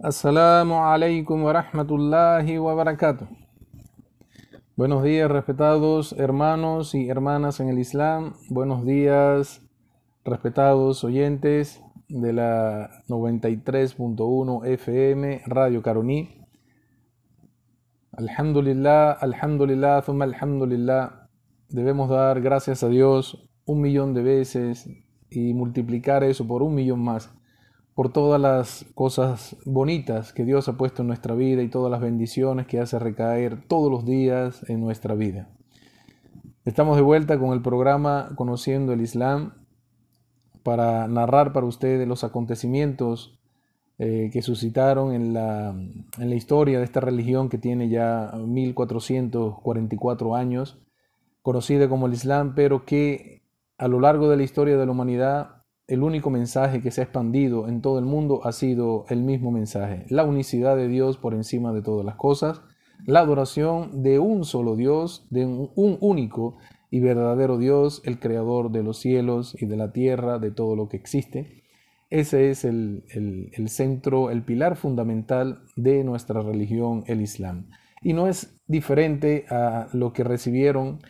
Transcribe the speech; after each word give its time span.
Assalamu 0.00 0.74
alaikum 0.84 1.42
wa 1.42 1.52
rahmatullahi 1.52 2.58
wa 2.58 2.74
barakatuh. 2.74 3.26
Buenos 4.76 5.02
días, 5.02 5.28
respetados 5.28 6.12
hermanos 6.12 6.94
y 6.94 7.08
hermanas 7.08 7.60
en 7.60 7.68
el 7.68 7.78
Islam. 7.78 8.34
Buenos 8.48 8.84
días, 8.86 9.60
respetados 10.24 11.02
oyentes 11.02 11.82
de 12.08 12.32
la 12.32 12.90
93.1 13.08 14.66
FM 14.66 15.42
Radio 15.46 15.82
Caroní. 15.82 16.46
Alhamdulillah, 18.12 19.12
alhamdulillah, 19.20 20.02
thumma 20.02 20.26
alhamdulillah. 20.26 21.28
Debemos 21.70 22.08
dar 22.08 22.40
gracias 22.40 22.82
a 22.82 22.88
Dios 22.88 23.48
un 23.64 23.80
millón 23.80 24.14
de 24.14 24.22
veces 24.22 24.88
y 25.30 25.54
multiplicar 25.54 26.24
eso 26.24 26.46
por 26.46 26.62
un 26.62 26.74
millón 26.74 27.00
más 27.00 27.30
por 27.98 28.12
todas 28.12 28.40
las 28.40 28.86
cosas 28.94 29.56
bonitas 29.64 30.32
que 30.32 30.44
Dios 30.44 30.68
ha 30.68 30.76
puesto 30.76 31.02
en 31.02 31.08
nuestra 31.08 31.34
vida 31.34 31.64
y 31.64 31.68
todas 31.68 31.90
las 31.90 32.00
bendiciones 32.00 32.68
que 32.68 32.78
hace 32.78 32.96
recaer 33.00 33.60
todos 33.66 33.90
los 33.90 34.06
días 34.06 34.64
en 34.70 34.78
nuestra 34.78 35.16
vida. 35.16 35.48
Estamos 36.64 36.94
de 36.94 37.02
vuelta 37.02 37.40
con 37.40 37.52
el 37.52 37.60
programa 37.60 38.30
Conociendo 38.36 38.92
el 38.92 39.00
Islam 39.00 39.54
para 40.62 41.08
narrar 41.08 41.52
para 41.52 41.66
ustedes 41.66 42.06
los 42.06 42.22
acontecimientos 42.22 43.36
eh, 43.98 44.30
que 44.32 44.42
suscitaron 44.42 45.12
en 45.12 45.34
la, 45.34 45.70
en 45.70 46.30
la 46.30 46.36
historia 46.36 46.78
de 46.78 46.84
esta 46.84 47.00
religión 47.00 47.48
que 47.48 47.58
tiene 47.58 47.88
ya 47.88 48.30
1444 48.36 50.36
años, 50.36 50.78
conocida 51.42 51.88
como 51.88 52.06
el 52.06 52.12
Islam, 52.12 52.54
pero 52.54 52.84
que 52.84 53.37
a 53.78 53.88
lo 53.88 54.00
largo 54.00 54.28
de 54.28 54.36
la 54.36 54.42
historia 54.42 54.76
de 54.76 54.84
la 54.84 54.92
humanidad 54.92 55.58
el 55.86 56.02
único 56.02 56.28
mensaje 56.28 56.82
que 56.82 56.90
se 56.90 57.00
ha 57.00 57.04
expandido 57.04 57.66
en 57.66 57.80
todo 57.80 57.98
el 57.98 58.04
mundo 58.04 58.42
ha 58.44 58.52
sido 58.52 59.06
el 59.08 59.22
mismo 59.22 59.50
mensaje, 59.50 60.04
la 60.10 60.24
unicidad 60.24 60.76
de 60.76 60.86
Dios 60.86 61.16
por 61.16 61.32
encima 61.32 61.72
de 61.72 61.80
todas 61.80 62.04
las 62.04 62.16
cosas, 62.16 62.60
la 63.06 63.20
adoración 63.20 64.02
de 64.02 64.18
un 64.18 64.44
solo 64.44 64.76
Dios, 64.76 65.26
de 65.30 65.46
un 65.46 65.98
único 66.00 66.58
y 66.90 67.00
verdadero 67.00 67.56
Dios, 67.56 68.02
el 68.04 68.18
creador 68.18 68.70
de 68.70 68.82
los 68.82 68.98
cielos 68.98 69.56
y 69.58 69.66
de 69.66 69.76
la 69.76 69.92
tierra, 69.92 70.38
de 70.38 70.50
todo 70.50 70.76
lo 70.76 70.88
que 70.88 70.98
existe. 70.98 71.62
Ese 72.10 72.50
es 72.50 72.64
el, 72.64 73.04
el, 73.10 73.68
centro, 73.68 74.30
el 74.30 74.42
pilar 74.42 74.76
fundamental 74.76 75.62
de 75.76 76.04
nuestra 76.04 76.40
religión, 76.40 77.04
el 77.06 77.20
Islam. 77.20 77.70
Y 78.02 78.14
no 78.14 78.28
es 78.28 78.58
diferente 78.66 79.44
a 79.50 79.88
lo 79.92 80.12
que 80.12 80.24
recibieron 80.24 81.00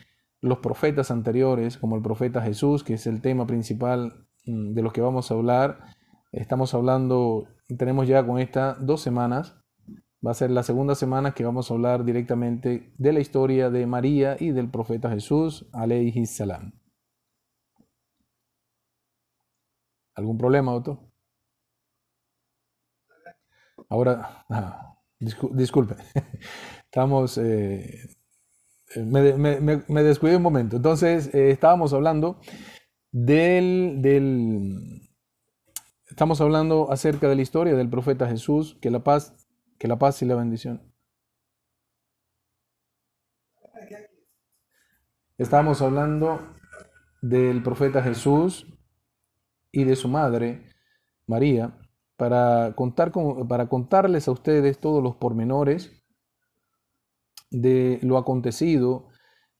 los 0.41 0.59
profetas 0.59 1.11
anteriores, 1.11 1.77
como 1.77 1.95
el 1.95 2.01
profeta 2.01 2.41
Jesús, 2.41 2.83
que 2.83 2.93
es 2.93 3.07
el 3.07 3.21
tema 3.21 3.45
principal 3.45 4.29
Mm, 4.49 4.73
de 4.73 4.81
los 4.81 4.93
que 4.93 5.01
vamos 5.01 5.31
a 5.31 5.35
hablar. 5.35 5.79
Estamos 6.31 6.73
hablando, 6.73 7.47
tenemos 7.77 8.07
ya 8.07 8.25
con 8.25 8.39
esta 8.39 8.75
dos 8.75 9.01
semanas. 9.01 9.55
Va 10.25 10.31
a 10.31 10.33
ser 10.33 10.51
la 10.51 10.63
segunda 10.63 10.95
semana 10.95 11.33
que 11.33 11.45
vamos 11.45 11.69
a 11.69 11.73
hablar 11.73 12.03
directamente 12.03 12.93
de 12.97 13.13
la 13.13 13.19
historia 13.19 13.69
de 13.69 13.85
María 13.87 14.35
y 14.39 14.51
del 14.51 14.69
profeta 14.69 15.09
Jesús, 15.09 15.69
alayhi 15.73 16.25
salam. 16.25 16.73
¿Algún 20.15 20.37
problema, 20.37 20.73
Otto? 20.73 21.11
Ahora, 23.87 24.45
ah, 24.49 24.97
disculpe, 25.19 25.95
estamos, 26.85 27.37
eh, 27.37 28.09
me, 28.95 29.83
me, 29.87 30.03
descuidé 30.03 30.37
un 30.37 30.43
momento. 30.43 30.77
Entonces, 30.77 31.33
eh, 31.33 31.51
estábamos 31.51 31.93
hablando 31.93 32.39
del, 33.11 34.01
del, 34.01 35.01
estamos 36.07 36.41
hablando 36.41 36.91
acerca 36.91 37.27
de 37.27 37.35
la 37.35 37.41
historia 37.41 37.75
del 37.75 37.89
profeta 37.89 38.27
Jesús, 38.27 38.77
que 38.81 38.89
la 38.89 39.03
paz, 39.03 39.35
que 39.77 39.87
la 39.87 39.97
paz 39.97 40.21
y 40.21 40.25
la 40.25 40.35
bendición. 40.35 40.81
Estamos 45.37 45.81
hablando 45.81 46.53
del 47.21 47.63
profeta 47.63 48.03
Jesús 48.03 48.67
y 49.71 49.85
de 49.85 49.95
su 49.95 50.09
madre, 50.09 50.65
María, 51.27 51.77
para, 52.17 52.73
contar 52.75 53.13
para 53.47 53.69
contarles 53.69 54.27
a 54.27 54.31
ustedes 54.31 54.79
todos 54.79 55.01
los 55.01 55.15
pormenores 55.15 55.98
de 57.51 57.99
lo 58.01 58.17
acontecido 58.17 59.07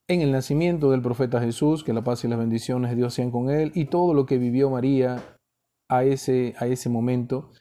en 0.08 0.22
el 0.22 0.32
nacimiento 0.32 0.92
del 0.92 1.02
profeta 1.02 1.40
Jesús, 1.40 1.84
que 1.84 1.94
la 1.94 2.04
paz 2.04 2.24
y 2.24 2.28
las 2.28 2.40
bendiciones 2.40 2.90
de 2.90 2.98
Dios 2.98 3.14
sean 3.14 3.32
con 3.32 3.50
él, 3.50 3.72
y 3.76 3.86
todo 3.86 4.14
lo 4.14 4.26
que 4.26 4.38
vivió 4.38 4.70
María 4.70 5.24
a 5.88 6.04
ese, 6.04 6.56
a 6.58 6.68
ese 6.68 6.90
momento 6.90 7.52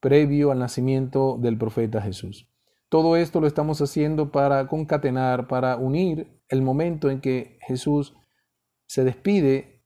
previo 0.00 0.50
al 0.50 0.58
nacimiento 0.58 1.36
del 1.38 1.58
profeta 1.58 2.00
Jesús. 2.00 2.48
Todo 2.88 3.16
esto 3.16 3.40
lo 3.40 3.46
estamos 3.46 3.80
haciendo 3.80 4.32
para 4.32 4.66
concatenar, 4.66 5.46
para 5.46 5.76
unir 5.76 6.40
el 6.48 6.62
momento 6.62 7.10
en 7.10 7.20
que 7.20 7.58
Jesús 7.60 8.16
se 8.88 9.04
despide 9.04 9.84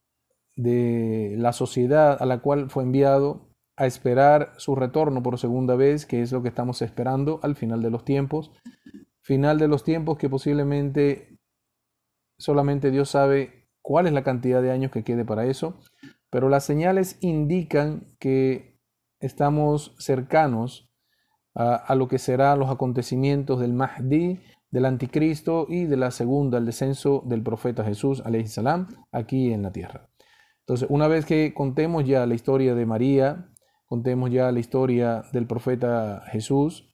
de 0.55 1.35
la 1.37 1.53
sociedad 1.53 2.17
a 2.19 2.25
la 2.25 2.39
cual 2.39 2.69
fue 2.69 2.83
enviado 2.83 3.49
a 3.77 3.85
esperar 3.85 4.53
su 4.57 4.75
retorno 4.75 5.21
por 5.21 5.37
segunda 5.37 5.75
vez, 5.75 6.05
que 6.05 6.21
es 6.21 6.31
lo 6.31 6.41
que 6.41 6.49
estamos 6.49 6.81
esperando 6.81 7.39
al 7.43 7.55
final 7.55 7.81
de 7.81 7.91
los 7.91 8.05
tiempos. 8.05 8.51
Final 9.25 9.59
de 9.59 9.67
los 9.67 9.83
tiempos 9.83 10.17
que 10.17 10.29
posiblemente 10.29 11.35
Solamente 12.37 12.91
Dios 12.91 13.09
sabe 13.09 13.69
cuál 13.81 14.07
es 14.07 14.13
la 14.13 14.23
cantidad 14.23 14.61
de 14.61 14.71
años 14.71 14.91
que 14.91 15.03
quede 15.03 15.23
para 15.23 15.45
eso, 15.45 15.79
pero 16.29 16.49
las 16.49 16.65
señales 16.65 17.17
indican 17.21 18.15
que 18.19 18.79
estamos 19.19 19.95
cercanos 19.99 20.91
a, 21.53 21.95
lo 21.95 22.09
que 22.09 22.19
serán 22.19 22.59
los 22.59 22.69
acontecimientos 22.69 23.61
del 23.61 23.71
Mahdi, 23.71 24.41
del 24.71 24.85
anticristo 24.85 25.67
y 25.69 25.85
de 25.85 25.95
la 25.95 26.11
segunda, 26.11 26.57
el 26.57 26.65
descenso 26.65 27.23
del 27.25 27.41
profeta 27.41 27.85
Jesús, 27.85 28.21
salam, 28.47 28.87
aquí 29.13 29.53
en 29.53 29.61
la 29.61 29.71
tierra. 29.71 30.09
Entonces, 30.59 30.89
una 30.89 31.07
vez 31.07 31.25
que 31.25 31.53
contemos 31.53 32.03
ya 32.03 32.25
la 32.25 32.35
historia 32.35 32.75
de 32.75 32.85
María, 32.85 33.47
contemos 33.85 34.31
ya 34.31 34.51
la 34.51 34.59
historia 34.59 35.23
del 35.31 35.47
profeta 35.47 36.23
Jesús, 36.27 36.93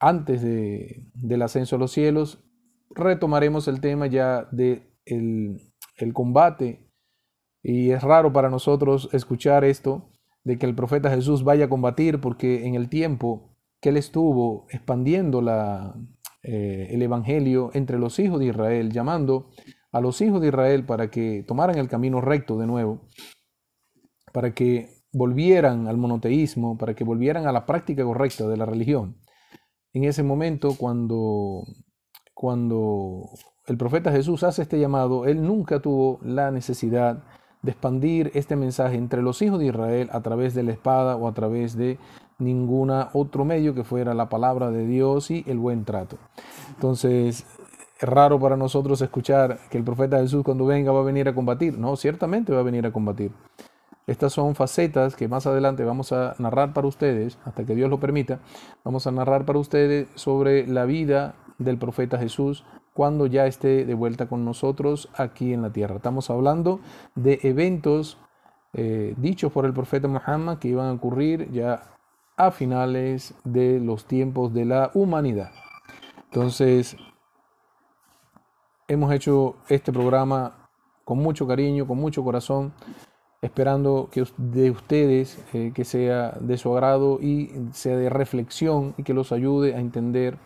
antes 0.00 0.42
del 0.42 1.42
ascenso 1.42 1.76
a 1.76 1.78
los 1.78 1.92
cielos, 1.92 2.42
retomaremos 2.90 3.68
el 3.68 3.80
tema 3.80 4.06
ya 4.06 4.48
de 4.50 4.90
el, 5.04 6.12
combate. 6.14 6.90
Y 7.62 7.90
es 7.90 8.02
raro 8.02 8.32
para 8.32 8.48
nosotros 8.48 9.10
escuchar 9.12 9.64
esto, 9.64 10.10
de 10.42 10.58
que 10.58 10.64
el 10.64 10.74
profeta 10.74 11.10
Jesús 11.10 11.44
vaya 11.44 11.66
a 11.66 11.68
combatir, 11.68 12.20
porque 12.20 12.66
en 12.66 12.74
el 12.74 12.88
tiempo 12.88 13.54
que 13.80 13.90
él 13.90 13.98
estuvo 13.98 14.66
expandiendo 14.70 15.42
la, 15.42 15.94
eh, 16.42 16.88
el 16.90 17.02
Evangelio 17.02 17.70
entre 17.74 17.98
los 17.98 18.18
hijos 18.18 18.40
de 18.40 18.46
Israel, 18.46 18.90
llamando 18.90 19.50
a 19.92 20.00
los 20.00 20.20
hijos 20.22 20.40
de 20.40 20.48
Israel 20.48 20.86
para 20.86 21.10
que 21.10 21.44
tomaran 21.46 21.76
el 21.78 21.88
camino 21.88 22.22
recto 22.22 22.58
de 22.58 22.66
nuevo, 22.66 23.06
para 24.32 24.54
que 24.54 25.04
volvieran 25.12 25.88
al 25.88 25.98
monoteísmo, 25.98 26.78
para 26.78 26.94
que 26.94 27.04
volvieran 27.04 27.46
a 27.46 27.52
la 27.52 27.66
práctica 27.66 28.04
correcta 28.04 28.48
de 28.48 28.56
la 28.56 28.64
religión. 28.64 29.19
En 29.92 30.04
ese 30.04 30.22
momento, 30.22 30.76
cuando 30.76 31.64
cuando 32.40 33.28
el 33.66 33.76
profeta 33.76 34.10
Jesús 34.10 34.44
hace 34.44 34.62
este 34.62 34.80
llamado, 34.80 35.26
él 35.26 35.42
nunca 35.42 35.80
tuvo 35.80 36.18
la 36.22 36.50
necesidad 36.50 37.22
de 37.60 37.72
expandir 37.72 38.30
este 38.32 38.56
mensaje 38.56 38.96
entre 38.96 39.20
los 39.20 39.42
hijos 39.42 39.58
de 39.58 39.66
Israel 39.66 40.08
a 40.10 40.22
través 40.22 40.54
de 40.54 40.62
la 40.62 40.72
espada 40.72 41.16
o 41.16 41.28
a 41.28 41.34
través 41.34 41.76
de 41.76 41.98
ninguna 42.38 43.10
otro 43.12 43.44
medio 43.44 43.74
que 43.74 43.84
fuera 43.84 44.14
la 44.14 44.30
palabra 44.30 44.70
de 44.70 44.86
Dios 44.86 45.30
y 45.30 45.44
el 45.46 45.58
buen 45.58 45.84
trato. 45.84 46.16
Entonces, 46.74 47.44
es 48.00 48.08
raro 48.08 48.40
para 48.40 48.56
nosotros 48.56 49.02
escuchar 49.02 49.58
que 49.68 49.76
el 49.76 49.84
profeta 49.84 50.18
Jesús 50.18 50.42
cuando 50.42 50.64
venga 50.64 50.92
va 50.92 51.00
a 51.00 51.04
venir 51.04 51.28
a 51.28 51.34
combatir. 51.34 51.78
No, 51.78 51.94
ciertamente 51.96 52.54
va 52.54 52.60
a 52.60 52.62
venir 52.62 52.86
a 52.86 52.92
combatir. 52.92 53.32
Estas 54.06 54.32
son 54.32 54.54
facetas 54.54 55.14
que 55.14 55.28
más 55.28 55.46
adelante 55.46 55.84
vamos 55.84 56.12
a 56.12 56.34
narrar 56.38 56.72
para 56.72 56.88
ustedes, 56.88 57.38
hasta 57.44 57.64
que 57.64 57.74
Dios 57.74 57.90
lo 57.90 58.00
permita, 58.00 58.40
vamos 58.84 59.06
a 59.06 59.12
narrar 59.12 59.44
para 59.44 59.58
ustedes 59.58 60.08
sobre 60.14 60.66
la 60.66 60.84
vida 60.84 61.34
del 61.58 61.78
profeta 61.78 62.18
Jesús 62.18 62.64
cuando 62.94 63.26
ya 63.26 63.46
esté 63.46 63.84
de 63.84 63.94
vuelta 63.94 64.26
con 64.26 64.44
nosotros 64.44 65.08
aquí 65.14 65.52
en 65.52 65.62
la 65.62 65.70
tierra. 65.70 65.96
Estamos 65.96 66.28
hablando 66.30 66.80
de 67.14 67.38
eventos 67.42 68.18
eh, 68.72 69.14
dichos 69.16 69.52
por 69.52 69.64
el 69.64 69.72
profeta 69.72 70.08
Muhammad 70.08 70.58
que 70.58 70.68
iban 70.68 70.86
a 70.86 70.92
ocurrir 70.92 71.50
ya 71.52 71.82
a 72.36 72.50
finales 72.50 73.34
de 73.44 73.80
los 73.80 74.06
tiempos 74.06 74.52
de 74.54 74.64
la 74.64 74.90
humanidad. 74.94 75.50
Entonces, 76.24 76.96
hemos 78.88 79.12
hecho 79.12 79.56
este 79.68 79.92
programa 79.92 80.68
con 81.04 81.18
mucho 81.18 81.46
cariño, 81.46 81.86
con 81.86 81.98
mucho 81.98 82.22
corazón, 82.22 82.72
esperando 83.42 84.08
que 84.12 84.24
de 84.36 84.70
ustedes 84.70 85.38
eh, 85.54 85.72
que 85.74 85.84
sea 85.84 86.32
de 86.40 86.58
su 86.58 86.72
agrado 86.74 87.18
y 87.20 87.50
sea 87.72 87.96
de 87.96 88.10
reflexión 88.10 88.94
y 88.98 89.02
que 89.02 89.14
los 89.14 89.32
ayude 89.32 89.74
a 89.74 89.80
entender 89.80 90.36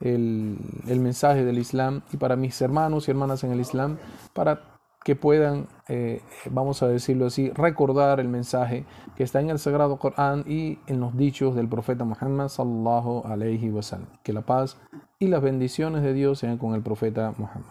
el, 0.00 0.58
mensaje 0.86 1.44
del 1.44 1.58
Islam 1.58 2.02
y 2.12 2.16
para 2.16 2.36
mis 2.36 2.60
hermanos 2.60 3.06
y 3.06 3.12
hermanas 3.12 3.44
en 3.44 3.52
el 3.52 3.60
Islam, 3.60 3.98
para 4.32 4.60
que 5.04 5.16
puedan, 5.16 5.68
eh, 5.88 6.22
vamos 6.50 6.82
a 6.82 6.88
decirlo 6.88 7.26
así, 7.26 7.50
recordar 7.50 8.20
el 8.20 8.28
mensaje 8.28 8.84
que 9.16 9.22
está 9.22 9.40
en 9.40 9.50
el 9.50 9.58
Sagrado 9.58 9.98
Corán 9.98 10.44
y 10.46 10.78
en 10.86 11.00
los 11.00 11.16
dichos 11.16 11.54
del 11.54 11.68
profeta 11.68 12.04
Muhammad 12.04 12.48
sallallahu 12.48 13.22
alayhi 13.26 13.70
wa 13.70 13.82
sallam. 13.82 14.08
Que 14.22 14.32
la 14.32 14.40
paz 14.40 14.78
y 15.18 15.28
las 15.28 15.42
bendiciones 15.42 16.02
de 16.02 16.14
Dios 16.14 16.38
sean 16.38 16.56
con 16.56 16.74
el 16.74 16.82
profeta 16.82 17.34
Muhammad. 17.36 17.68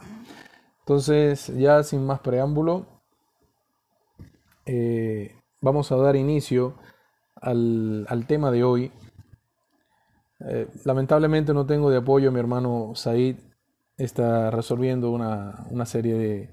Entonces, 0.80 1.48
ya 1.48 1.82
sin 1.84 2.06
más 2.06 2.20
preámbulo, 2.20 2.86
eh, 4.66 5.36
vamos 5.62 5.92
a 5.92 5.98
dar 5.98 6.16
inicio 6.16 6.76
al, 7.36 8.26
tema 8.28 8.52
de 8.52 8.64
hoy. 8.64 8.92
Eh, 10.40 10.68
lamentablemente 10.86 11.54
no 11.54 11.66
tengo 11.66 11.90
de 11.90 11.98
apoyo 11.98 12.32
mi 12.32 12.40
hermano 12.40 12.94
Said. 12.96 13.38
Está 13.98 14.50
resolviendo 14.50 15.12
una, 15.12 15.68
una 15.70 15.86
serie 15.86 16.16
de, 16.16 16.50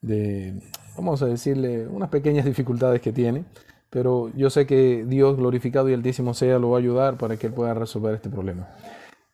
de, 0.00 0.60
vamos 0.96 1.22
a 1.22 1.26
decirle, 1.26 1.86
unas 1.86 2.08
pequeñas 2.08 2.44
dificultades 2.44 3.00
que 3.00 3.12
tiene, 3.12 3.44
pero 3.90 4.30
yo 4.34 4.50
sé 4.50 4.66
que 4.66 5.04
Dios 5.06 5.36
glorificado 5.36 5.88
y 5.88 5.94
altísimo 5.94 6.34
sea 6.34 6.58
lo 6.58 6.70
va 6.70 6.78
a 6.78 6.80
ayudar 6.80 7.18
para 7.18 7.36
que 7.36 7.46
él 7.46 7.52
pueda 7.52 7.74
resolver 7.74 8.14
este 8.14 8.30
problema. 8.30 8.68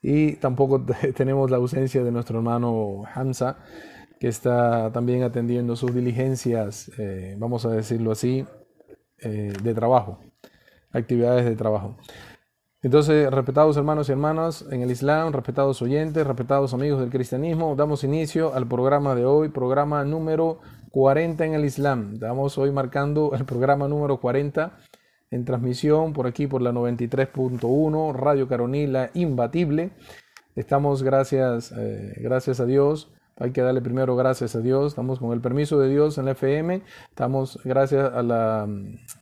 Y 0.03 0.35
tampoco 0.37 0.85
tenemos 1.17 1.51
la 1.51 1.59
ausencia 1.59 2.03
de 2.03 2.11
nuestro 2.11 2.39
hermano 2.39 3.05
Hamza, 3.15 3.59
que 4.23 4.29
está 4.29 4.93
también 4.93 5.25
atendiendo 5.25 5.75
sus 5.75 5.93
diligencias, 5.93 6.93
eh, 6.97 7.35
vamos 7.39 7.67
a 7.67 7.71
decirlo 7.71 8.13
así, 8.13 8.47
eh, 9.19 9.53
de 9.61 9.75
trabajo, 9.75 10.21
actividades 10.93 11.45
de 11.45 11.57
trabajo. 11.57 11.97
Entonces, 12.83 13.29
respetados 13.33 13.77
hermanos 13.77 14.09
y 14.09 14.13
hermanas 14.13 14.65
en 14.71 14.81
el 14.81 14.93
Islam, 14.93 15.33
respetados 15.33 15.83
oyentes, 15.83 16.25
respetados 16.25 16.73
amigos 16.73 17.01
del 17.01 17.11
cristianismo, 17.11 17.75
damos 17.75 18.05
inicio 18.05 18.55
al 18.55 18.69
programa 18.69 19.17
de 19.17 19.25
hoy, 19.25 19.49
programa 19.49 20.05
número 20.05 20.61
40 20.93 21.45
en 21.45 21.55
el 21.55 21.65
Islam. 21.65 22.13
Estamos 22.15 22.57
hoy 22.59 22.71
marcando 22.71 23.33
el 23.35 23.45
programa 23.45 23.89
número 23.89 24.21
40 24.21 24.79
en 25.33 25.45
transmisión 25.45 26.13
por 26.13 26.29
aquí 26.29 26.47
por 26.47 26.63
la 26.63 26.71
93.1, 26.71 28.15
Radio 28.15 28.47
Caronila 28.47 29.11
Imbatible. 29.15 29.91
Estamos 30.55 31.03
gracias, 31.03 31.73
eh, 31.77 32.13
gracias 32.21 32.61
a 32.61 32.67
Dios 32.67 33.13
hay 33.37 33.52
que 33.52 33.62
darle 33.62 33.81
primero 33.81 34.14
gracias 34.17 34.55
a 34.55 34.61
Dios. 34.61 34.93
Estamos 34.93 35.19
con 35.19 35.32
el 35.32 35.40
permiso 35.40 35.79
de 35.79 35.88
Dios 35.88 36.19
en 36.19 36.26
la 36.26 36.32
FM. 36.32 36.82
Estamos 37.08 37.58
gracias 37.64 38.12
a 38.12 38.23
la, 38.23 38.69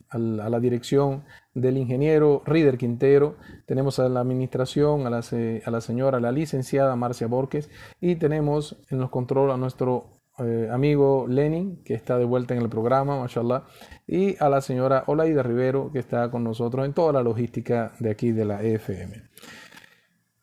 a 0.09 0.17
la, 0.17 0.59
dirección 0.59 1.23
del 1.53 1.77
ingeniero 1.77 2.41
Rider 2.45 2.77
Quintero. 2.77 3.37
Tenemos 3.65 3.99
a 3.99 4.09
la 4.09 4.19
administración, 4.19 5.07
a 5.07 5.09
la, 5.09 5.21
a 5.65 5.71
la 5.71 5.81
señora, 5.81 6.19
la 6.19 6.31
licenciada 6.31 6.95
Marcia 6.95 7.27
Borges. 7.27 7.69
Y 7.99 8.15
tenemos 8.15 8.77
en 8.89 8.99
los 8.99 9.09
controles 9.09 9.55
a 9.55 9.57
nuestro 9.57 10.21
eh, 10.39 10.69
amigo 10.71 11.25
Lenin, 11.27 11.83
que 11.83 11.93
está 11.93 12.17
de 12.17 12.25
vuelta 12.25 12.53
en 12.53 12.61
el 12.61 12.69
programa, 12.69 13.19
mashallah. 13.19 13.63
Y 14.07 14.35
a 14.43 14.49
la 14.49 14.61
señora 14.61 15.03
Olaida 15.07 15.43
Rivero, 15.43 15.91
que 15.91 15.99
está 15.99 16.29
con 16.31 16.43
nosotros 16.43 16.85
en 16.85 16.93
toda 16.93 17.13
la 17.13 17.23
logística 17.23 17.93
de 17.99 18.11
aquí 18.11 18.31
de 18.31 18.45
la 18.45 18.61
FM. 18.61 19.23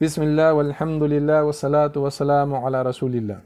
Bismillah, 0.00 0.54
walhamdulillah, 0.54 1.44
wassalatu 1.44 2.04
wassalamu 2.04 2.64
ala 2.66 2.82
rasulillah. 2.82 3.42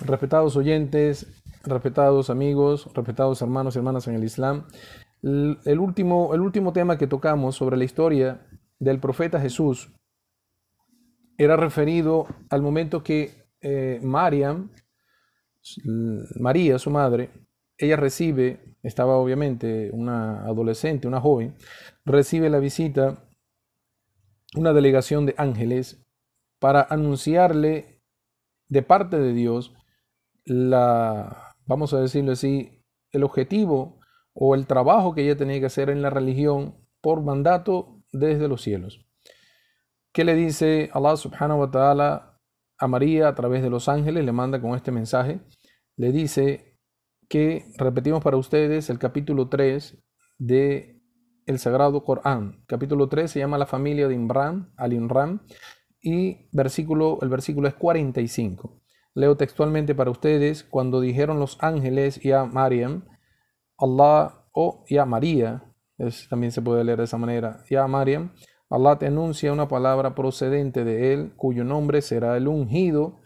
Respetados 0.00 0.56
oyentes, 0.56 1.26
respetados 1.62 2.30
amigos, 2.30 2.88
respetados 2.94 3.40
hermanos 3.42 3.74
y 3.74 3.78
hermanas 3.78 4.06
en 4.08 4.14
el 4.14 4.24
Islam, 4.24 4.66
el 5.22 5.78
último, 5.78 6.34
el 6.34 6.40
último 6.40 6.72
tema 6.72 6.98
que 6.98 7.06
tocamos 7.06 7.56
sobre 7.56 7.76
la 7.76 7.84
historia 7.84 8.46
del 8.78 9.00
profeta 9.00 9.40
Jesús 9.40 9.90
era 11.38 11.56
referido 11.56 12.26
al 12.50 12.60
momento 12.62 13.02
que 13.02 13.32
eh, 13.60 14.00
María, 14.02 14.58
su 15.62 16.90
madre, 16.90 17.30
ella 17.78 17.96
recibe, 17.96 18.76
estaba 18.82 19.16
obviamente 19.16 19.90
una 19.92 20.44
adolescente, 20.44 21.08
una 21.08 21.20
joven, 21.20 21.54
recibe 22.04 22.50
la 22.50 22.58
visita, 22.58 23.24
una 24.54 24.72
delegación 24.72 25.24
de 25.26 25.34
ángeles 25.38 26.06
para 26.60 26.86
anunciarle 26.88 28.02
de 28.68 28.82
parte 28.82 29.18
de 29.18 29.32
Dios 29.32 29.74
la, 30.44 31.56
vamos 31.66 31.94
a 31.94 32.00
decirlo 32.00 32.32
así, 32.32 32.82
el 33.12 33.24
objetivo 33.24 34.00
o 34.32 34.54
el 34.54 34.66
trabajo 34.66 35.14
que 35.14 35.22
ella 35.22 35.36
tenía 35.36 35.60
que 35.60 35.66
hacer 35.66 35.90
en 35.90 36.02
la 36.02 36.10
religión 36.10 36.76
por 37.00 37.22
mandato 37.22 37.98
desde 38.12 38.48
los 38.48 38.62
cielos. 38.62 39.00
¿Qué 40.12 40.24
le 40.24 40.34
dice 40.34 40.90
Allah 40.92 41.16
subhanahu 41.16 41.60
wa 41.60 41.70
ta'ala 41.70 42.40
a 42.78 42.88
María 42.88 43.28
a 43.28 43.34
través 43.34 43.62
de 43.62 43.70
los 43.70 43.88
ángeles? 43.88 44.24
Le 44.24 44.32
manda 44.32 44.60
con 44.60 44.74
este 44.74 44.92
mensaje. 44.92 45.40
Le 45.96 46.12
dice 46.12 46.78
que 47.28 47.66
repetimos 47.78 48.22
para 48.22 48.36
ustedes 48.36 48.90
el 48.90 48.98
capítulo 48.98 49.48
3 49.48 50.04
de 50.38 51.02
el 51.46 51.58
Sagrado 51.58 52.02
Corán. 52.04 52.62
Capítulo 52.66 53.08
3 53.08 53.30
se 53.30 53.38
llama 53.40 53.58
la 53.58 53.66
familia 53.66 54.08
de 54.08 54.14
Imran, 54.14 54.72
al-Imran, 54.76 55.42
y 56.00 56.48
versículo, 56.52 57.18
el 57.22 57.28
versículo 57.28 57.68
es 57.68 57.74
45. 57.74 58.83
Leo 59.14 59.36
textualmente 59.36 59.94
para 59.94 60.10
ustedes, 60.10 60.64
cuando 60.64 61.00
dijeron 61.00 61.38
los 61.38 61.56
ángeles 61.60 62.20
ya 62.20 62.44
Mariam, 62.44 63.04
Allah 63.78 64.44
o 64.52 64.84
ya 64.88 65.04
María, 65.04 65.62
también 66.28 66.50
se 66.50 66.62
puede 66.62 66.82
leer 66.82 66.98
de 66.98 67.04
esa 67.04 67.18
manera, 67.18 67.62
ya 67.70 67.86
Mariam, 67.86 68.32
Allah 68.68 68.98
te 68.98 69.06
anuncia 69.06 69.52
una 69.52 69.68
palabra 69.68 70.16
procedente 70.16 70.84
de 70.84 71.12
él, 71.12 71.32
cuyo 71.36 71.62
nombre 71.62 72.02
será 72.02 72.36
el 72.36 72.48
ungido, 72.48 73.20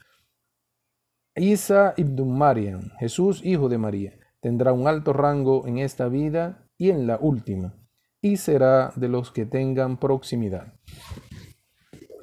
Isa 1.35 1.95
ibn 1.97 2.37
Mariam, 2.37 2.91
Jesús 2.99 3.41
hijo 3.43 3.71
de 3.71 3.79
María, 3.79 4.13
tendrá 4.41 4.73
un 4.75 4.89
alto 4.89 5.15
rango 5.15 5.67
en 5.67 5.79
esta 5.79 6.09
vida 6.09 6.65
y 6.77 6.91
en 6.91 7.07
la 7.07 7.17
última, 7.19 7.75
y 8.21 8.37
será 8.37 8.93
de 8.97 9.09
los 9.09 9.31
que 9.31 9.47
tengan 9.47 9.97
proximidad. 9.97 10.75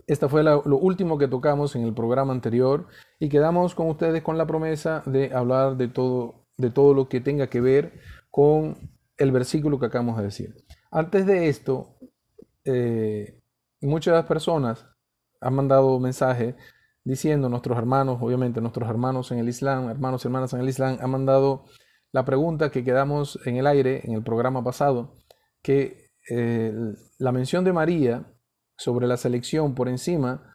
Esta 0.05 0.29
fue 0.29 0.43
lo 0.43 0.61
último 0.77 1.17
que 1.17 1.27
tocamos 1.27 1.75
en 1.75 1.81
el 1.81 1.95
programa 1.95 2.31
anterior 2.31 2.87
y 3.19 3.29
quedamos 3.29 3.75
con 3.75 3.89
ustedes 3.89 4.21
con 4.21 4.37
la 4.37 4.45
promesa 4.45 5.03
de 5.05 5.33
hablar 5.33 5.77
de 5.77 5.87
todo, 5.87 6.35
de 6.57 6.69
todo 6.69 6.93
lo 6.93 7.07
que 7.07 7.21
tenga 7.21 7.47
que 7.47 7.61
ver 7.61 7.93
con 8.29 8.77
el 9.17 9.31
versículo 9.31 9.79
que 9.79 9.85
acabamos 9.85 10.17
de 10.17 10.23
decir. 10.23 10.55
Antes 10.91 11.25
de 11.25 11.47
esto, 11.47 11.95
eh, 12.65 13.41
muchas 13.81 14.25
personas 14.25 14.85
han 15.39 15.53
mandado 15.53 15.99
mensajes 15.99 16.55
diciendo, 17.03 17.49
nuestros 17.49 17.77
hermanos, 17.77 18.17
obviamente 18.19 18.61
nuestros 18.61 18.89
hermanos 18.89 19.31
en 19.31 19.39
el 19.39 19.47
Islam, 19.47 19.89
hermanos 19.89 20.23
y 20.23 20.27
hermanas 20.27 20.53
en 20.53 20.61
el 20.61 20.69
Islam, 20.69 20.97
han 20.99 21.11
mandado 21.11 21.65
la 22.11 22.25
pregunta 22.25 22.71
que 22.71 22.83
quedamos 22.83 23.39
en 23.45 23.57
el 23.57 23.67
aire 23.67 24.01
en 24.03 24.13
el 24.13 24.23
programa 24.23 24.63
pasado, 24.63 25.17
que 25.61 26.09
eh, 26.29 26.73
la 27.19 27.31
mención 27.31 27.63
de 27.63 27.73
María 27.73 28.25
sobre 28.77 29.07
la 29.07 29.17
selección 29.17 29.75
por 29.75 29.87
encima 29.87 30.53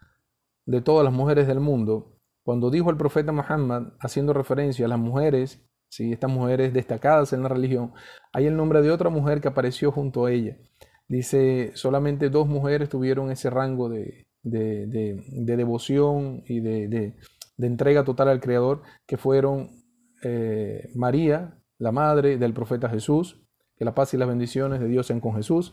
de 0.66 0.80
todas 0.80 1.04
las 1.04 1.12
mujeres 1.12 1.46
del 1.46 1.60
mundo, 1.60 2.19
cuando 2.50 2.68
dijo 2.68 2.90
el 2.90 2.96
profeta 2.96 3.30
Muhammad, 3.30 3.92
haciendo 4.00 4.32
referencia 4.32 4.84
a 4.84 4.88
las 4.88 4.98
mujeres, 4.98 5.64
¿sí? 5.88 6.12
estas 6.12 6.32
mujeres 6.32 6.72
destacadas 6.72 7.32
en 7.32 7.44
la 7.44 7.48
religión, 7.48 7.92
hay 8.32 8.46
el 8.46 8.56
nombre 8.56 8.82
de 8.82 8.90
otra 8.90 9.08
mujer 9.08 9.40
que 9.40 9.46
apareció 9.46 9.92
junto 9.92 10.26
a 10.26 10.32
ella. 10.32 10.56
Dice, 11.06 11.70
solamente 11.76 12.28
dos 12.28 12.48
mujeres 12.48 12.88
tuvieron 12.88 13.30
ese 13.30 13.50
rango 13.50 13.88
de, 13.88 14.26
devoción 14.42 16.42
y 16.44 16.58
de, 16.58 17.14
entrega 17.56 18.02
total 18.02 18.26
al 18.26 18.40
Creador, 18.40 18.82
que 19.06 19.16
fueron 19.16 19.70
eh, 20.24 20.90
María, 20.96 21.56
la 21.78 21.92
madre 21.92 22.36
del 22.36 22.52
profeta 22.52 22.88
Jesús, 22.88 23.46
que 23.76 23.84
la 23.84 23.94
paz 23.94 24.12
y 24.12 24.16
las 24.16 24.26
bendiciones 24.26 24.80
de 24.80 24.88
Dios 24.88 25.06
sean 25.06 25.20
con 25.20 25.36
Jesús, 25.36 25.72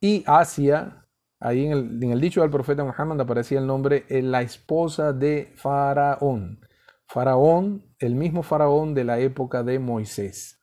y 0.00 0.24
Asia, 0.26 1.04
Ahí 1.40 1.66
en 1.66 2.12
el, 2.12 2.20
dicho 2.20 2.40
del 2.40 2.50
profeta 2.50 2.84
Muhammad 2.84 3.20
aparecía 3.20 3.60
el 3.60 3.66
nombre 3.66 4.04
la 4.08 4.42
esposa 4.42 5.12
de 5.12 5.52
Faraón. 5.54 6.60
Faraón, 7.06 7.84
el 7.98 8.16
mismo 8.16 8.42
Faraón 8.42 8.94
de 8.94 9.04
la 9.04 9.18
época 9.20 9.62
de 9.62 9.78
Moisés. 9.78 10.60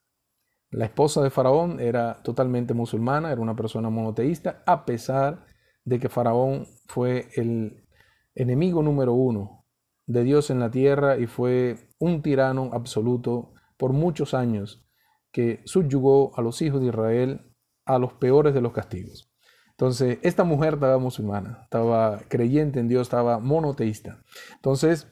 La 0.70 0.86
esposa 0.86 1.22
de 1.22 1.30
Faraón 1.30 1.80
era 1.80 2.22
totalmente 2.24 2.74
musulmana, 2.74 3.32
era 3.32 3.40
una 3.40 3.56
persona 3.56 3.90
monoteísta, 3.90 4.64
a 4.66 4.86
pesar 4.86 5.46
de 5.86 6.00
que 6.00 6.10
Faraón 6.10 6.68
fue 6.88 7.30
el 7.36 7.88
enemigo 8.34 8.84
número 8.84 9.14
uno 9.14 9.66
de 10.08 10.24
Dios 10.24 10.50
en 10.50 10.60
la 10.60 10.70
tierra 10.70 11.18
y 11.18 11.28
fue 11.28 11.78
un 12.00 12.22
tirano 12.22 12.72
absoluto 12.74 13.54
por 13.78 13.94
muchos 13.94 14.34
años 14.34 14.86
que 15.32 15.62
subyugó 15.66 16.38
a 16.38 16.42
los 16.42 16.62
hijos 16.62 16.82
de 16.82 16.88
Israel 16.88 17.56
a 17.86 17.98
los 17.98 18.14
peores 18.14 18.54
de 18.54 18.62
los 18.62 18.74
castigos. 18.74 19.35
Entonces, 19.78 20.20
esta 20.22 20.46
mujer 20.46 20.76
estaba 20.76 20.98
musulmana, 21.00 21.60
estaba 21.64 22.20
creyente 22.30 22.80
en 22.80 22.88
Dios, 22.88 23.08
estaba 23.08 23.40
monoteísta. 23.40 24.20
Entonces, 24.56 25.08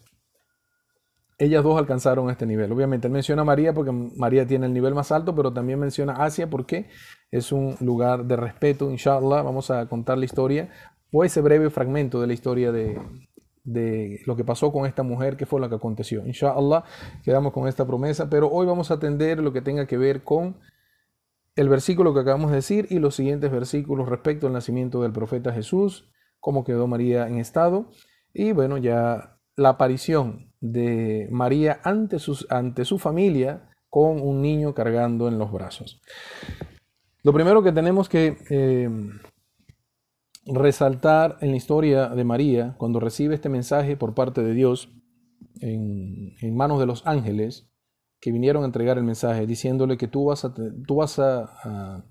ellas 1.38 1.64
dos 1.64 1.78
alcanzaron 1.78 2.30
este 2.30 2.46
nivel. 2.46 2.72
Obviamente, 2.72 3.08
él 3.08 3.14
menciona 3.14 3.42
a 3.42 3.46
María 3.46 3.74
porque 3.74 3.92
María 3.92 4.48
tiene 4.48 4.68
el 4.68 4.74
nivel 4.74 4.94
más 4.94 5.12
alto, 5.12 5.36
pero 5.36 5.52
también 5.52 5.80
menciona 5.80 6.14
Asia 6.14 6.50
porque 6.50 6.88
es 7.30 7.52
un 7.52 7.76
lugar 7.82 8.24
de 8.24 8.38
respeto. 8.38 8.90
Inshallah, 8.90 9.42
vamos 9.42 9.70
a 9.70 9.86
contar 9.88 10.18
la 10.18 10.26
historia 10.26 10.70
o 11.12 11.26
ese 11.26 11.42
breve 11.42 11.70
fragmento 11.70 12.22
de 12.22 12.28
la 12.28 12.34
historia 12.34 12.72
de, 12.72 12.98
de 13.66 14.22
lo 14.26 14.38
que 14.38 14.46
pasó 14.46 14.72
con 14.72 14.86
esta 14.86 15.04
mujer, 15.04 15.36
que 15.36 15.46
fue 15.46 15.60
lo 15.60 15.68
que 15.68 15.76
aconteció. 15.76 16.26
Inshallah, 16.26 16.86
quedamos 17.24 17.52
con 17.52 17.68
esta 17.68 17.86
promesa, 17.86 18.30
pero 18.30 18.50
hoy 18.50 18.66
vamos 18.66 18.92
a 18.92 18.94
atender 18.94 19.40
lo 19.40 19.52
que 19.52 19.62
tenga 19.62 19.88
que 19.88 19.98
ver 19.98 20.24
con 20.24 20.56
el 21.56 21.70
versículo 21.70 22.14
que 22.14 22.22
acabamos 22.22 22.52
de 22.52 22.58
decir 22.58 22.88
y 22.90 23.00
los 23.00 23.16
siguientes 23.16 23.52
versículos 23.52 24.10
respecto 24.10 24.48
al 24.48 24.54
nacimiento 24.54 25.02
del 25.02 25.12
profeta 25.12 25.54
Jesús, 25.54 26.10
cómo 26.40 26.64
quedó 26.64 26.88
María 26.88 27.28
en 27.28 27.38
estado 27.38 27.90
y 28.34 28.52
bueno, 28.52 28.78
ya 28.78 29.40
la 29.56 29.70
aparición 29.70 30.52
de 30.60 31.28
María 31.32 31.80
ante, 31.84 32.20
sus, 32.20 32.48
ante 32.50 32.86
su 32.86 32.98
familia 32.98 33.70
con 33.90 34.22
un 34.22 34.42
niño 34.42 34.74
cargando 34.74 35.28
en 35.28 35.38
los 35.38 35.52
brazos. 35.52 36.02
Lo 37.22 37.32
primero 37.32 37.62
que 37.62 37.72
tenemos 37.72 38.10
que 38.10 38.38
eh, 38.50 38.90
resaltar 40.46 41.38
en 41.42 41.52
la 41.52 41.58
historia 41.58 42.10
de 42.10 42.24
María, 42.24 42.76
cuando 42.78 43.00
recibe 43.00 43.36
este 43.36 43.50
mensaje 43.50 43.96
por 43.96 44.14
parte 44.14 44.44
de 44.44 44.54
Dios 44.54 44.90
en, 45.62 46.56
manos 46.56 46.80
de 46.80 46.86
los 46.86 47.06
ángeles 47.06 47.72
que 48.24 48.32
vinieron 48.32 48.64
a 48.64 48.68
entregar 48.68 48.98
el 48.98 49.04
mensaje, 49.04 49.46
diciéndole 49.46 49.98
que 49.98 50.08
tú 50.08 50.28
vas 50.28 50.46
a, 50.46 50.54
tú 50.54 50.96
vas 50.96 51.20
a, 51.20 52.06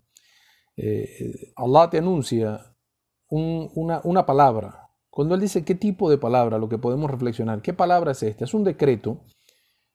eh, 0.76 1.54
Allah 1.57 1.88
te 1.88 1.97
anuncia 1.97 2.61
una, 3.31 4.02
una 4.04 4.26
palabra. 4.26 4.90
Cuando 5.09 5.35
Él 5.35 5.40
dice 5.40 5.64
qué 5.64 5.75
tipo 5.75 6.11
de 6.11 6.19
palabra, 6.19 6.59
lo 6.59 6.69
que 6.69 6.76
podemos 6.76 7.11
reflexionar, 7.11 7.62
¿qué 7.62 7.73
palabra 7.73 8.12
es 8.12 8.23
esta? 8.23 8.45
Es 8.45 8.52
un 8.52 8.62
decreto, 8.62 9.23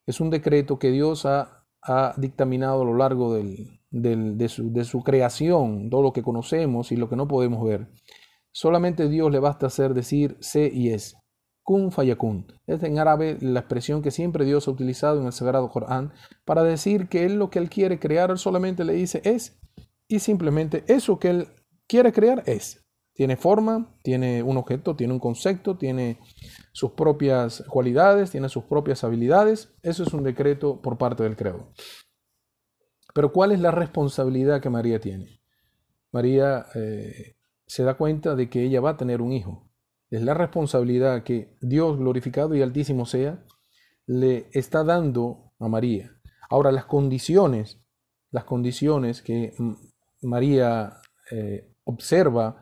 es 0.07 0.19
un 0.19 0.31
decreto 0.31 0.79
que 0.79 0.89
Dios 0.89 1.27
ha, 1.27 1.67
ha 1.83 2.15
dictaminado 2.17 2.81
a 2.81 2.85
lo 2.85 2.97
largo 2.97 3.35
del, 3.35 3.79
de, 3.91 4.49
su, 4.49 4.73
de, 4.73 4.85
su, 4.85 5.03
creación, 5.03 5.91
todo 5.91 6.01
lo 6.01 6.13
que 6.13 6.23
conocemos 6.23 6.91
y 6.91 6.95
lo 6.95 7.09
que 7.09 7.15
no 7.15 7.27
podemos 7.27 7.63
ver. 7.63 7.89
Solamente 8.51 9.07
Dios 9.07 9.31
le 9.31 9.37
basta 9.37 9.67
hacer 9.67 9.93
decir 9.93 10.35
sé 10.39 10.71
y 10.73 10.89
es. 10.89 11.15
Kun 11.67 11.91
fayakun. 11.91 12.47
Es 12.65 12.81
en 12.83 12.97
árabe 12.97 13.37
la 13.41 13.59
expresión 13.59 14.01
que 14.01 14.09
siempre 14.09 14.45
Dios 14.45 14.69
ha 14.69 14.71
utilizado 14.71 15.19
en 15.19 15.25
el 15.25 15.33
Sagrado 15.33 15.67
Corán 15.67 16.13
para 16.45 16.63
decir 16.63 17.09
que 17.09 17.25
Él 17.25 17.35
lo 17.35 17.49
que 17.49 17.59
Él 17.59 17.69
quiere 17.69 17.99
crear, 17.99 18.31
Él 18.31 18.37
solamente 18.37 18.85
le 18.85 18.93
dice 18.93 19.21
es 19.25 19.59
y 20.07 20.19
simplemente 20.19 20.85
eso 20.87 21.19
que 21.19 21.29
Él 21.29 21.47
quiere 21.85 22.13
crear 22.13 22.41
es. 22.45 22.87
Tiene 23.11 23.35
forma, 23.35 23.93
tiene 24.01 24.43
un 24.43 24.55
objeto, 24.55 24.95
tiene 24.95 25.11
un 25.11 25.19
concepto, 25.19 25.77
tiene 25.77 26.19
sus 26.71 26.91
propias 26.91 27.65
cualidades, 27.67 28.31
tiene 28.31 28.47
sus 28.47 28.63
propias 28.63 29.03
habilidades. 29.03 29.75
Eso 29.83 30.03
es 30.03 30.13
un 30.13 30.23
decreto 30.23 30.81
por 30.81 30.97
parte 30.97 31.23
del 31.23 31.35
Creador. 31.35 31.67
Pero 33.13 33.33
¿cuál 33.33 33.51
es 33.51 33.59
la 33.59 33.71
responsabilidad 33.71 34.61
que 34.61 34.69
María 34.69 35.01
tiene? 35.01 35.41
María 36.13 36.65
eh, 36.75 37.35
se 37.65 37.83
da 37.83 37.97
cuenta 37.97 38.35
de 38.35 38.49
que 38.49 38.63
ella 38.63 38.79
va 38.79 38.91
a 38.91 38.97
tener 38.97 39.21
un 39.21 39.33
hijo. 39.33 39.66
Es 40.09 40.21
la 40.21 40.33
responsabilidad 40.33 41.23
que 41.23 41.57
Dios 41.61 41.97
glorificado 41.97 42.55
y 42.55 42.61
altísimo 42.61 43.05
sea, 43.05 43.43
le 44.05 44.49
está 44.53 44.83
dando 44.83 45.51
a 45.59 45.67
María. 45.67 46.11
Ahora, 46.49 46.71
las 46.71 46.85
condiciones, 46.85 47.79
las 48.31 48.45
condiciones 48.45 49.21
que 49.21 49.53
María 50.21 51.01
eh, 51.31 51.73
observa 51.83 52.61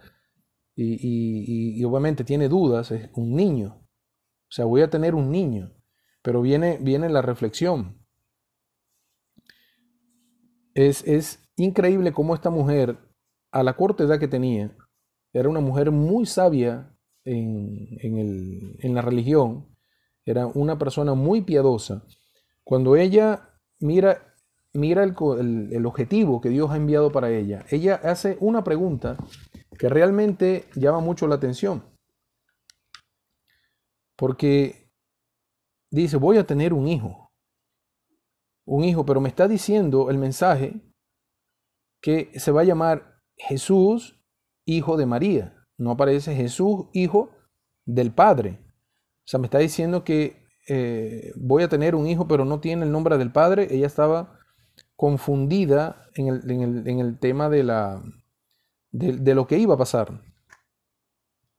y, 0.76 1.84
obviamente 1.84 2.24
tiene 2.24 2.50
dudas, 2.50 2.92
es 2.92 3.10
un 3.14 3.36
niño. 3.36 3.78
O 3.78 4.52
sea, 4.52 4.66
voy 4.66 4.82
a 4.82 4.90
tener 4.90 5.16
un 5.16 5.32
niño. 5.32 5.72
Pero 6.22 6.42
viene, 6.42 6.80
viene 6.82 7.10
la 7.10 7.22
reflexión. 7.22 8.00
Es, 10.74 11.08
es 11.08 11.48
increíble 11.56 12.12
cómo 12.12 12.34
esta 12.34 12.50
mujer, 12.50 12.98
a 13.52 13.64
la 13.64 13.76
corta 13.78 14.04
edad 14.04 14.20
que 14.20 14.28
tenía, 14.28 14.76
era 15.32 15.48
una 15.48 15.60
mujer 15.60 15.92
muy 15.92 16.26
sabia 16.26 16.95
en, 17.26 18.94
la 18.94 19.02
religión, 19.02 19.68
era 20.26 20.48
una 20.48 20.78
persona 20.78 21.14
muy 21.14 21.42
piadosa. 21.42 22.06
Cuando 22.64 22.96
ella 22.96 23.50
mira, 23.80 24.36
mira 24.74 25.04
el, 25.04 25.70
el 25.72 25.86
objetivo 25.86 26.42
que 26.42 26.50
Dios 26.50 26.72
ha 26.72 26.78
enviado 26.78 27.12
para 27.12 27.32
ella, 27.32 27.66
ella 27.70 27.96
hace 28.04 28.38
una 28.40 28.64
pregunta 28.64 29.18
que 29.78 29.90
realmente 29.90 30.66
llama 30.76 31.00
mucho 31.00 31.28
la 31.28 31.36
atención. 31.36 31.84
Porque 34.16 34.90
dice, 35.92 36.18
voy 36.18 36.38
a 36.38 36.46
tener 36.46 36.74
un 36.74 36.88
hijo. 36.88 37.32
Un 38.66 38.84
hijo, 38.84 39.06
pero 39.06 39.22
me 39.22 39.30
está 39.30 39.48
diciendo 39.48 40.10
el 40.10 40.18
mensaje 40.18 40.82
que 42.02 42.32
se 42.40 42.52
va 42.52 42.62
a 42.62 42.66
llamar 42.66 43.16
Jesús 43.38 44.16
hijo 44.66 44.98
de 44.98 45.06
María. 45.06 45.55
No 45.78 45.92
aparece 45.92 46.36
Jesús, 46.36 46.86
hijo 46.94 47.32
del 47.86 48.12
Padre. 48.12 48.60
O 49.26 49.28
sea, 49.28 49.40
me 49.40 49.48
está 49.48 49.60
diciendo 49.60 50.04
que 50.04 50.46
eh, 50.68 51.32
voy 51.36 51.64
a 51.64 51.70
tener 51.70 51.96
un 51.96 52.08
hijo, 52.08 52.28
pero 52.28 52.46
no 52.46 52.60
tiene 52.60 52.86
el 52.86 52.92
nombre 52.92 53.18
del 53.18 53.32
Padre. 53.32 53.68
Ella 53.72 53.88
estaba 53.88 54.40
confundida 54.96 56.06
en 56.16 56.28
el, 57.00 57.20
tema 57.20 57.50
de, 57.50 57.64
la, 57.64 58.02
de, 58.92 59.36
lo 59.36 59.48
que 59.48 59.58
iba 59.58 59.76
a 59.76 59.78
pasar. 59.78 60.22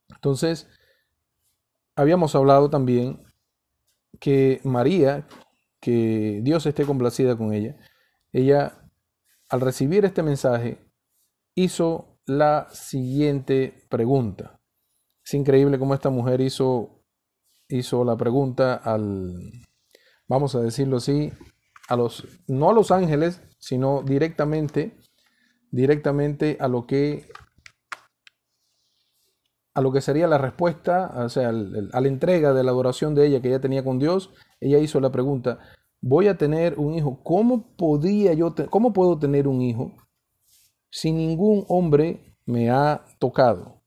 Entonces, 0.09 0.69
habíamos 1.95 2.35
hablado 2.35 2.71
también 2.71 3.23
que 4.19 4.61
María, 4.65 5.27
que 5.81 6.41
Dios 6.43 6.65
esté 6.65 6.87
complacida 6.87 7.37
con 7.37 7.53
ella, 7.53 7.77
ella 8.33 8.79
al 9.49 9.61
recibir 9.61 10.05
este 10.05 10.23
mensaje 10.23 10.79
hizo 11.55 12.16
la 12.27 12.69
siguiente 12.71 13.85
pregunta. 13.89 14.59
Es 15.25 15.35
increíble 15.35 15.79
cómo 15.79 15.95
esta 15.95 16.11
mujer 16.11 16.41
hizo, 16.41 17.01
hizo 17.69 18.05
la 18.05 18.17
pregunta 18.17 18.75
al, 18.75 19.53
vamos 20.29 20.55
a 20.55 20.61
decirlo 20.61 20.99
así, 20.99 21.33
a 21.89 21.97
los, 21.97 22.27
no 22.49 22.71
a 22.71 22.75
los 22.75 22.91
ángeles, 22.91 23.41
sino 23.59 24.03
directamente, 24.03 24.97
directamente 25.71 26.57
a 26.61 26.69
lo 26.69 26.87
que 26.87 27.27
a 29.75 29.83
lo 29.83 29.93
que 29.93 30.01
sería 30.01 30.27
la 30.27 30.39
respuesta, 30.39 31.13
o 31.17 31.29
sea, 31.29 31.51
a 31.51 31.53
la 31.53 32.09
entrega 32.09 32.55
de 32.55 32.65
la 32.65 32.71
adoración 32.71 33.15
de 33.15 33.27
ella 33.27 33.43
que 33.43 33.49
ella 33.49 33.61
tenía 33.61 33.85
con 33.85 33.99
Dios, 33.99 34.31
ella 34.59 34.79
hizo 34.79 35.01
la 35.01 35.13
pregunta, 35.13 35.59
voy 36.01 36.29
a 36.29 36.39
tener 36.39 36.79
un 36.79 36.95
hijo, 36.95 37.23
¿cómo 37.23 37.77
podía 37.77 38.33
yo, 38.33 38.55
cómo 38.71 38.95
puedo 38.95 39.19
tener 39.19 39.47
un 39.47 39.61
hijo 39.61 39.93
si 40.97 41.13
ningún 41.13 41.67
hombre 41.69 42.35
me 42.47 42.71
ha 42.71 43.05
tocado? 43.19 43.83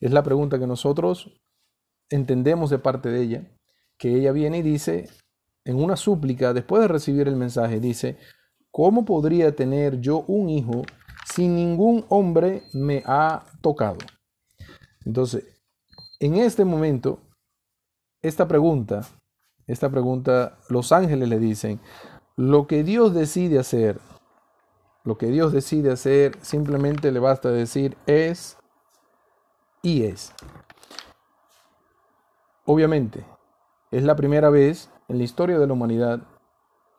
Es 0.00 0.12
la 0.12 0.22
pregunta 0.22 0.58
que 0.58 0.66
nosotros 0.66 1.32
entendemos 2.10 2.68
de 2.68 2.78
parte 2.78 3.08
de 3.08 3.22
ella, 3.22 3.50
que 3.96 4.14
ella 4.14 4.32
viene 4.32 4.58
y 4.58 4.62
dice, 4.62 5.08
en 5.64 5.82
una 5.82 5.96
súplica, 5.96 6.52
después 6.52 6.82
de 6.82 6.88
recibir 6.88 7.26
el 7.26 7.36
mensaje, 7.36 7.80
dice, 7.80 8.18
¿cómo 8.70 9.06
podría 9.06 9.56
tener 9.56 10.02
yo 10.02 10.24
un 10.28 10.50
hijo 10.50 10.82
si 11.24 11.48
ningún 11.48 12.04
hombre 12.10 12.64
me 12.74 13.02
ha 13.06 13.46
tocado? 13.62 14.00
Entonces, 15.06 15.44
en 16.20 16.36
este 16.36 16.66
momento, 16.66 17.20
esta 18.20 18.46
pregunta, 18.46 19.08
esta 19.66 19.88
pregunta, 19.88 20.58
los 20.68 20.92
ángeles 20.92 21.30
le 21.30 21.38
dicen, 21.38 21.80
lo 22.36 22.66
que 22.66 22.84
Dios 22.84 23.14
decide 23.14 23.58
hacer 23.58 23.98
lo 25.04 25.18
que 25.18 25.26
Dios 25.26 25.52
decide 25.52 25.92
hacer, 25.92 26.38
simplemente 26.42 27.10
le 27.10 27.18
basta 27.18 27.50
decir 27.50 27.96
es 28.06 28.56
y 29.82 30.04
es. 30.04 30.32
Obviamente, 32.64 33.24
es 33.90 34.04
la 34.04 34.14
primera 34.14 34.48
vez 34.48 34.90
en 35.08 35.18
la 35.18 35.24
historia 35.24 35.58
de 35.58 35.66
la 35.66 35.72
humanidad, 35.72 36.20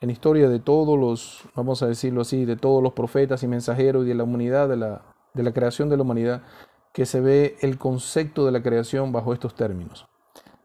en 0.02 0.08
la 0.08 0.14
historia 0.14 0.50
de 0.50 0.60
todos 0.60 1.00
los, 1.00 1.44
vamos 1.56 1.82
a 1.82 1.88
decirlo 1.88 2.22
así, 2.22 2.44
de 2.44 2.58
todos 2.58 2.84
los 2.84 2.94
profetas 2.94 3.42
y 3.44 3.48
mensajeros 3.48 4.06
y 4.06 4.10
de 4.10 4.16
la 4.16 4.26
humanidad, 4.26 4.68
de 4.68 4.76
la, 4.76 5.02
de 5.34 5.44
la 5.44 5.54
creación 5.54 5.90
de 5.90 5.96
la 5.96 6.04
humanidad, 6.04 6.44
que 6.92 7.06
se 7.06 7.22
ve 7.22 7.56
el 7.62 7.78
concepto 7.78 8.46
de 8.46 8.52
la 8.52 8.62
creación 8.62 9.14
bajo 9.14 9.34
estos 9.34 9.56
términos, 9.56 10.06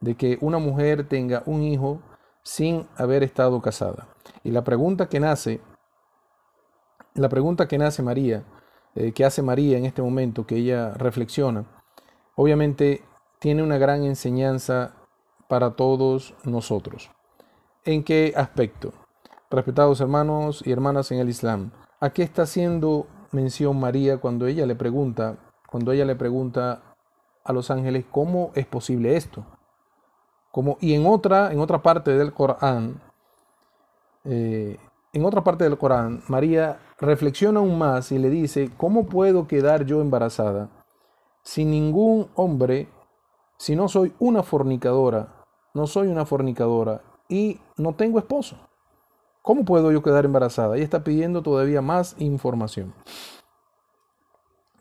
de 0.01 0.17
que 0.17 0.39
una 0.41 0.59
mujer 0.59 1.09
tenga 1.09 1.45
un 1.47 1.63
hijo 1.63 2.01
sin 2.43 2.87
haber 2.97 3.23
estado 3.23 3.63
casada. 3.63 4.09
Y 4.43 4.51
la 4.51 4.65
pregunta 4.65 5.09
que 5.09 5.21
nace 5.21 5.61
la 7.19 7.29
pregunta 7.29 7.69
que 7.69 7.79
nace 7.79 8.03
María, 8.03 8.45
eh, 8.95 9.13
que 9.13 9.25
hace 9.25 9.43
María 9.43 9.79
en 9.79 9.85
este 9.85 10.03
momento, 10.03 10.47
que 10.47 10.57
ella 10.57 10.95
reflexiona, 10.95 11.65
obviamente 12.35 13.03
tiene 13.39 13.63
una 13.63 13.79
gran 13.79 14.05
enseñanza 14.05 14.95
para 15.49 15.71
todos 15.77 16.35
nosotros. 16.45 17.11
¿En 17.85 18.05
qué 18.05 18.35
aspecto? 18.37 18.93
Respetados 19.51 20.01
hermanos 20.01 20.63
y 20.67 20.73
hermanas 20.73 21.11
en 21.11 21.19
el 21.19 21.29
Islam, 21.29 21.71
¿a 22.01 22.11
qué 22.11 22.23
está 22.23 22.43
haciendo 22.43 23.07
mención 23.33 23.79
María 23.79 24.19
cuando 24.19 24.47
ella 24.47 24.67
le 24.67 24.75
pregunta, 24.75 25.37
cuando 25.67 25.93
ella 25.93 26.05
le 26.05 26.17
pregunta 26.17 26.83
a 27.45 27.53
los 27.53 27.71
ángeles 27.71 28.05
cómo 28.11 28.51
es 28.55 28.67
posible 28.67 29.17
esto? 29.17 29.45
Como, 30.53 30.77
y 30.81 30.95
en 30.95 31.07
otra, 31.07 31.53
en 31.53 31.61
otra 31.61 31.83
parte 31.83 32.17
del 32.17 32.33
Corán, 32.33 33.01
eh, 34.25 34.79
en 35.13 35.25
otra 35.25 35.43
parte 35.43 35.65
del 35.65 35.79
Corán, 35.79 36.23
María 36.29 36.79
reflexiona 36.99 37.61
aún 37.61 37.79
más 37.79 38.13
y 38.13 38.19
le 38.19 38.31
dice, 38.31 38.71
¿cómo 38.77 39.07
puedo 39.07 39.47
quedar 39.47 39.85
yo 39.85 40.01
embarazada 40.01 40.69
si 41.43 41.65
ningún 41.65 42.31
hombre 42.35 42.89
si 43.57 43.75
no 43.75 43.89
soy 43.89 44.15
una 44.19 44.43
fornicadora, 44.43 45.45
no 45.75 45.87
soy 45.87 46.09
una 46.09 46.27
fornicadora 46.27 47.03
y 47.29 47.61
no 47.77 47.95
tengo 47.95 48.19
esposo? 48.19 48.57
¿Cómo 49.43 49.65
puedo 49.65 49.91
yo 49.93 50.03
quedar 50.03 50.25
embarazada? 50.25 50.77
Y 50.77 50.83
está 50.83 51.03
pidiendo 51.03 51.43
todavía 51.43 51.81
más 51.81 52.15
información. 52.19 52.93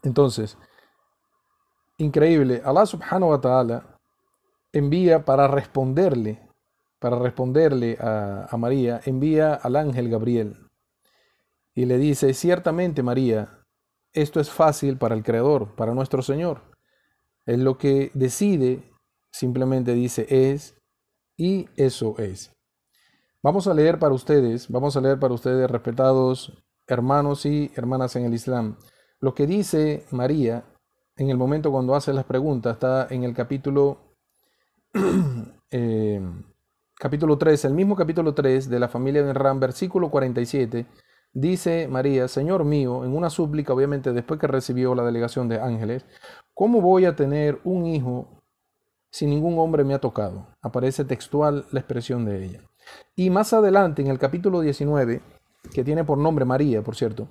Entonces, 0.03 0.57
increíble, 1.97 2.61
Allah 2.65 2.85
subhanahu 2.85 3.31
wa 3.31 3.41
ta'ala 3.41 3.83
envía 4.73 5.23
para 5.25 5.47
responderle, 5.47 6.46
para 6.99 7.19
responderle 7.19 7.97
a, 7.99 8.47
a 8.49 8.57
María, 8.57 9.01
envía 9.05 9.53
al 9.53 9.75
ángel 9.75 10.09
Gabriel 10.09 10.67
y 11.73 11.85
le 11.85 11.97
dice, 11.97 12.33
ciertamente 12.33 13.03
María, 13.03 13.59
esto 14.13 14.39
es 14.39 14.49
fácil 14.49 14.97
para 14.97 15.15
el 15.15 15.23
Creador, 15.23 15.75
para 15.75 15.93
nuestro 15.93 16.21
Señor. 16.21 16.61
Es 17.45 17.59
lo 17.59 17.77
que 17.77 18.09
decide, 18.13 18.83
simplemente 19.31 19.93
dice 19.93 20.25
es 20.29 20.75
y 21.37 21.67
eso 21.75 22.15
es. 22.17 22.51
Vamos 23.43 23.67
a 23.67 23.73
leer 23.73 23.99
para 23.99 24.15
ustedes, 24.15 24.69
vamos 24.69 24.97
a 24.97 25.01
leer 25.01 25.19
para 25.19 25.33
ustedes, 25.33 25.69
respetados 25.69 26.51
hermanos 26.87 27.45
y 27.45 27.71
hermanas 27.75 28.15
en 28.15 28.25
el 28.25 28.33
Islam, 28.33 28.77
lo 29.19 29.35
que 29.35 29.45
dice 29.45 30.05
María 30.11 30.65
en 31.15 31.29
el 31.29 31.37
momento 31.37 31.71
cuando 31.71 31.95
hace 31.95 32.13
las 32.13 32.25
preguntas, 32.25 32.73
está 32.73 33.07
en 33.09 33.23
el 33.23 33.33
capítulo, 33.33 34.13
eh, 35.71 36.21
capítulo 36.99 37.37
3, 37.37 37.65
el 37.65 37.73
mismo 37.73 37.95
capítulo 37.95 38.33
3 38.33 38.69
de 38.69 38.79
la 38.79 38.87
familia 38.87 39.23
de 39.23 39.33
Ram, 39.33 39.59
versículo 39.59 40.09
47, 40.09 40.85
dice 41.31 41.87
María, 41.87 42.27
Señor 42.27 42.63
mío, 42.65 43.05
en 43.05 43.15
una 43.15 43.29
súplica, 43.29 43.73
obviamente 43.73 44.13
después 44.13 44.39
que 44.39 44.47
recibió 44.47 44.95
la 44.95 45.03
delegación 45.03 45.47
de 45.47 45.59
ángeles, 45.59 46.05
¿cómo 46.53 46.81
voy 46.81 47.05
a 47.05 47.15
tener 47.15 47.59
un 47.63 47.85
hijo 47.85 48.27
si 49.11 49.27
ningún 49.27 49.59
hombre 49.59 49.83
me 49.83 49.93
ha 49.93 49.99
tocado? 49.99 50.47
Aparece 50.61 51.05
textual 51.05 51.65
la 51.71 51.79
expresión 51.79 52.25
de 52.25 52.43
ella. 52.43 52.61
Y 53.15 53.29
más 53.29 53.53
adelante, 53.53 54.01
en 54.01 54.07
el 54.07 54.17
capítulo 54.17 54.61
19, 54.61 55.21
que 55.73 55.83
tiene 55.83 56.03
por 56.03 56.17
nombre 56.17 56.45
María, 56.45 56.81
por 56.81 56.95
cierto, 56.95 57.27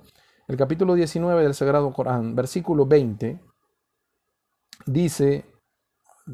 el 0.47 0.55
capítulo 0.55 0.93
19 0.93 1.43
del 1.43 1.53
Sagrado 1.53 1.91
Corán, 1.91 2.35
versículo 2.35 2.85
20, 2.85 3.37
dice, 4.85 5.45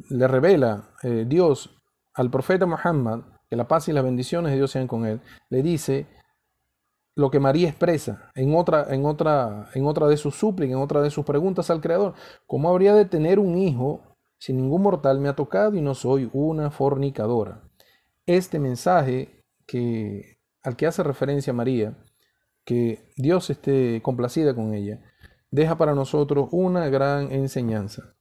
le 0.10 0.28
revela 0.28 0.90
eh, 1.02 1.26
Dios 1.28 1.83
al 2.14 2.30
profeta 2.30 2.66
Muhammad, 2.66 3.22
que 3.50 3.56
la 3.56 3.68
paz 3.68 3.88
y 3.88 3.94
las 3.94 4.04
bendiciones 4.04 4.52
de 4.52 4.58
Dios 4.58 4.72
sean 4.72 4.88
con 4.88 5.06
él, 5.06 5.22
le 5.50 5.64
dice 5.64 6.08
lo 7.16 7.30
que 7.30 7.40
María 7.40 7.70
expresa 7.70 8.32
en 8.36 8.56
otra, 8.56 8.88
en 8.94 9.06
otra, 9.06 9.70
en 9.74 9.86
otra 9.86 10.08
de 10.08 10.18
sus 10.18 10.36
súplicas, 10.36 10.76
en 10.76 10.82
otra 10.82 11.02
de 11.02 11.12
sus 11.12 11.26
preguntas 11.26 11.70
al 11.70 11.82
Creador. 11.82 12.14
¿Cómo 12.48 12.70
habría 12.70 12.96
de 12.96 13.06
tener 13.06 13.40
un 13.40 13.58
hijo 13.58 14.02
si 14.40 14.54
ningún 14.54 14.82
mortal 14.82 15.20
me 15.20 15.30
ha 15.30 15.36
tocado 15.36 15.76
y 15.76 15.82
no 15.82 15.94
soy 15.94 16.30
una 16.34 16.72
fornicadora? 16.72 17.62
Este 18.26 18.60
mensaje 18.60 19.44
que, 19.68 20.38
al 20.64 20.76
que 20.76 20.88
hace 20.88 21.04
referencia 21.04 21.54
María 21.54 21.96
que 22.66 23.12
Dios 23.18 23.50
esté 23.50 24.02
complacida 24.02 24.56
con 24.56 24.74
ella, 24.74 25.02
deja 25.52 25.78
para 25.78 25.94
nosotros 25.94 26.48
una 26.52 26.88
gran 26.88 27.32
enseñanza. 27.32 28.16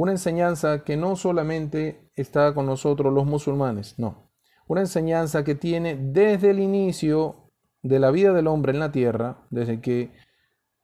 Una 0.00 0.12
enseñanza 0.12 0.82
que 0.82 0.96
no 0.96 1.14
solamente 1.14 2.10
está 2.14 2.54
con 2.54 2.64
nosotros 2.64 3.12
los 3.12 3.26
musulmanes, 3.26 3.98
no. 3.98 4.30
Una 4.66 4.80
enseñanza 4.80 5.44
que 5.44 5.54
tiene 5.54 5.94
desde 5.94 6.52
el 6.52 6.58
inicio 6.58 7.50
de 7.82 7.98
la 7.98 8.10
vida 8.10 8.32
del 8.32 8.46
hombre 8.46 8.72
en 8.72 8.78
la 8.78 8.92
tierra, 8.92 9.46
desde 9.50 9.82
que 9.82 10.10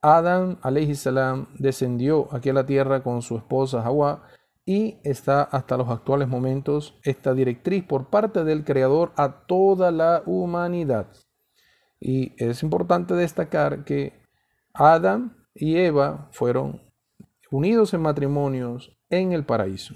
Adán 0.03 0.59
salam 0.93 1.47
descendió 1.59 2.29
aquí 2.31 2.51
a 2.51 2.53
la 2.53 2.67
tierra 2.67 3.03
con 3.03 3.23
su 3.23 3.39
esposa 3.39 3.83
Hawa 3.83 4.25
y 4.67 4.99
está 5.03 5.45
hasta 5.45 5.79
los 5.79 5.89
actuales 5.89 6.29
momentos 6.29 6.99
esta 7.03 7.33
directriz 7.33 7.85
por 7.85 8.11
parte 8.11 8.45
del 8.45 8.65
Creador 8.65 9.13
a 9.17 9.47
toda 9.47 9.93
la 9.93 10.25
humanidad. 10.27 11.07
Y 11.99 12.35
es 12.37 12.63
importante 12.63 13.15
destacar 13.15 13.83
que 13.87 14.13
Adán 14.75 15.39
y 15.55 15.79
Eva 15.79 16.29
fueron 16.33 16.83
unidos 17.51 17.95
en 17.95 18.03
matrimonios 18.03 18.96
en 19.11 19.33
el 19.33 19.45
paraíso. 19.45 19.95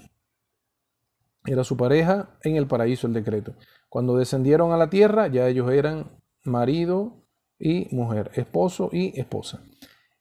Era 1.45 1.63
su 1.63 1.75
pareja 1.75 2.37
en 2.43 2.55
el 2.55 2.67
paraíso 2.67 3.07
el 3.07 3.13
decreto. 3.13 3.55
Cuando 3.89 4.15
descendieron 4.15 4.71
a 4.71 4.77
la 4.77 4.89
tierra 4.89 5.27
ya 5.27 5.47
ellos 5.47 5.71
eran 5.71 6.11
marido 6.43 7.17
y 7.57 7.87
mujer, 7.95 8.31
esposo 8.35 8.89
y 8.91 9.19
esposa. 9.19 9.63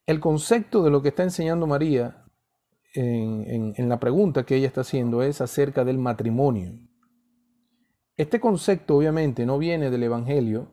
El 0.06 0.20
concepto 0.20 0.82
de 0.82 0.90
lo 0.90 1.02
que 1.02 1.08
está 1.08 1.22
enseñando 1.22 1.66
María 1.66 2.24
en, 2.94 3.74
en, 3.76 3.88
la 3.88 4.00
pregunta 4.00 4.44
que 4.44 4.56
ella 4.56 4.66
está 4.66 4.80
haciendo 4.80 5.22
es 5.22 5.40
acerca 5.40 5.84
del 5.84 5.98
matrimonio. 5.98 6.72
Este 8.16 8.40
concepto 8.40 8.96
obviamente 8.96 9.46
no 9.46 9.58
viene 9.58 9.90
del 9.90 10.02
Evangelio, 10.02 10.72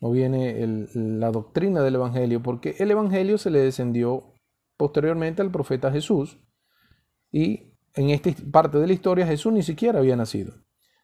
no 0.00 0.10
viene 0.10 0.86
la 0.94 1.30
doctrina 1.30 1.80
del 1.82 1.94
Evangelio, 1.94 2.42
porque 2.42 2.74
el 2.80 2.90
Evangelio 2.90 3.38
se 3.38 3.50
le 3.50 3.60
descendió 3.60 4.34
posteriormente 4.76 5.42
al 5.42 5.52
profeta 5.52 5.92
Jesús 5.92 6.38
y 7.32 7.72
en 7.94 8.10
esta 8.10 8.30
parte 8.52 8.78
de 8.78 8.86
la 8.86 8.92
historia 8.92 9.26
Jesús 9.26 9.52
ni 9.52 9.62
siquiera 9.62 9.98
había 9.98 10.14
nacido. 10.16 10.52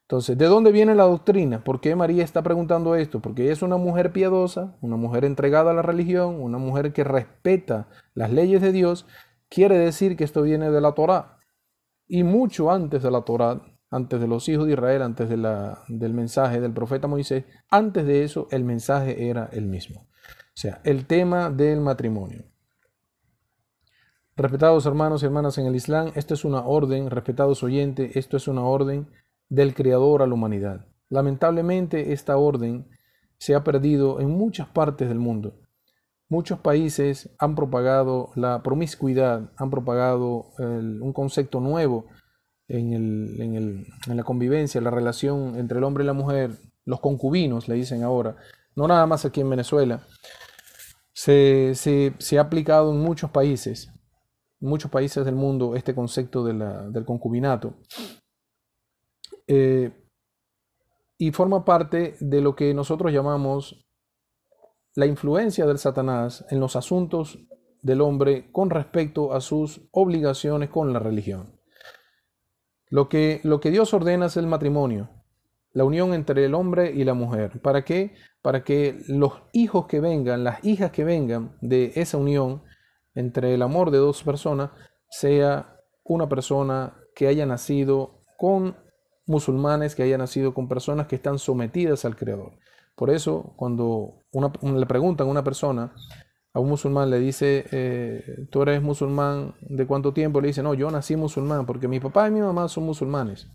Entonces, 0.03 0.38
¿de 0.38 0.47
dónde 0.47 0.73
viene 0.73 0.95
la 0.95 1.05
doctrina? 1.05 1.64
¿Por 1.64 1.81
qué 1.81 1.95
María 1.97 2.25
está 2.25 2.43
preguntando 2.43 2.95
esto? 2.95 3.21
Porque 3.21 3.43
ella 3.43 3.53
es 3.53 3.62
una 3.62 3.77
mujer 3.77 4.12
piadosa, 4.12 4.77
una 4.81 4.97
mujer 4.97 5.25
entregada 5.25 5.73
a 5.73 5.75
la 5.75 5.83
religión, 5.83 6.41
una 6.41 6.59
mujer 6.59 6.93
que 6.93 7.05
respeta 7.05 7.88
las 8.14 8.33
leyes 8.33 8.62
de 8.62 8.73
Dios. 8.73 9.07
Quiere 9.51 9.77
decir 9.77 10.17
que 10.17 10.25
esto 10.25 10.43
viene 10.43 10.71
de 10.71 10.81
la 10.81 10.93
Torá. 10.93 11.38
Y 12.07 12.23
mucho 12.23 12.71
antes 12.71 13.03
de 13.03 13.11
la 13.11 13.23
Torá 13.23 13.61
antes 13.91 14.21
de 14.21 14.29
los 14.29 14.49
hijos 14.49 14.67
de 14.67 14.73
Israel, 14.73 15.03
antes 15.03 15.29
del 15.29 16.14
mensaje 16.14 16.61
del 16.61 16.73
profeta 16.73 17.09
Moisés, 17.09 17.45
antes 17.71 18.05
de 18.07 18.23
eso 18.23 18.49
el 18.51 18.64
mensaje 18.64 19.29
era 19.29 19.49
el 19.53 19.67
mismo. 19.67 20.03
O 20.03 20.61
sea, 20.61 20.81
el 20.85 21.07
tema 21.07 21.51
del 21.51 21.81
matrimonio. 21.81 22.45
Respetados 24.38 24.87
hermanos 24.87 25.20
y 25.20 25.27
hermanas 25.27 25.59
en 25.59 25.66
el 25.66 25.74
Islam, 25.74 26.12
esto 26.14 26.33
es 26.33 26.44
una 26.44 26.61
orden, 26.61 27.11
respetados 27.11 27.64
oyentes, 27.64 28.14
esto 28.14 28.37
es 28.37 28.46
una 28.46 28.62
orden 28.62 29.09
del 29.48 29.74
Creador 29.74 30.22
a 30.22 30.29
la 30.29 30.35
humanidad. 30.35 30.87
Lamentablemente 31.09 32.12
esta 32.12 32.37
orden 32.37 32.88
se 33.38 33.57
ha 33.57 33.64
perdido 33.64 34.20
en 34.20 34.31
muchas 34.31 34.68
partes 34.68 35.09
del 35.09 35.18
mundo. 35.18 35.59
Muchos 36.29 36.61
países 36.61 37.35
han 37.40 37.57
propagado 37.57 38.31
la 38.37 38.62
promiscuidad, 38.62 39.51
han 39.57 39.70
propagado 39.70 40.53
un 40.59 41.12
concepto 41.12 41.59
nuevo 41.59 42.07
en, 42.68 42.92
en, 43.42 43.87
la 44.07 44.22
convivencia, 44.22 44.81
la 44.81 44.92
relación 44.92 45.57
entre 45.57 45.79
el 45.79 45.85
hombre 45.85 46.05
y 46.05 46.07
la 46.07 46.12
mujer, 46.12 46.53
los 46.85 47.01
concubinos, 47.01 47.66
le 47.66 47.74
dicen 47.74 48.05
ahora, 48.05 48.37
no 48.77 48.87
nada 48.87 49.05
más 49.05 49.24
aquí 49.24 49.40
en 49.40 49.51
Venezuela, 49.51 50.07
se, 51.12 51.72
se, 51.74 52.38
ha 52.38 52.42
aplicado 52.42 52.92
en 52.92 53.01
muchos 53.01 53.33
países, 53.33 53.90
muchos 54.61 54.90
países 54.90 55.25
del 55.25 55.35
mundo, 55.35 55.75
este 55.75 55.94
concepto 55.94 56.44
del 56.44 57.05
concubinato. 57.05 57.75
Eh, 59.47 59.92
y 61.16 61.33
forma 61.33 61.64
parte 61.64 62.16
de 62.21 62.40
lo 62.40 62.55
que 62.55 62.75
nosotros 62.75 63.12
llamamos 63.12 63.85
la 64.94 65.07
influencia 65.07 65.66
del 65.66 65.79
Satanás 65.79 66.44
en 66.51 66.61
los 66.61 66.77
asuntos 66.77 67.38
del 67.83 68.01
hombre 68.01 68.51
con 68.53 68.71
respecto 68.71 69.33
a 69.33 69.40
sus 69.40 69.88
obligaciones 69.92 70.71
con 70.71 70.92
la 70.92 70.99
religión. 70.99 71.59
Lo 72.90 73.09
que, 73.09 73.40
lo 73.44 73.61
que 73.61 73.71
Dios 73.71 73.92
ordena 73.94 74.27
es 74.27 74.37
el 74.37 74.47
matrimonio, 74.47 75.11
la 75.73 75.85
unión 75.85 76.14
entre 76.14 76.44
el 76.44 76.55
hombre 76.55 76.92
y 76.92 77.05
la 77.05 77.14
mujer. 77.14 77.61
¿Para 77.61 77.85
qué? 77.85 78.14
Para 78.42 78.64
que 78.64 78.99
los 79.09 79.35
hijos 79.53 79.87
que 79.87 80.01
vengan, 80.01 80.42
las 80.44 80.64
hijas 80.64 80.90
que 80.90 81.05
vengan 81.05 81.57
de 81.61 81.92
esa 81.97 82.16
unión 82.16 82.62
entre 83.18 83.52
el 83.52 83.62
amor 83.62 83.90
de 83.90 83.98
dos 83.98 84.22
personas, 84.22 84.70
sea 85.11 85.76
una 86.04 86.28
persona 86.28 86.94
que 87.16 87.26
haya 87.26 87.46
nacido 87.46 88.20
con 88.37 88.76
musulmanes, 89.26 89.96
que 89.96 90.04
haya 90.04 90.16
nacido 90.16 90.54
con 90.54 90.68
personas 90.68 91.09
que 91.09 91.16
están 91.16 91.40
sometidas 91.40 92.04
al 92.04 92.14
Creador. 92.14 92.52
Por 92.94 93.11
eso, 93.11 93.54
cuando 93.57 94.20
le 94.62 94.87
preguntan 94.87 95.26
a 95.26 95.31
una 95.31 95.42
persona, 95.42 95.92
a 96.52 96.61
un 96.61 96.68
musulmán 96.68 97.11
le 97.11 97.18
dice, 97.18 97.64
eh, 97.72 98.46
tú 98.50 98.62
eres 98.62 98.81
musulmán 98.83 99.57
de 99.62 99.85
cuánto 99.87 100.12
tiempo, 100.12 100.40
le 100.40 100.48
dice, 100.48 100.62
no, 100.62 100.74
yo 100.74 100.88
nací 100.88 101.16
musulmán 101.16 101.66
porque 101.66 101.88
mi 101.88 101.98
papá 101.98 102.28
y 102.28 102.31
mi 102.31 102.40
mamá 102.40 102.68
son 102.68 102.85
musulmanes. 102.85 103.48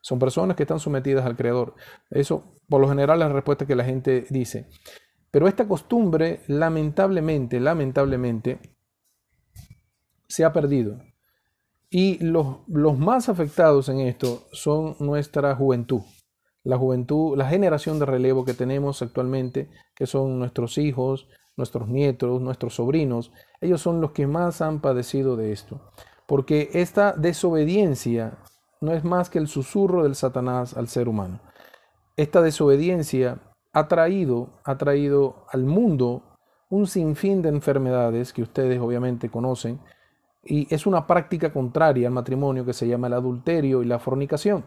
Son 0.00 0.18
personas 0.18 0.56
que 0.56 0.62
están 0.62 0.80
sometidas 0.80 1.26
al 1.26 1.36
Creador. 1.36 1.74
Eso, 2.10 2.56
por 2.66 2.80
lo 2.80 2.88
general, 2.88 3.20
es 3.20 3.28
la 3.28 3.32
respuesta 3.32 3.66
que 3.66 3.76
la 3.76 3.84
gente 3.84 4.24
dice. 4.30 4.68
Pero 5.30 5.48
esta 5.48 5.68
costumbre, 5.68 6.40
lamentablemente, 6.48 7.60
lamentablemente, 7.60 8.58
se 10.32 10.46
ha 10.46 10.52
perdido. 10.54 10.96
Y 11.90 12.16
los, 12.24 12.60
los 12.66 12.98
más 12.98 13.28
afectados 13.28 13.90
en 13.90 14.00
esto 14.00 14.44
son 14.50 14.96
nuestra 14.98 15.54
juventud. 15.54 16.00
La 16.64 16.78
juventud, 16.78 17.36
la 17.36 17.46
generación 17.46 17.98
de 17.98 18.06
relevo 18.06 18.46
que 18.46 18.54
tenemos 18.54 19.02
actualmente, 19.02 19.68
que 19.94 20.06
son 20.06 20.38
nuestros 20.38 20.78
hijos, 20.78 21.28
nuestros 21.54 21.86
nietos, 21.88 22.40
nuestros 22.40 22.76
sobrinos, 22.76 23.30
ellos 23.60 23.82
son 23.82 24.00
los 24.00 24.12
que 24.12 24.26
más 24.26 24.62
han 24.62 24.80
padecido 24.80 25.36
de 25.36 25.52
esto. 25.52 25.82
Porque 26.26 26.70
esta 26.72 27.12
desobediencia 27.12 28.38
no 28.80 28.92
es 28.92 29.04
más 29.04 29.28
que 29.28 29.38
el 29.38 29.48
susurro 29.48 30.04
del 30.04 30.14
Satanás 30.14 30.78
al 30.78 30.88
ser 30.88 31.10
humano. 31.10 31.40
Esta 32.16 32.40
desobediencia 32.40 33.38
ha 33.74 33.86
traído, 33.86 34.48
ha 34.64 34.78
traído 34.78 35.44
al 35.52 35.64
mundo 35.64 36.22
un 36.70 36.86
sinfín 36.86 37.42
de 37.42 37.50
enfermedades 37.50 38.32
que 38.32 38.40
ustedes 38.40 38.80
obviamente 38.80 39.28
conocen, 39.28 39.78
y 40.44 40.72
es 40.74 40.86
una 40.86 41.06
práctica 41.06 41.52
contraria 41.52 42.08
al 42.08 42.14
matrimonio 42.14 42.64
que 42.64 42.72
se 42.72 42.86
llama 42.86 43.06
el 43.06 43.12
adulterio 43.14 43.82
y 43.82 43.86
la 43.86 43.98
fornicación. 43.98 44.64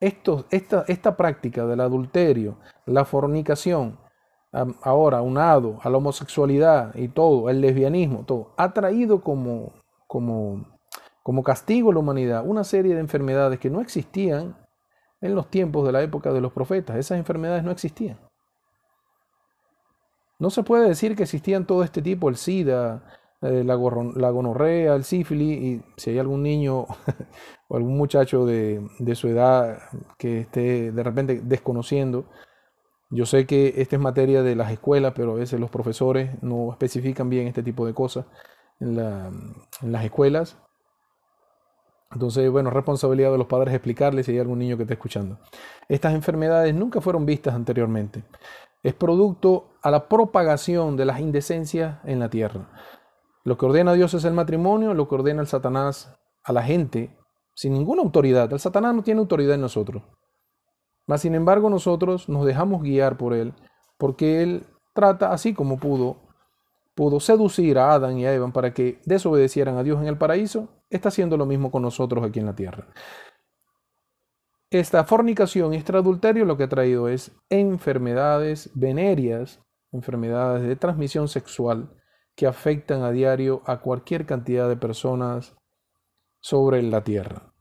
Esto, 0.00 0.44
esta, 0.50 0.84
esta 0.86 1.16
práctica 1.16 1.66
del 1.66 1.80
adulterio, 1.80 2.58
la 2.86 3.04
fornicación, 3.04 3.98
ahora 4.82 5.22
unado 5.22 5.78
a 5.82 5.90
la 5.90 5.98
homosexualidad 5.98 6.94
y 6.94 7.08
todo, 7.08 7.50
el 7.50 7.60
lesbianismo, 7.60 8.24
todo, 8.24 8.52
ha 8.56 8.72
traído 8.72 9.22
como, 9.22 9.72
como, 10.06 10.64
como 11.22 11.42
castigo 11.42 11.90
a 11.90 11.94
la 11.94 12.00
humanidad 12.00 12.44
una 12.46 12.64
serie 12.64 12.94
de 12.94 13.00
enfermedades 13.00 13.58
que 13.58 13.70
no 13.70 13.80
existían 13.80 14.56
en 15.20 15.34
los 15.34 15.50
tiempos 15.50 15.84
de 15.84 15.92
la 15.92 16.02
época 16.02 16.32
de 16.32 16.40
los 16.40 16.52
profetas. 16.52 16.96
Esas 16.96 17.18
enfermedades 17.18 17.64
no 17.64 17.70
existían. 17.70 18.18
No 20.38 20.50
se 20.50 20.62
puede 20.62 20.88
decir 20.88 21.16
que 21.16 21.24
existían 21.24 21.66
todo 21.66 21.82
este 21.82 22.00
tipo, 22.00 22.28
el 22.28 22.36
SIDA, 22.36 23.02
eh, 23.42 23.62
la, 23.64 23.74
gonorrea, 23.74 24.94
el 24.94 25.04
sífilis, 25.04 25.62
y 25.62 25.82
si 25.96 26.10
hay 26.10 26.18
algún 26.18 26.42
niño 26.42 26.86
o 27.68 27.76
algún 27.76 27.96
muchacho 27.96 28.46
de, 28.46 28.86
de, 28.98 29.14
su 29.14 29.28
edad 29.28 29.78
que 30.18 30.40
esté 30.40 30.92
de 30.92 31.02
repente 31.02 31.40
desconociendo, 31.42 32.26
yo 33.10 33.24
sé 33.24 33.46
que 33.46 33.74
esta 33.78 33.96
es 33.96 34.02
materia 34.02 34.42
de 34.42 34.54
las 34.54 34.70
escuelas, 34.70 35.14
pero 35.14 35.32
a 35.32 35.36
veces 35.36 35.58
los 35.58 35.70
profesores 35.70 36.30
no 36.42 36.70
especifican 36.72 37.30
bien 37.30 37.46
este 37.46 37.62
tipo 37.62 37.86
de 37.86 37.94
cosas 37.94 38.26
en, 38.80 38.96
las 38.96 40.04
escuelas. 40.04 40.58
Entonces, 42.10 42.50
bueno, 42.50 42.70
responsabilidad 42.70 43.32
de 43.32 43.38
los 43.38 43.46
padres 43.46 43.74
explicarles 43.74 44.26
si 44.26 44.32
hay 44.32 44.38
algún 44.38 44.58
niño 44.58 44.76
que 44.76 44.82
esté 44.82 44.94
escuchando. 44.94 45.38
Estas 45.88 46.14
enfermedades 46.14 46.74
nunca 46.74 47.00
fueron 47.00 47.26
vistas 47.26 47.54
anteriormente. 47.54 48.24
Es 48.82 48.94
producto 48.94 49.70
a 49.82 49.90
la 49.90 50.08
propagación 50.08 50.96
de 50.96 51.04
las 51.04 51.20
indecencias 51.20 51.98
en 52.04 52.18
la 52.18 52.28
tierra. 52.30 52.68
Lo 53.48 53.56
que 53.56 53.64
ordena 53.64 53.94
Dios 53.94 54.12
es 54.12 54.26
el 54.26 54.34
matrimonio, 54.34 54.92
lo 54.92 55.08
que 55.08 55.14
ordena 55.14 55.40
el 55.40 55.46
Satanás 55.46 56.14
a 56.44 56.52
la 56.52 56.62
gente, 56.62 57.16
sin 57.54 57.72
ninguna 57.72 58.02
autoridad. 58.02 58.52
El 58.52 58.60
Satanás 58.60 58.94
no 58.94 59.02
tiene 59.02 59.20
autoridad 59.20 59.54
en 59.54 59.62
nosotros. 59.62 60.02
Mas, 61.06 61.22
sin 61.22 61.34
embargo, 61.34 61.70
nosotros 61.70 62.28
nos 62.28 62.44
dejamos 62.44 62.82
guiar 62.82 63.16
por 63.16 63.32
él, 63.32 63.54
porque 63.96 64.42
él 64.42 64.66
trata, 64.92 65.32
así 65.32 65.54
como 65.54 65.78
pudo, 65.78 66.18
pudo 66.94 67.20
seducir 67.20 67.78
a 67.78 67.94
Adán 67.94 68.18
y 68.18 68.26
a 68.26 68.34
Eva 68.34 68.52
para 68.52 68.74
que 68.74 69.00
desobedecieran 69.06 69.78
a 69.78 69.82
Dios 69.82 69.98
en 70.02 70.08
el 70.08 70.18
paraíso, 70.18 70.68
está 70.90 71.08
haciendo 71.08 71.38
lo 71.38 71.46
mismo 71.46 71.70
con 71.70 71.80
nosotros 71.80 72.22
aquí 72.22 72.40
en 72.40 72.46
la 72.46 72.54
tierra. 72.54 72.86
Esta 74.68 75.04
fornicación 75.04 75.72
y 75.72 75.78
este 75.78 75.96
adulterio 75.96 76.44
lo 76.44 76.58
que 76.58 76.64
ha 76.64 76.68
traído 76.68 77.08
es 77.08 77.32
enfermedades 77.48 78.70
venéreas, 78.74 79.58
enfermedades 79.90 80.68
de 80.68 80.76
transmisión 80.76 81.28
sexual, 81.28 81.88
que 82.38 82.46
afectan 82.46 83.02
a 83.02 83.10
diario 83.10 83.62
a 83.66 83.80
cualquier 83.80 84.24
cantidad 84.24 84.68
de 84.68 84.76
personas 84.76 85.56
sobre 86.38 86.80
la 86.84 87.02
tierra. 87.02 87.52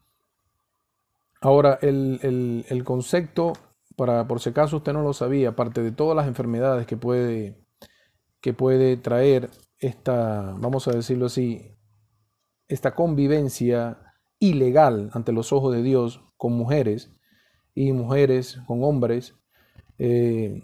Ahora, 1.41 1.79
el, 1.81 2.83
concepto, 2.85 3.53
para, 3.95 4.27
por 4.27 4.39
si 4.39 4.51
acaso 4.51 4.77
usted 4.77 4.93
no 4.93 5.01
lo 5.01 5.13
sabía, 5.13 5.49
aparte 5.49 5.81
de 5.81 5.91
todas 5.91 6.15
las 6.15 6.27
enfermedades 6.27 6.85
que 6.85 6.95
puede, 6.95 7.57
que 8.39 8.53
puede 8.53 8.97
traer 8.97 9.49
esta, 9.79 10.53
vamos 10.59 10.87
a 10.87 10.91
decirlo 10.91 11.25
así, 11.25 11.75
esta 12.67 12.93
convivencia 12.93 14.13
ilegal 14.37 15.09
ante 15.13 15.31
los 15.31 15.51
ojos 15.53 15.73
de 15.73 15.81
Dios 15.81 16.21
con 16.37 16.53
mujeres 16.53 17.11
y 17.73 17.93
mujeres 17.93 18.59
con 18.67 18.83
hombres, 18.83 19.33
eh, 19.97 20.61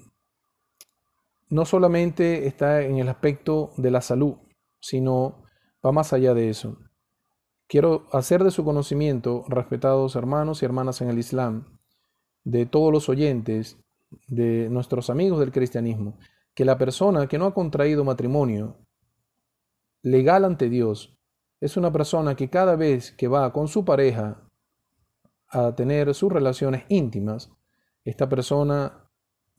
no 1.53 1.65
solamente 1.65 2.47
está 2.47 2.81
en 2.81 2.97
el 2.97 3.07
aspecto 3.07 3.73
de 3.77 3.91
la 3.91 4.01
salud, 4.01 4.37
sino 4.79 5.43
va 5.85 5.91
más 5.91 6.11
allá 6.11 6.33
de 6.33 6.49
eso. 6.49 6.79
Quiero 7.67 8.07
hacer 8.11 8.43
de 8.43 8.49
su 8.49 8.65
conocimiento, 8.65 9.45
respetados 9.47 10.15
hermanos 10.15 10.61
y 10.61 10.65
hermanas 10.65 11.01
en 11.01 11.09
el 11.09 11.19
Islam, 11.19 11.77
de 12.43 12.65
todos 12.65 12.91
los 12.91 13.07
oyentes, 13.07 13.77
de 14.27 14.67
nuestros 14.71 15.11
amigos 15.11 15.39
del 15.39 15.51
cristianismo, 15.51 16.17
que 16.55 16.65
la 16.65 16.79
persona 16.79 17.27
que 17.27 17.37
no 17.37 17.45
ha 17.45 17.53
contraído 17.53 18.03
matrimonio 18.03 18.79
legal 20.01 20.45
ante 20.45 20.69
Dios 20.69 21.19
es 21.61 21.77
una 21.77 21.91
persona 21.91 22.35
que 22.35 22.49
cada 22.49 22.75
vez 22.75 23.11
que 23.11 23.27
va 23.27 23.53
con 23.53 23.67
su 23.67 23.85
pareja 23.85 24.41
a 25.49 25.75
tener 25.75 26.15
sus 26.15 26.31
relaciones 26.31 26.85
íntimas, 26.89 27.51
esta 28.03 28.27
persona 28.27 29.02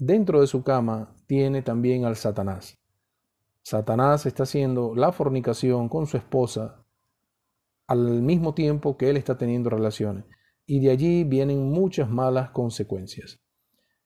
dentro 0.07 0.41
de 0.41 0.47
su 0.47 0.63
cama 0.63 1.15
tiene 1.27 1.63
también 1.63 2.05
al 2.05 2.17
Satanás. 2.17 2.79
Satanás 3.63 4.27
está 4.27 4.43
haciendo 4.43 4.95
la 4.95 5.13
fornicación 5.13 5.89
con 5.89 6.07
su 6.07 6.19
esposa 6.19 6.77
al 7.87 8.23
mismo 8.23 8.55
tiempo 8.55 8.97
que 8.97 9.09
él 9.09 9.17
está 9.17 9.39
teniendo 9.39 9.71
relaciones. 9.71 10.25
Y 10.67 10.81
de 10.81 10.91
allí 10.91 11.25
vienen 11.25 11.71
muchas 11.71 12.11
malas 12.11 12.51
consecuencias. 12.51 13.41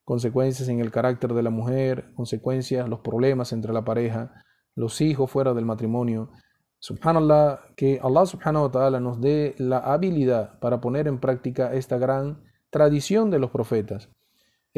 Consecuencias 0.05 0.69
en 0.69 0.79
el 0.79 0.91
carácter 0.91 1.33
de 1.33 1.43
la 1.43 1.49
mujer, 1.49 2.13
consecuencias, 2.15 2.87
los 2.87 2.99
problemas 2.99 3.51
entre 3.51 3.73
la 3.73 3.83
pareja, 3.83 4.31
los 4.75 5.01
hijos 5.01 5.29
fuera 5.29 5.53
del 5.53 5.65
matrimonio. 5.65 6.29
Subhanallah, 6.79 7.59
que 7.75 7.99
Allah 8.01 8.25
subhanahu 8.25 8.65
wa 8.65 8.71
ta'ala 8.71 8.99
nos 9.01 9.19
dé 9.19 9.55
la 9.57 9.79
habilidad 9.79 10.59
para 10.59 10.79
poner 10.79 11.07
en 11.07 11.19
práctica 11.19 11.73
esta 11.73 11.97
gran 11.97 12.41
tradición 12.69 13.29
de 13.29 13.39
los 13.39 13.51
profetas 13.51 14.09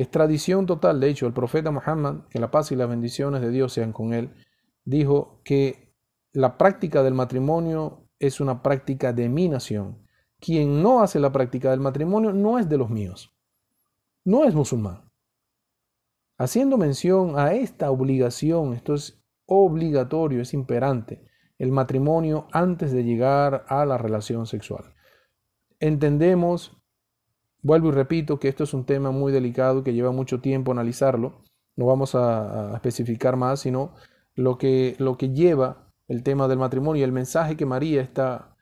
es 0.01 0.09
tradición 0.09 0.65
total, 0.65 0.99
de 0.99 1.09
hecho, 1.09 1.27
el 1.27 1.33
profeta 1.33 1.71
Muhammad, 1.71 2.27
que 2.29 2.39
la 2.39 2.51
paz 2.51 2.71
y 2.71 2.75
las 2.75 2.89
bendiciones 2.89 3.41
de 3.41 3.49
Dios 3.49 3.73
sean 3.73 3.93
con 3.93 4.13
él, 4.13 4.31
dijo 4.85 5.41
que 5.43 5.93
la 6.33 6.57
práctica 6.57 7.03
del 7.03 7.13
matrimonio 7.13 8.05
es 8.19 8.39
una 8.39 8.63
práctica 8.63 9.13
de 9.13 9.29
mi 9.29 9.47
nación. 9.49 10.01
Quien 10.39 10.81
no 10.81 11.01
hace 11.01 11.19
la 11.19 11.31
práctica 11.31 11.71
del 11.71 11.81
matrimonio 11.81 12.31
no 12.33 12.57
es 12.57 12.67
de 12.67 12.77
los 12.77 12.89
míos, 12.89 13.35
no 14.23 14.43
es 14.45 14.55
musulmán. 14.55 15.01
Haciendo 16.37 16.77
mención 16.77 17.37
a 17.37 17.53
esta 17.53 17.91
obligación, 17.91 18.73
esto 18.73 18.95
es 18.95 19.23
obligatorio, 19.45 20.41
es 20.41 20.55
imperante, 20.55 21.23
el 21.59 21.71
matrimonio 21.71 22.47
antes 22.51 22.91
de 22.91 23.03
llegar 23.03 23.65
a 23.67 23.85
la 23.85 23.99
relación 23.99 24.47
sexual. 24.47 24.95
Entendemos 25.79 26.80
Vuelvo 27.63 27.89
y 27.89 27.91
repito 27.91 28.39
que 28.39 28.47
esto 28.47 28.63
es 28.63 28.73
un 28.73 28.85
tema 28.85 29.11
muy 29.11 29.31
delicado 29.31 29.83
que 29.83 29.93
lleva 29.93 30.11
mucho 30.11 30.41
tiempo 30.41 30.71
analizarlo. 30.71 31.43
No 31.75 31.85
vamos 31.85 32.15
a, 32.15 32.73
especificar 32.75 33.37
más, 33.37 33.61
sino 33.61 33.93
lo 34.35 34.57
que, 34.57 34.95
lo 34.99 35.17
que 35.17 35.29
lleva 35.29 35.91
el 36.07 36.23
tema 36.23 36.47
del 36.47 36.57
matrimonio, 36.57 37.05
el 37.05 37.11
mensaje 37.11 37.55
que 37.55 37.65
María 37.65 38.01
está 38.01 38.55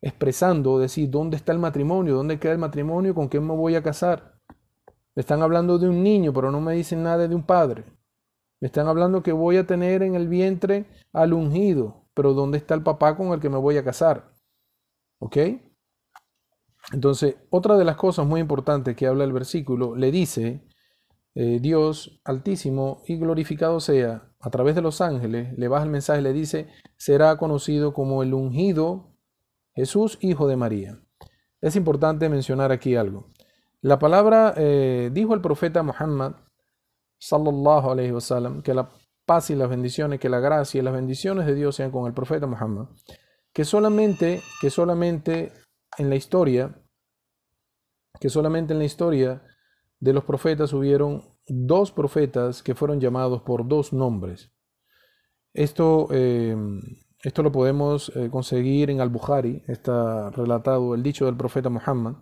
expresando, 0.00 0.78
decir, 0.78 1.10
¿dónde 1.10 1.36
está 1.36 1.52
el 1.52 1.58
matrimonio? 1.58 2.14
¿Dónde 2.14 2.38
queda 2.38 2.52
el 2.52 2.58
matrimonio? 2.58 3.14
¿Con 3.14 3.28
quién 3.28 3.46
me 3.46 3.54
voy 3.54 3.74
a 3.74 3.82
casar? 3.82 4.40
Me 5.14 5.20
están 5.20 5.42
hablando 5.42 5.78
de 5.78 5.88
un 5.88 6.02
niño, 6.02 6.32
pero 6.32 6.50
no 6.50 6.60
me 6.60 6.74
dicen 6.74 7.02
nada 7.02 7.28
de 7.28 7.34
un 7.34 7.42
padre. 7.42 7.84
Me 8.60 8.66
están 8.66 8.88
hablando 8.88 9.22
que 9.22 9.32
voy 9.32 9.58
a 9.58 9.66
tener 9.66 10.02
en 10.02 10.14
el 10.14 10.28
vientre 10.28 10.86
al 11.12 11.32
ungido, 11.32 12.04
pero 12.14 12.32
¿dónde 12.32 12.58
está 12.58 12.74
el 12.74 12.82
papá 12.82 13.16
con 13.16 13.28
el 13.28 13.40
que 13.40 13.50
me 13.50 13.58
voy 13.58 13.76
a 13.76 13.84
casar? 13.84 14.32
¿Ok? 15.18 15.36
Entonces, 16.92 17.36
otra 17.50 17.76
de 17.76 17.84
las 17.84 17.96
cosas 17.96 18.26
muy 18.26 18.40
importantes 18.40 18.96
que 18.96 19.06
habla 19.06 19.24
el 19.24 19.32
versículo, 19.32 19.96
le 19.96 20.10
dice, 20.10 20.64
eh, 21.34 21.58
Dios 21.60 22.20
altísimo 22.24 23.02
y 23.06 23.16
glorificado 23.16 23.80
sea, 23.80 24.30
a 24.40 24.50
través 24.50 24.74
de 24.74 24.82
los 24.82 25.00
ángeles, 25.00 25.52
le 25.58 25.68
baja 25.68 25.84
el 25.84 25.90
mensaje, 25.90 26.22
le 26.22 26.32
dice, 26.32 26.68
será 26.96 27.36
conocido 27.36 27.92
como 27.92 28.22
el 28.22 28.32
ungido 28.32 29.10
Jesús, 29.74 30.18
hijo 30.20 30.46
de 30.46 30.56
María. 30.56 30.98
Es 31.60 31.76
importante 31.76 32.28
mencionar 32.28 32.72
aquí 32.72 32.96
algo. 32.96 33.26
La 33.82 33.98
palabra, 33.98 34.54
eh, 34.56 35.10
dijo 35.12 35.34
el 35.34 35.40
profeta 35.40 35.82
Muhammad, 35.82 36.36
sallallahu 37.18 37.90
alayhi 37.90 38.12
wasallam, 38.12 38.62
que 38.62 38.72
la 38.72 38.88
paz 39.26 39.50
y 39.50 39.54
las 39.54 39.68
bendiciones, 39.68 40.20
que 40.20 40.28
la 40.28 40.40
gracia 40.40 40.78
y 40.78 40.82
las 40.82 40.94
bendiciones 40.94 41.46
de 41.46 41.54
Dios 41.54 41.76
sean 41.76 41.90
con 41.90 42.06
el 42.06 42.14
profeta 42.14 42.46
Muhammad, 42.46 42.86
que 43.52 43.64
solamente, 43.64 44.40
que 44.60 44.70
solamente 44.70 45.52
en 45.98 46.10
la 46.10 46.16
historia, 46.16 46.80
que 48.20 48.30
solamente 48.30 48.72
en 48.72 48.78
la 48.78 48.84
historia 48.84 49.42
de 50.00 50.12
los 50.12 50.24
profetas 50.24 50.72
hubieron 50.72 51.22
dos 51.46 51.92
profetas 51.92 52.62
que 52.62 52.74
fueron 52.74 53.00
llamados 53.00 53.42
por 53.42 53.66
dos 53.66 53.92
nombres. 53.92 54.52
Esto, 55.54 56.08
em, 56.12 56.80
esto 57.22 57.42
lo 57.42 57.50
podemos 57.52 58.12
eh, 58.14 58.28
conseguir 58.30 58.90
en 58.90 59.00
Al-Bukhari, 59.00 59.62
está 59.66 60.30
relatado 60.30 60.94
el 60.94 61.02
dicho 61.02 61.24
del 61.26 61.36
profeta 61.36 61.70
Muhammad, 61.70 62.16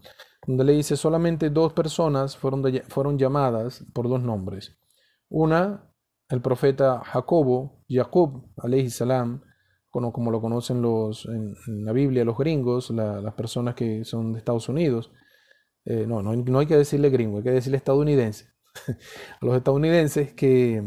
donde 0.47 0.65
le 0.65 0.73
dice 0.73 0.97
solamente 0.97 1.51
dos 1.51 1.73
personas 1.73 2.37
fueron, 2.37 2.63
fueron 2.89 3.19
llamadas 3.19 3.85
por 3.93 4.09
dos 4.09 4.23
nombres. 4.23 4.79
Una, 5.29 5.91
el 6.29 6.41
profeta 6.41 7.03
Jacobo, 7.05 7.81
Jacob, 7.89 8.47
alayhi 8.59 8.91
salam, 8.91 9.43
como, 9.95 10.31
lo 10.31 10.41
conocen 10.41 10.83
los, 10.83 11.27
en, 11.27 11.55
la 11.85 11.93
Biblia 11.93 12.25
los 12.25 12.37
gringos, 12.37 12.91
las 12.91 13.35
personas 13.35 13.75
que 13.75 14.05
son 14.05 14.33
de 14.33 14.39
Estados 14.39 14.69
Unidos. 14.69 15.13
eh, 15.85 16.07
no, 16.09 16.23
no, 16.23 16.59
hay 16.59 16.67
que 16.67 16.77
decirle 16.77 17.11
gringo, 17.11 17.39
hay 17.39 17.45
que 17.45 17.51
decirle 17.51 17.77
estadounidense, 17.77 18.49
a 18.89 19.45
los 19.45 19.57
estadounidenses 19.57 20.33
que 20.33 20.83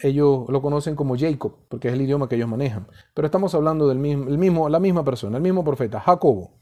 ellos 0.00 0.48
lo 0.48 0.62
conocen 0.62 0.96
como 0.96 1.16
Jacob, 1.16 1.66
porque 1.68 1.88
es 1.88 1.94
el 1.94 2.02
idioma 2.02 2.28
que 2.28 2.36
ellos 2.36 2.48
manejan. 2.48 2.86
Pero 3.14 3.26
estamos 3.26 3.54
hablando 3.54 3.88
del 3.88 3.98
mismo, 3.98 4.28
el 4.28 4.38
mismo, 4.38 4.68
la 4.68 4.80
misma 4.80 5.04
persona, 5.04 5.36
el 5.36 5.42
mismo 5.42 5.64
profeta, 5.64 6.00
Jacobo. 6.00 6.58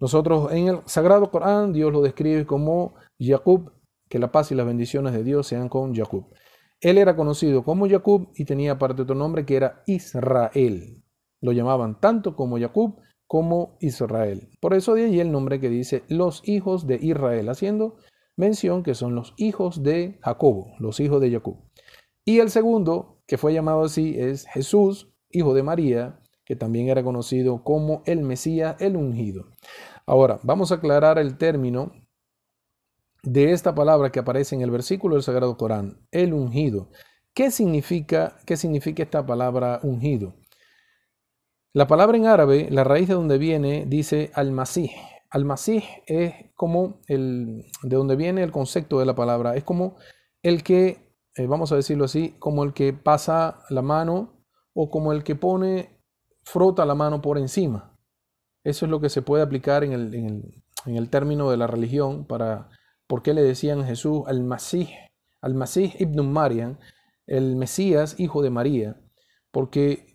Nosotros 0.00 0.52
en 0.52 0.68
el 0.68 0.80
Sagrado 0.86 1.30
Corán, 1.30 1.72
Dios 1.72 1.92
lo 1.92 2.00
describe 2.02 2.46
como 2.46 2.94
Jacob, 3.18 3.72
que 4.08 4.18
la 4.18 4.30
paz 4.32 4.52
y 4.52 4.54
las 4.54 4.66
bendiciones 4.66 5.12
de 5.12 5.24
Dios 5.24 5.46
sean 5.46 5.68
con 5.68 5.94
Jacob. 5.94 6.26
Él 6.80 6.98
era 6.98 7.16
conocido 7.16 7.64
como 7.64 7.88
Jacob 7.88 8.30
y 8.34 8.44
tenía 8.44 8.72
aparte 8.72 9.02
otro 9.02 9.16
nombre 9.16 9.44
que 9.44 9.56
era 9.56 9.82
Israel. 9.86 11.02
Lo 11.40 11.52
llamaban 11.52 12.00
tanto 12.00 12.34
como 12.34 12.58
Jacob 12.58 12.96
como 13.26 13.76
Israel. 13.80 14.48
Por 14.60 14.74
eso 14.74 14.94
de 14.94 15.04
allí 15.04 15.20
el 15.20 15.30
nombre 15.30 15.60
que 15.60 15.68
dice 15.68 16.02
los 16.08 16.40
hijos 16.48 16.86
de 16.86 16.98
Israel, 17.00 17.48
haciendo 17.50 17.96
mención 18.36 18.82
que 18.82 18.94
son 18.94 19.14
los 19.14 19.34
hijos 19.36 19.82
de 19.82 20.18
Jacobo, 20.22 20.72
los 20.78 20.98
hijos 20.98 21.20
de 21.20 21.30
Jacob. 21.30 21.58
Y 22.24 22.38
el 22.40 22.50
segundo, 22.50 23.18
que 23.26 23.38
fue 23.38 23.52
llamado 23.52 23.84
así, 23.84 24.18
es 24.18 24.46
Jesús, 24.46 25.12
hijo 25.30 25.54
de 25.54 25.62
María, 25.62 26.20
que 26.44 26.56
también 26.56 26.88
era 26.88 27.04
conocido 27.04 27.62
como 27.62 28.02
el 28.06 28.22
Mesías, 28.22 28.76
el 28.80 28.96
ungido. 28.96 29.50
Ahora, 30.06 30.40
vamos 30.42 30.72
a 30.72 30.76
aclarar 30.76 31.18
el 31.18 31.36
término 31.36 31.92
de 33.22 33.52
esta 33.52 33.74
palabra 33.74 34.10
que 34.10 34.20
aparece 34.20 34.54
en 34.54 34.62
el 34.62 34.70
versículo 34.70 35.14
del 35.14 35.22
Sagrado 35.22 35.58
Corán, 35.58 35.98
el 36.10 36.32
ungido. 36.32 36.88
¿Qué 37.34 37.50
significa, 37.50 38.38
qué 38.46 38.56
significa 38.56 39.02
esta 39.02 39.26
palabra 39.26 39.80
ungido? 39.82 40.34
La 41.74 41.86
palabra 41.86 42.16
en 42.16 42.26
árabe, 42.26 42.68
la 42.70 42.82
raíz 42.82 43.08
de 43.08 43.14
donde 43.14 43.36
viene, 43.36 43.84
dice 43.86 44.30
al-masih. 44.34 44.90
Al-masih 45.30 45.84
es 46.06 46.32
como 46.54 47.00
el, 47.06 47.66
de 47.82 47.96
donde 47.96 48.16
viene 48.16 48.42
el 48.42 48.50
concepto 48.50 48.98
de 48.98 49.04
la 49.04 49.14
palabra, 49.14 49.54
es 49.54 49.64
como 49.64 49.96
el 50.42 50.62
que, 50.62 51.12
eh, 51.36 51.46
vamos 51.46 51.70
a 51.70 51.76
decirlo 51.76 52.06
así, 52.06 52.34
como 52.38 52.64
el 52.64 52.72
que 52.72 52.94
pasa 52.94 53.60
la 53.68 53.82
mano 53.82 54.40
o 54.72 54.90
como 54.90 55.12
el 55.12 55.22
que 55.24 55.34
pone, 55.34 56.00
frota 56.42 56.86
la 56.86 56.94
mano 56.94 57.20
por 57.20 57.36
encima. 57.36 57.94
Eso 58.64 58.86
es 58.86 58.90
lo 58.90 59.00
que 59.00 59.10
se 59.10 59.20
puede 59.20 59.42
aplicar 59.42 59.84
en 59.84 59.92
el, 59.92 60.14
en 60.14 60.96
el, 60.96 61.10
término 61.10 61.50
de 61.50 61.58
la 61.58 61.66
religión 61.66 62.26
para 62.26 62.70
por 63.06 63.22
qué 63.22 63.34
le 63.34 63.42
decían 63.42 63.84
Jesús 63.84 64.22
al-masih, 64.26 64.88
al-masih 65.42 65.94
ibn 65.98 66.32
Mariam, 66.32 66.78
el 67.26 67.56
Mesías, 67.56 68.18
hijo 68.18 68.42
de 68.42 68.48
María, 68.48 68.96
porque 69.50 70.07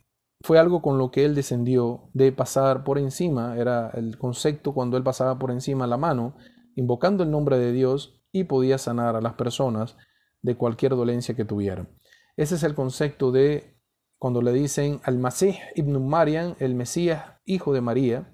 fue 0.43 0.59
algo 0.59 0.81
con 0.81 0.97
lo 0.97 1.09
que 1.09 1.23
él 1.23 1.35
descendió 1.35 2.09
de 2.13 2.33
pasar 2.33 2.83
por 2.83 2.99
encima, 2.99 3.57
era 3.57 3.89
el 3.93 4.17
concepto 4.17 4.73
cuando 4.73 4.97
él 4.97 5.03
pasaba 5.03 5.39
por 5.39 5.51
encima 5.51 5.87
la 5.87 5.95
mano, 5.95 6.35
invocando 6.75 7.23
el 7.23 7.31
nombre 7.31 7.57
de 7.57 7.71
Dios 7.71 8.21
y 8.33 8.43
podía 8.43 8.77
sanar 8.77 9.15
a 9.15 9.21
las 9.21 9.33
personas 9.35 9.95
de 10.41 10.57
cualquier 10.57 10.97
dolencia 10.97 11.33
que 11.33 11.45
tuvieran. 11.45 11.87
Ese 12.35 12.55
es 12.55 12.63
el 12.63 12.75
concepto 12.75 13.31
de 13.31 13.79
cuando 14.17 14.41
le 14.41 14.51
dicen 14.51 14.99
al 15.03 15.17
Masih 15.17 15.57
ibn 15.75 16.05
Mariam, 16.05 16.55
el 16.59 16.75
Mesías, 16.75 17.23
hijo 17.45 17.73
de 17.73 17.81
María. 17.81 18.29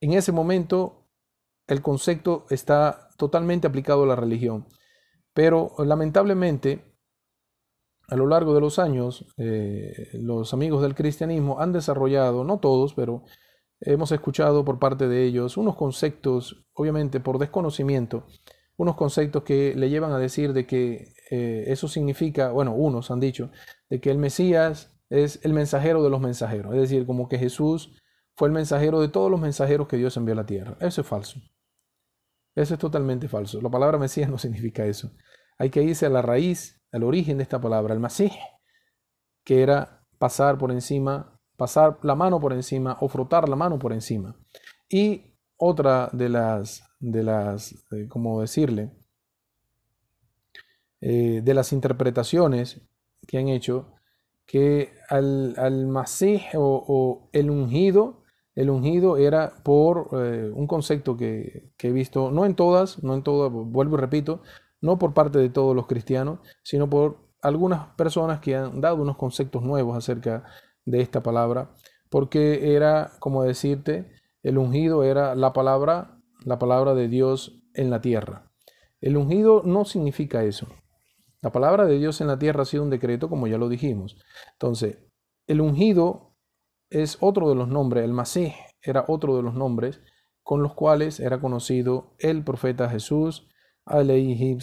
En 0.00 0.12
ese 0.12 0.32
momento 0.32 1.06
el 1.68 1.80
concepto 1.80 2.44
está 2.50 3.08
totalmente 3.16 3.66
aplicado 3.66 4.02
a 4.02 4.06
la 4.06 4.16
religión. 4.16 4.66
Pero 5.32 5.72
lamentablemente 5.78 6.89
a 8.10 8.16
lo 8.16 8.26
largo 8.26 8.54
de 8.54 8.60
los 8.60 8.78
años, 8.78 9.24
eh, 9.36 10.08
los 10.14 10.52
amigos 10.52 10.82
del 10.82 10.94
cristianismo 10.94 11.60
han 11.60 11.72
desarrollado, 11.72 12.44
no 12.44 12.58
todos, 12.58 12.94
pero 12.94 13.22
hemos 13.80 14.12
escuchado 14.12 14.64
por 14.64 14.78
parte 14.78 15.08
de 15.08 15.24
ellos 15.24 15.56
unos 15.56 15.76
conceptos, 15.76 16.66
obviamente 16.74 17.20
por 17.20 17.38
desconocimiento, 17.38 18.26
unos 18.76 18.96
conceptos 18.96 19.44
que 19.44 19.74
le 19.76 19.90
llevan 19.90 20.12
a 20.12 20.18
decir 20.18 20.52
de 20.52 20.66
que 20.66 21.12
eh, 21.30 21.64
eso 21.68 21.86
significa, 21.86 22.50
bueno, 22.50 22.74
unos 22.74 23.10
han 23.10 23.20
dicho, 23.20 23.50
de 23.88 24.00
que 24.00 24.10
el 24.10 24.18
Mesías 24.18 25.00
es 25.08 25.38
el 25.44 25.52
mensajero 25.52 26.02
de 26.02 26.10
los 26.10 26.20
mensajeros, 26.20 26.74
es 26.74 26.80
decir, 26.80 27.06
como 27.06 27.28
que 27.28 27.38
Jesús 27.38 27.96
fue 28.36 28.48
el 28.48 28.54
mensajero 28.54 29.00
de 29.00 29.08
todos 29.08 29.30
los 29.30 29.40
mensajeros 29.40 29.86
que 29.86 29.98
Dios 29.98 30.16
envió 30.16 30.32
a 30.32 30.36
la 30.36 30.46
tierra. 30.46 30.76
Eso 30.80 31.02
es 31.02 31.06
falso. 31.06 31.40
Eso 32.54 32.74
es 32.74 32.80
totalmente 32.80 33.28
falso. 33.28 33.60
La 33.60 33.68
palabra 33.68 33.98
Mesías 33.98 34.30
no 34.30 34.38
significa 34.38 34.84
eso. 34.86 35.10
Hay 35.58 35.70
que 35.70 35.82
irse 35.82 36.06
a 36.06 36.08
la 36.10 36.22
raíz 36.22 36.79
el 36.92 37.02
origen 37.02 37.38
de 37.38 37.42
esta 37.42 37.60
palabra, 37.60 37.94
el 37.94 38.00
masih, 38.00 38.32
que 39.44 39.62
era 39.62 40.00
pasar 40.18 40.58
por 40.58 40.70
encima, 40.70 41.32
pasar 41.56 41.98
la 42.02 42.14
mano 42.14 42.40
por 42.40 42.52
encima 42.52 42.96
o 43.00 43.08
frotar 43.08 43.48
la 43.48 43.56
mano 43.56 43.78
por 43.78 43.92
encima. 43.92 44.36
Y 44.88 45.34
otra 45.56 46.08
de 46.12 46.28
las, 46.28 46.82
de 46.98 47.22
las, 47.22 47.72
eh, 47.92 48.08
¿cómo 48.08 48.40
decirle? 48.40 48.90
Eh, 51.00 51.40
de 51.42 51.54
las 51.54 51.72
interpretaciones 51.72 52.80
que 53.26 53.38
han 53.38 53.48
hecho, 53.48 53.94
que 54.46 54.92
al, 55.08 55.54
al 55.56 55.86
masih 55.86 56.42
o, 56.56 57.28
el 57.32 57.50
ungido, 57.50 58.24
el 58.54 58.68
ungido 58.68 59.16
era 59.16 59.62
por 59.62 60.08
eh, 60.12 60.50
un 60.52 60.66
concepto 60.66 61.16
que, 61.16 61.72
que, 61.76 61.88
he 61.88 61.92
visto, 61.92 62.30
no 62.30 62.44
en 62.44 62.54
todas, 62.54 63.02
no 63.02 63.14
en 63.14 63.22
todas, 63.22 63.52
vuelvo 63.52 63.96
y 63.96 64.00
repito, 64.00 64.42
no 64.80 64.98
por 64.98 65.14
parte 65.14 65.38
de 65.38 65.50
todos 65.50 65.74
los 65.74 65.86
cristianos, 65.86 66.40
sino 66.62 66.88
por 66.88 67.18
algunas 67.42 67.88
personas 67.94 68.40
que 68.40 68.56
han 68.56 68.80
dado 68.80 68.96
unos 68.96 69.16
conceptos 69.16 69.62
nuevos 69.62 69.96
acerca 69.96 70.44
de 70.84 71.00
esta 71.00 71.22
palabra, 71.22 71.74
porque 72.08 72.74
era, 72.74 73.12
como 73.18 73.42
decirte, 73.42 74.10
el 74.42 74.58
ungido 74.58 75.04
era 75.04 75.34
la 75.34 75.52
palabra, 75.52 76.18
la 76.44 76.58
palabra 76.58 76.94
de 76.94 77.08
Dios 77.08 77.62
en 77.74 77.90
la 77.90 78.00
tierra. 78.00 78.50
El 79.00 79.16
ungido 79.16 79.62
no 79.64 79.84
significa 79.84 80.44
eso. 80.44 80.66
La 81.42 81.52
palabra 81.52 81.86
de 81.86 81.98
Dios 81.98 82.20
en 82.20 82.26
la 82.26 82.38
tierra 82.38 82.62
ha 82.62 82.66
sido 82.66 82.82
un 82.82 82.90
decreto, 82.90 83.28
como 83.30 83.46
ya 83.46 83.56
lo 83.56 83.68
dijimos. 83.68 84.18
Entonces, 84.52 84.98
el 85.46 85.60
ungido 85.60 86.32
es 86.90 87.16
otro 87.20 87.48
de 87.48 87.54
los 87.54 87.68
nombres, 87.68 88.04
el 88.04 88.12
Masih 88.12 88.54
era 88.82 89.04
otro 89.08 89.36
de 89.36 89.42
los 89.42 89.54
nombres 89.54 90.00
con 90.42 90.62
los 90.62 90.74
cuales 90.74 91.20
era 91.20 91.40
conocido 91.40 92.14
el 92.18 92.42
profeta 92.44 92.88
Jesús 92.88 93.46
alayhi. 93.84 94.58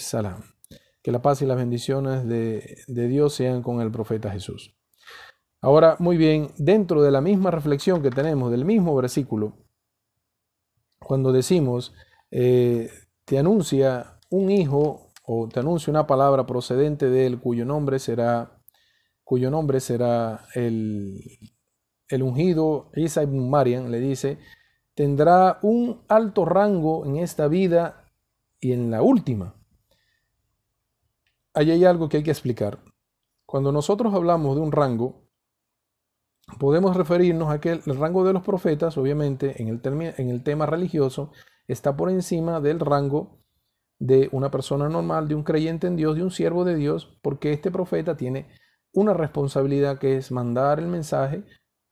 Que 1.01 1.11
la 1.11 1.21
paz 1.21 1.41
y 1.41 1.45
las 1.45 1.57
bendiciones 1.57 2.27
de, 2.27 2.79
de 2.87 3.07
Dios 3.07 3.33
sean 3.33 3.61
con 3.61 3.81
el 3.81 3.91
profeta 3.91 4.31
Jesús. 4.31 4.75
Ahora, 5.61 5.95
muy 5.99 6.17
bien, 6.17 6.51
dentro 6.57 7.01
de 7.01 7.11
la 7.11 7.21
misma 7.21 7.49
reflexión 7.49 8.01
que 8.01 8.11
tenemos 8.11 8.51
del 8.51 8.65
mismo 8.65 8.95
versículo, 8.95 9.53
cuando 10.99 11.31
decimos, 11.31 11.93
eh, 12.31 12.89
te 13.25 13.39
anuncia 13.39 14.19
un 14.29 14.51
hijo 14.51 15.11
o 15.25 15.47
te 15.47 15.59
anuncia 15.59 15.91
una 15.91 16.05
palabra 16.07 16.45
procedente 16.45 17.09
de 17.09 17.25
él 17.25 17.39
cuyo 17.39 17.65
nombre 17.65 17.99
será, 17.99 18.61
cuyo 19.23 19.49
nombre 19.49 19.79
será 19.79 20.45
el, 20.53 21.19
el 22.09 22.23
ungido 22.23 22.89
Isa 22.95 23.23
ibn 23.23 23.49
Mariam, 23.49 23.89
le 23.89 23.99
dice, 23.99 24.37
tendrá 24.93 25.59
un 25.61 26.03
alto 26.07 26.45
rango 26.45 27.05
en 27.05 27.17
esta 27.17 27.47
vida 27.47 28.05
y 28.59 28.73
en 28.73 28.91
la 28.91 29.01
última. 29.01 29.55
Ahí 31.53 31.71
hay 31.71 31.85
algo 31.85 32.09
que 32.09 32.17
hay 32.17 32.23
que 32.23 32.31
explicar. 32.31 32.79
Cuando 33.45 33.71
nosotros 33.71 34.13
hablamos 34.13 34.55
de 34.55 34.61
un 34.61 34.71
rango, 34.71 35.27
podemos 36.59 36.95
referirnos 36.95 37.49
a 37.49 37.59
que 37.59 37.71
el 37.71 37.97
rango 37.97 38.23
de 38.23 38.33
los 38.33 38.43
profetas, 38.43 38.97
obviamente, 38.97 39.61
en 39.61 39.69
el, 39.69 39.81
en 40.17 40.29
el 40.29 40.43
tema 40.43 40.65
religioso, 40.65 41.31
está 41.67 41.95
por 41.95 42.09
encima 42.09 42.59
del 42.59 42.79
rango 42.79 43.39
de 43.99 44.29
una 44.31 44.51
persona 44.51 44.89
normal, 44.89 45.27
de 45.27 45.35
un 45.35 45.43
creyente 45.43 45.87
en 45.87 45.95
Dios, 45.95 46.15
de 46.15 46.23
un 46.23 46.31
siervo 46.31 46.63
de 46.63 46.75
Dios, 46.75 47.17
porque 47.21 47.51
este 47.51 47.71
profeta 47.71 48.15
tiene 48.15 48.47
una 48.93 49.13
responsabilidad 49.13 49.99
que 49.99 50.17
es 50.17 50.31
mandar 50.31 50.79
el 50.79 50.87
mensaje 50.87 51.43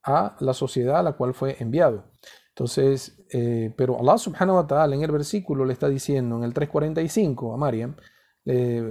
a 0.04 0.36
la 0.40 0.54
sociedad 0.54 0.98
a 0.98 1.04
la 1.04 1.14
cual 1.14 1.34
fue 1.34 1.58
enviado. 1.60 2.06
Entonces, 2.56 3.22
eh, 3.32 3.74
pero 3.76 4.00
Allah 4.00 4.18
subhanahu 4.18 4.56
wa 4.56 4.66
ta'ala 4.66 4.96
en 4.96 5.04
el 5.04 5.12
versículo 5.12 5.66
le 5.66 5.74
está 5.74 5.90
diciendo, 5.90 6.38
en 6.38 6.46
el 6.46 6.54
345 6.54 7.54
a 7.54 7.58
Mariam, 7.58 7.96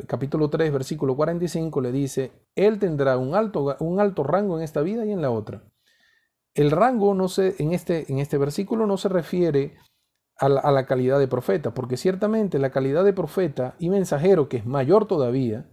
capítulo 0.06 0.50
3, 0.50 0.70
versículo 0.70 1.16
45, 1.16 1.80
le 1.80 1.92
dice, 1.92 2.32
Él 2.54 2.78
tendrá 2.78 3.16
un 3.16 3.34
alto, 3.34 3.74
un 3.80 4.00
alto 4.00 4.22
rango 4.22 4.58
en 4.58 4.64
esta 4.64 4.82
vida 4.82 5.06
y 5.06 5.12
en 5.12 5.22
la 5.22 5.30
otra. 5.30 5.64
El 6.52 6.70
rango 6.72 7.14
no 7.14 7.28
se, 7.28 7.54
en, 7.58 7.72
este, 7.72 8.10
en 8.12 8.18
este 8.18 8.36
versículo 8.36 8.86
no 8.86 8.98
se 8.98 9.08
refiere 9.08 9.76
a 10.36 10.48
la, 10.50 10.60
a 10.60 10.70
la 10.70 10.84
calidad 10.84 11.18
de 11.18 11.28
profeta, 11.28 11.72
porque 11.72 11.96
ciertamente 11.96 12.58
la 12.58 12.70
calidad 12.70 13.02
de 13.02 13.14
profeta 13.14 13.76
y 13.78 13.88
mensajero, 13.88 14.48
que 14.50 14.58
es 14.58 14.66
mayor 14.66 15.06
todavía, 15.06 15.70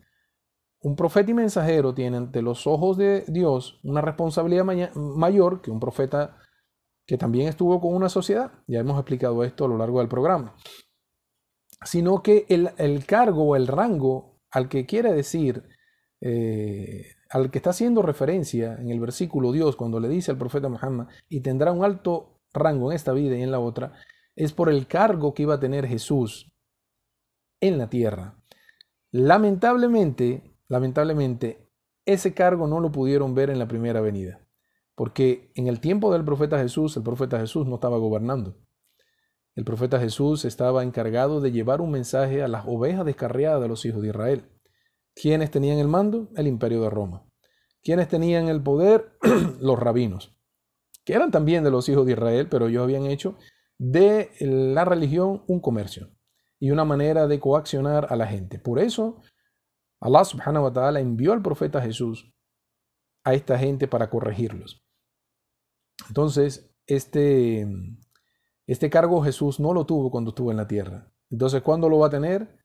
un 0.79 0.95
profeta 0.95 1.29
y 1.29 1.33
mensajero 1.33 1.93
tienen 1.93 2.23
ante 2.23 2.41
los 2.41 2.65
ojos 2.67 2.97
de 2.97 3.25
Dios 3.27 3.79
una 3.83 4.01
responsabilidad 4.01 4.63
mayor 4.95 5.61
que 5.61 5.71
un 5.71 5.79
profeta 5.79 6.37
que 7.11 7.17
también 7.17 7.49
estuvo 7.49 7.81
con 7.81 7.93
una 7.93 8.07
sociedad, 8.07 8.53
ya 8.67 8.79
hemos 8.79 8.97
explicado 8.97 9.43
esto 9.43 9.65
a 9.65 9.67
lo 9.67 9.77
largo 9.77 9.99
del 9.99 10.07
programa, 10.07 10.55
sino 11.83 12.23
que 12.23 12.45
el, 12.47 13.05
cargo 13.05 13.49
o 13.49 13.55
el 13.57 13.67
rango 13.67 14.37
al 14.49 14.69
que 14.69 14.85
quiere 14.85 15.11
decir, 15.11 15.61
eh, 16.21 17.07
al 17.29 17.51
que 17.51 17.57
está 17.57 17.71
haciendo 17.71 18.01
referencia 18.01 18.77
en 18.79 18.91
el 18.91 19.01
versículo 19.01 19.51
Dios 19.51 19.75
cuando 19.75 19.99
le 19.99 20.07
dice 20.07 20.31
al 20.31 20.37
profeta 20.37 20.69
Muhammad, 20.69 21.09
y 21.27 21.41
tendrá 21.41 21.73
un 21.73 21.83
alto 21.83 22.37
rango 22.53 22.91
en 22.91 22.95
esta 22.95 23.11
vida 23.11 23.35
y 23.35 23.41
en 23.43 23.51
la 23.51 23.59
otra, 23.59 23.91
es 24.37 24.53
por 24.53 24.69
el 24.69 24.87
cargo 24.87 25.33
que 25.33 25.43
iba 25.43 25.55
a 25.55 25.59
tener 25.59 25.87
Jesús 25.87 26.49
en 27.59 27.77
la 27.77 27.89
tierra. 27.89 28.37
Lamentablemente, 29.11 30.55
lamentablemente, 30.69 31.67
ese 32.05 32.33
cargo 32.33 32.67
no 32.67 32.79
lo 32.79 32.89
pudieron 32.89 33.35
ver 33.35 33.49
en 33.49 33.59
la 33.59 33.67
primera 33.67 33.99
venida, 33.99 34.39
porque 35.01 35.51
en 35.55 35.65
el 35.65 35.79
tiempo 35.79 36.13
del 36.13 36.23
profeta 36.23 36.59
Jesús, 36.59 36.95
el 36.95 37.01
profeta 37.01 37.39
Jesús 37.39 37.65
no 37.65 37.73
estaba 37.73 37.97
gobernando. 37.97 38.55
El 39.55 39.65
profeta 39.65 39.99
Jesús 39.99 40.45
estaba 40.45 40.83
encargado 40.83 41.41
de 41.41 41.51
llevar 41.51 41.81
un 41.81 41.89
mensaje 41.89 42.43
a 42.43 42.47
las 42.47 42.65
ovejas 42.67 43.03
descarriadas 43.03 43.63
de 43.63 43.67
los 43.67 43.83
hijos 43.83 44.03
de 44.03 44.09
Israel. 44.09 44.51
¿Quiénes 45.15 45.49
tenían 45.49 45.79
el 45.79 45.87
mando? 45.87 46.29
El 46.35 46.45
imperio 46.45 46.83
de 46.83 46.91
Roma. 46.91 47.25
¿Quiénes 47.81 48.09
tenían 48.09 48.47
el 48.47 48.61
poder? 48.61 49.17
los 49.59 49.79
rabinos, 49.79 50.39
que 51.03 51.13
eran 51.13 51.31
también 51.31 51.63
de 51.63 51.71
los 51.71 51.89
hijos 51.89 52.05
de 52.05 52.11
Israel, 52.11 52.47
pero 52.47 52.67
ellos 52.67 52.83
habían 52.83 53.07
hecho 53.07 53.39
de 53.79 54.29
la 54.39 54.85
religión 54.85 55.43
un 55.47 55.61
comercio 55.61 56.11
y 56.59 56.69
una 56.69 56.85
manera 56.85 57.25
de 57.25 57.39
coaccionar 57.39 58.05
a 58.11 58.15
la 58.15 58.27
gente. 58.27 58.59
Por 58.59 58.77
eso, 58.77 59.19
Allah 59.99 60.25
subhanahu 60.25 60.65
wa 60.65 60.73
ta'ala 60.73 60.99
envió 60.99 61.33
al 61.33 61.41
profeta 61.41 61.81
Jesús 61.81 62.31
a 63.23 63.33
esta 63.33 63.57
gente 63.57 63.87
para 63.87 64.07
corregirlos. 64.07 64.80
Entonces, 66.07 66.69
este, 66.87 67.67
este 68.67 68.89
cargo 68.89 69.21
Jesús 69.21 69.59
no 69.59 69.73
lo 69.73 69.85
tuvo 69.85 70.11
cuando 70.11 70.29
estuvo 70.29 70.51
en 70.51 70.57
la 70.57 70.67
tierra. 70.67 71.11
Entonces, 71.29 71.61
¿cuándo 71.61 71.89
lo 71.89 71.99
va 71.99 72.07
a 72.07 72.11
tener? 72.11 72.57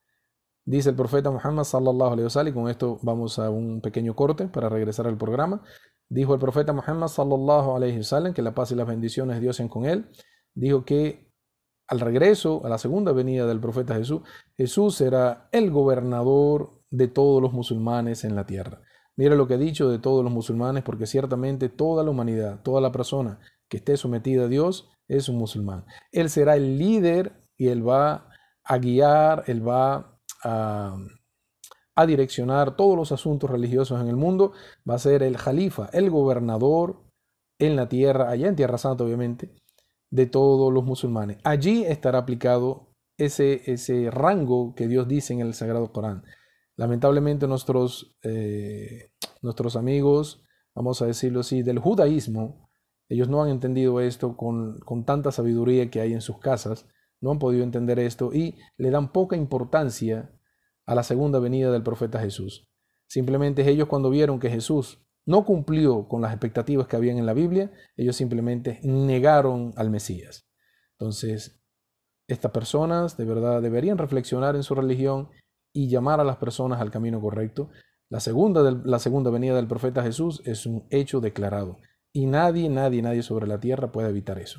Dice 0.64 0.90
el 0.90 0.96
profeta 0.96 1.30
Muhammad 1.30 1.64
sallallahu 1.64 2.12
alaihi 2.12 2.24
wasallam, 2.24 2.52
y 2.52 2.54
con 2.54 2.68
esto 2.68 2.98
vamos 3.02 3.38
a 3.38 3.50
un 3.50 3.80
pequeño 3.80 4.16
corte 4.16 4.48
para 4.48 4.68
regresar 4.68 5.06
al 5.06 5.16
programa. 5.16 5.62
Dijo 6.08 6.34
el 6.34 6.40
profeta 6.40 6.72
Muhammad 6.72 7.08
sallallahu 7.08 7.76
alaihi 7.76 7.98
wasallam 7.98 8.34
que 8.34 8.42
la 8.42 8.54
paz 8.54 8.72
y 8.72 8.74
las 8.74 8.86
bendiciones 8.86 9.36
de 9.36 9.42
Dios 9.42 9.56
sean 9.56 9.68
con 9.68 9.84
él. 9.84 10.06
Dijo 10.54 10.84
que 10.84 11.26
al 11.86 12.00
regreso, 12.00 12.62
a 12.64 12.68
la 12.68 12.78
segunda 12.78 13.12
venida 13.12 13.46
del 13.46 13.60
profeta 13.60 13.94
Jesús, 13.94 14.22
Jesús 14.56 14.96
será 14.96 15.48
el 15.52 15.70
gobernador 15.70 16.80
de 16.90 17.06
todos 17.08 17.40
los 17.40 17.52
musulmanes 17.52 18.24
en 18.24 18.34
la 18.34 18.44
tierra. 18.46 18.80
Mira 19.16 19.34
lo 19.34 19.48
que 19.48 19.54
ha 19.54 19.58
dicho 19.58 19.88
de 19.88 19.98
todos 19.98 20.22
los 20.22 20.32
musulmanes, 20.32 20.82
porque 20.82 21.06
ciertamente 21.06 21.68
toda 21.68 22.04
la 22.04 22.10
humanidad, 22.10 22.60
toda 22.62 22.80
la 22.80 22.92
persona 22.92 23.40
que 23.68 23.78
esté 23.78 23.96
sometida 23.96 24.44
a 24.44 24.48
Dios 24.48 24.90
es 25.08 25.28
un 25.28 25.36
musulmán. 25.36 25.86
Él 26.12 26.28
será 26.28 26.56
el 26.56 26.78
líder 26.78 27.32
y 27.56 27.68
él 27.68 27.86
va 27.86 28.28
a 28.62 28.78
guiar, 28.78 29.44
él 29.46 29.66
va 29.66 30.18
a, 30.42 30.96
direccionar 32.06 32.76
todos 32.76 32.94
los 32.96 33.10
asuntos 33.10 33.50
religiosos 33.50 34.00
en 34.00 34.08
el 34.08 34.16
mundo, 34.16 34.52
va 34.88 34.96
a 34.96 34.98
ser 34.98 35.22
el 35.22 35.38
jalifa, 35.38 35.88
el 35.92 36.10
gobernador 36.10 37.02
en 37.58 37.74
la 37.74 37.88
tierra, 37.88 38.28
allá 38.28 38.48
en 38.48 38.56
Tierra 38.56 38.76
Santa 38.76 39.02
obviamente, 39.02 39.50
de 40.10 40.26
todos 40.26 40.70
los 40.72 40.84
musulmanes. 40.84 41.38
Allí 41.42 41.84
estará 41.84 42.18
aplicado 42.18 42.88
ese, 43.16 43.62
ese 43.72 44.10
rango 44.10 44.74
que 44.74 44.88
Dios 44.88 45.08
dice 45.08 45.32
en 45.32 45.40
el 45.40 45.54
Sagrado 45.54 45.90
Corán. 45.90 46.22
Lamentablemente 46.76 47.46
nuestros, 47.46 48.16
eh, 48.22 49.10
nuestros 49.42 49.76
amigos, 49.76 50.42
vamos 50.74 51.00
a 51.02 51.06
decirlo 51.06 51.40
así, 51.40 51.62
del 51.62 51.78
judaísmo, 51.78 52.68
ellos 53.08 53.28
no 53.28 53.42
han 53.42 53.48
entendido 53.48 54.00
esto 54.00 54.36
con, 54.36 54.78
con 54.80 55.04
tanta 55.04 55.32
sabiduría 55.32 55.90
que 55.90 56.00
hay 56.00 56.12
en 56.12 56.20
sus 56.20 56.38
casas, 56.38 56.86
no 57.20 57.30
han 57.30 57.38
podido 57.38 57.64
entender 57.64 57.98
esto 57.98 58.32
y 58.32 58.58
le 58.76 58.90
dan 58.90 59.12
poca 59.12 59.36
importancia 59.36 60.30
a 60.84 60.94
la 60.94 61.02
segunda 61.02 61.38
venida 61.38 61.70
del 61.70 61.82
profeta 61.82 62.20
Jesús. 62.20 62.68
Simplemente 63.08 63.68
ellos 63.68 63.88
cuando 63.88 64.10
vieron 64.10 64.38
que 64.38 64.50
Jesús 64.50 64.98
no 65.24 65.44
cumplió 65.44 66.06
con 66.08 66.22
las 66.22 66.32
expectativas 66.32 66.86
que 66.86 66.96
habían 66.96 67.18
en 67.18 67.26
la 67.26 67.34
Biblia, 67.34 67.72
ellos 67.96 68.16
simplemente 68.16 68.80
negaron 68.82 69.72
al 69.76 69.90
Mesías. 69.90 70.48
Entonces, 70.98 71.62
estas 72.28 72.52
personas 72.52 73.16
de 73.16 73.24
verdad 73.24 73.62
deberían 73.62 73.98
reflexionar 73.98 74.56
en 74.56 74.62
su 74.62 74.74
religión 74.74 75.28
y 75.76 75.88
llamar 75.88 76.20
a 76.20 76.24
las 76.24 76.38
personas 76.38 76.80
al 76.80 76.90
camino 76.90 77.20
correcto. 77.20 77.68
La 78.08 78.18
segunda, 78.18 78.70
la 78.84 78.98
segunda 78.98 79.30
venida 79.30 79.54
del 79.56 79.68
profeta 79.68 80.02
Jesús 80.02 80.40
es 80.46 80.64
un 80.64 80.86
hecho 80.90 81.20
declarado 81.20 81.76
y 82.12 82.24
nadie, 82.24 82.70
nadie, 82.70 83.02
nadie 83.02 83.22
sobre 83.22 83.46
la 83.46 83.60
tierra 83.60 83.92
puede 83.92 84.08
evitar 84.08 84.38
eso. 84.38 84.58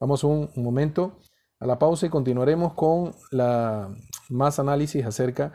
Vamos 0.00 0.24
un, 0.24 0.50
momento 0.56 1.20
a 1.60 1.66
la 1.66 1.78
pausa 1.78 2.06
y 2.06 2.08
continuaremos 2.08 2.72
con 2.72 3.14
la 3.30 3.94
más 4.30 4.58
análisis 4.58 5.04
acerca 5.04 5.52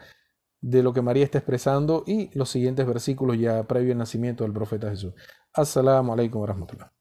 de 0.61 0.83
lo 0.83 0.93
que 0.93 1.01
María 1.01 1.23
está 1.23 1.39
expresando 1.39 2.03
y 2.05 2.29
los 2.37 2.49
siguientes 2.49 2.85
versículos 2.85 3.39
ya 3.39 3.63
previo 3.63 3.93
al 3.93 3.97
nacimiento 3.97 4.43
del 4.43 4.53
profeta 4.53 4.91
Jesús. 4.91 5.13
Assalamu 5.53 6.13
alaikum 6.13 6.41
wa 6.41 6.47
rahmatullah. 6.47 6.91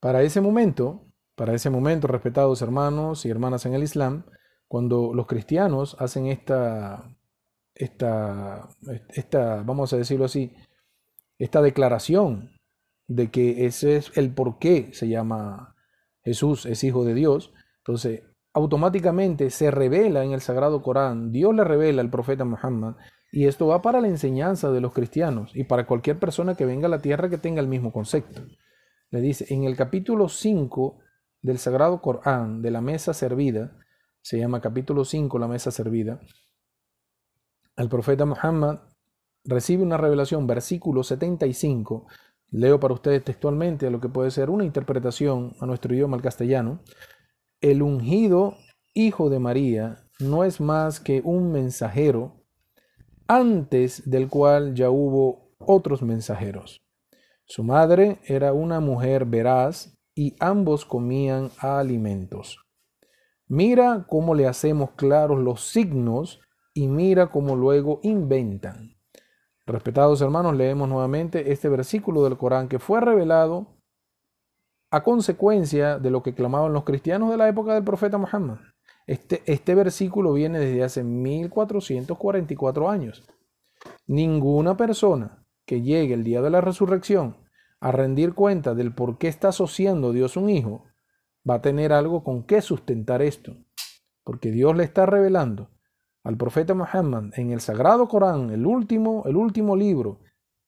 Para 0.00 0.22
ese 0.22 0.40
momento, 0.40 1.07
para 1.38 1.54
ese 1.54 1.70
momento, 1.70 2.08
respetados 2.08 2.60
hermanos 2.62 3.24
y 3.24 3.30
hermanas 3.30 3.64
en 3.64 3.72
el 3.72 3.84
Islam, 3.84 4.24
cuando 4.66 5.14
los 5.14 5.28
cristianos 5.28 5.96
hacen 6.00 6.26
esta, 6.26 7.16
esta, 7.76 8.68
esta, 9.10 9.62
vamos 9.62 9.92
a 9.92 9.96
decirlo 9.96 10.24
así, 10.24 10.52
esta 11.38 11.62
declaración 11.62 12.50
de 13.06 13.30
que 13.30 13.66
ese 13.66 13.96
es 13.96 14.10
el 14.16 14.34
por 14.34 14.58
qué 14.58 14.90
se 14.92 15.08
llama 15.08 15.76
Jesús 16.24 16.66
es 16.66 16.82
hijo 16.82 17.04
de 17.04 17.14
Dios, 17.14 17.52
entonces 17.78 18.22
automáticamente 18.52 19.50
se 19.50 19.70
revela 19.70 20.24
en 20.24 20.32
el 20.32 20.40
Sagrado 20.40 20.82
Corán, 20.82 21.30
Dios 21.30 21.54
le 21.54 21.62
revela 21.62 22.02
al 22.02 22.10
profeta 22.10 22.44
Muhammad, 22.44 22.96
y 23.30 23.46
esto 23.46 23.68
va 23.68 23.80
para 23.80 24.00
la 24.00 24.08
enseñanza 24.08 24.72
de 24.72 24.80
los 24.80 24.92
cristianos 24.92 25.52
y 25.54 25.62
para 25.64 25.86
cualquier 25.86 26.18
persona 26.18 26.56
que 26.56 26.66
venga 26.66 26.88
a 26.88 26.90
la 26.90 27.00
tierra 27.00 27.30
que 27.30 27.38
tenga 27.38 27.60
el 27.60 27.68
mismo 27.68 27.92
concepto. 27.92 28.42
Le 29.10 29.20
dice, 29.20 29.46
en 29.54 29.64
el 29.64 29.76
capítulo 29.76 30.28
5 30.28 30.98
del 31.42 31.58
Sagrado 31.58 32.00
Corán, 32.00 32.62
de 32.62 32.70
la 32.70 32.80
mesa 32.80 33.14
servida, 33.14 33.76
se 34.22 34.38
llama 34.38 34.60
capítulo 34.60 35.04
5, 35.04 35.38
la 35.38 35.48
mesa 35.48 35.70
servida, 35.70 36.20
el 37.76 37.88
profeta 37.88 38.24
Muhammad 38.24 38.80
recibe 39.44 39.82
una 39.82 39.96
revelación, 39.96 40.46
versículo 40.46 41.02
75, 41.02 42.06
Leo 42.50 42.80
para 42.80 42.94
ustedes 42.94 43.22
textualmente 43.24 43.90
lo 43.90 44.00
que 44.00 44.08
puede 44.08 44.30
ser 44.30 44.48
una 44.48 44.64
interpretación 44.64 45.54
a 45.60 45.66
nuestro 45.66 45.94
idioma, 45.94 46.16
al 46.16 46.22
castellano. 46.22 46.82
El 47.60 47.82
ungido 47.82 48.56
Hijo 48.94 49.28
de 49.28 49.38
María 49.38 49.98
no 50.18 50.44
es 50.44 50.60
más 50.60 50.98
que 50.98 51.20
un 51.22 51.52
mensajero 51.52 52.42
antes 53.26 54.08
del 54.10 54.28
cual 54.28 54.74
ya 54.74 54.90
hubo 54.90 55.52
otros 55.58 56.02
mensajeros. 56.02 56.80
Su 57.44 57.62
madre 57.62 58.18
era 58.24 58.52
una 58.52 58.80
mujer 58.80 59.26
veraz 59.26 59.97
y 60.18 60.34
ambos 60.40 60.84
comían 60.84 61.52
alimentos. 61.58 62.58
Mira 63.46 64.04
cómo 64.08 64.34
le 64.34 64.48
hacemos 64.48 64.90
claros 64.96 65.38
los 65.38 65.68
signos 65.68 66.40
y 66.74 66.88
mira 66.88 67.28
cómo 67.28 67.54
luego 67.54 68.00
inventan. 68.02 68.96
Respetados 69.64 70.20
hermanos, 70.20 70.56
leemos 70.56 70.88
nuevamente 70.88 71.52
este 71.52 71.68
versículo 71.68 72.24
del 72.24 72.36
Corán 72.36 72.66
que 72.66 72.80
fue 72.80 73.00
revelado 73.00 73.68
a 74.90 75.04
consecuencia 75.04 76.00
de 76.00 76.10
lo 76.10 76.24
que 76.24 76.34
clamaban 76.34 76.72
los 76.72 76.82
cristianos 76.82 77.30
de 77.30 77.36
la 77.36 77.48
época 77.48 77.74
del 77.74 77.84
profeta 77.84 78.18
Muhammad. 78.18 78.58
Este, 79.06 79.44
este 79.46 79.76
versículo 79.76 80.32
viene 80.32 80.58
desde 80.58 80.82
hace 80.82 81.04
1444 81.04 82.90
años. 82.90 83.22
Ninguna 84.08 84.76
persona 84.76 85.46
que 85.64 85.80
llegue 85.80 86.14
el 86.14 86.24
día 86.24 86.42
de 86.42 86.50
la 86.50 86.60
resurrección 86.60 87.47
a 87.80 87.92
rendir 87.92 88.34
cuenta 88.34 88.74
del 88.74 88.94
por 88.94 89.18
qué 89.18 89.28
está 89.28 89.48
asociando 89.48 90.12
Dios 90.12 90.36
un 90.36 90.50
hijo, 90.50 90.84
va 91.48 91.54
a 91.54 91.62
tener 91.62 91.92
algo 91.92 92.24
con 92.24 92.42
qué 92.42 92.60
sustentar 92.60 93.22
esto. 93.22 93.56
Porque 94.24 94.50
Dios 94.50 94.76
le 94.76 94.84
está 94.84 95.06
revelando 95.06 95.70
al 96.24 96.36
profeta 96.36 96.74
Muhammad 96.74 97.30
en 97.36 97.52
el 97.52 97.60
Sagrado 97.60 98.08
Corán, 98.08 98.50
el 98.50 98.66
último, 98.66 99.22
el 99.26 99.36
último 99.36 99.76
libro 99.76 100.20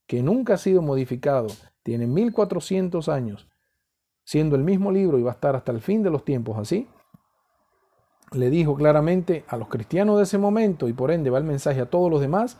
que 0.06 0.22
nunca 0.22 0.54
ha 0.54 0.58
sido 0.58 0.82
modificado, 0.82 1.48
tiene 1.82 2.06
1400 2.06 3.08
años, 3.08 3.48
siendo 4.24 4.56
el 4.56 4.64
mismo 4.64 4.90
libro 4.90 5.18
y 5.18 5.22
va 5.22 5.32
a 5.32 5.34
estar 5.34 5.54
hasta 5.54 5.72
el 5.72 5.80
fin 5.80 6.02
de 6.02 6.10
los 6.10 6.24
tiempos 6.24 6.58
así, 6.58 6.88
le 8.32 8.50
dijo 8.50 8.74
claramente 8.76 9.44
a 9.48 9.56
los 9.56 9.68
cristianos 9.68 10.16
de 10.16 10.24
ese 10.24 10.38
momento 10.38 10.88
y 10.88 10.92
por 10.92 11.10
ende 11.10 11.30
va 11.30 11.38
el 11.38 11.44
mensaje 11.44 11.80
a 11.80 11.90
todos 11.90 12.10
los 12.10 12.20
demás, 12.20 12.58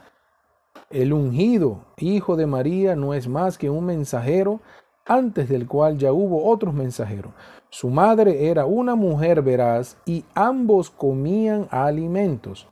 el 0.91 1.13
ungido 1.13 1.85
hijo 1.97 2.37
de 2.37 2.47
María 2.47 2.97
no 2.97 3.15
es 3.15 3.29
más 3.29 3.57
que 3.57 3.71
un 3.71 3.87
mensajero 3.87 4.61
antes 5.07 5.49
del 5.49 5.67
cual 5.67 5.99
ya 5.99 6.13
hubo 6.13 6.51
otros 6.51 6.75
mensajeros. 6.75 7.33
Su 7.69 7.89
madre 7.89 8.49
era 8.49 8.67
una 8.67 8.97
mujer 8.97 9.43
veraz 9.43 9.97
y 10.05 10.25
ambos 10.35 10.91
comían 10.91 11.69
alimentos. 11.71 12.67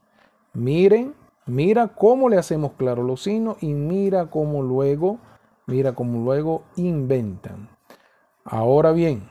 Miren, 0.52 1.14
mira 1.46 1.88
cómo 1.88 2.28
le 2.28 2.36
hacemos 2.36 2.72
claro 2.72 3.04
los 3.04 3.22
signos 3.22 3.62
y 3.62 3.72
mira 3.72 4.26
cómo 4.26 4.62
luego, 4.62 5.18
mira 5.66 5.94
cómo 5.94 6.24
luego 6.24 6.64
inventan. 6.76 7.68
Ahora 8.44 8.92
bien, 8.92 9.28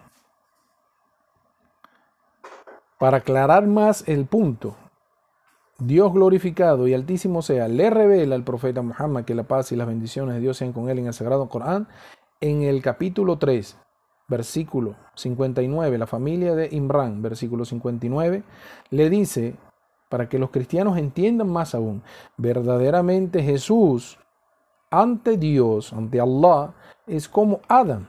para 2.97 3.17
aclarar 3.17 3.67
más 3.67 4.07
el 4.07 4.25
punto, 4.25 4.75
Dios 5.79 6.11
glorificado 6.11 6.87
y 6.87 6.95
altísimo 6.95 7.43
sea, 7.43 7.67
le 7.67 7.91
revela 7.91 8.33
al 8.33 8.43
profeta 8.43 8.81
Muhammad 8.81 9.25
que 9.25 9.35
la 9.35 9.43
paz 9.43 9.71
y 9.71 9.75
las 9.75 9.87
bendiciones 9.87 10.33
de 10.35 10.41
Dios 10.41 10.57
sean 10.57 10.73
con 10.73 10.89
él 10.89 10.97
en 10.97 11.07
el 11.07 11.13
Sagrado 11.13 11.49
Corán, 11.49 11.87
en 12.41 12.63
el 12.63 12.81
capítulo 12.81 13.37
3, 13.37 13.77
versículo 14.27 14.95
59, 15.13 15.97
la 15.99 16.07
familia 16.07 16.55
de 16.55 16.69
Imran, 16.71 17.21
versículo 17.21 17.63
59, 17.63 18.43
le 18.89 19.09
dice, 19.11 19.55
para 20.09 20.27
que 20.27 20.39
los 20.39 20.49
cristianos 20.49 20.97
entiendan 20.97 21.51
más 21.51 21.75
aún, 21.75 22.01
verdaderamente 22.37 23.43
Jesús 23.43 24.17
ante 24.89 25.37
Dios, 25.37 25.93
ante 25.93 26.19
Allah, 26.19 26.73
es 27.05 27.29
como 27.29 27.61
Adán. 27.67 28.07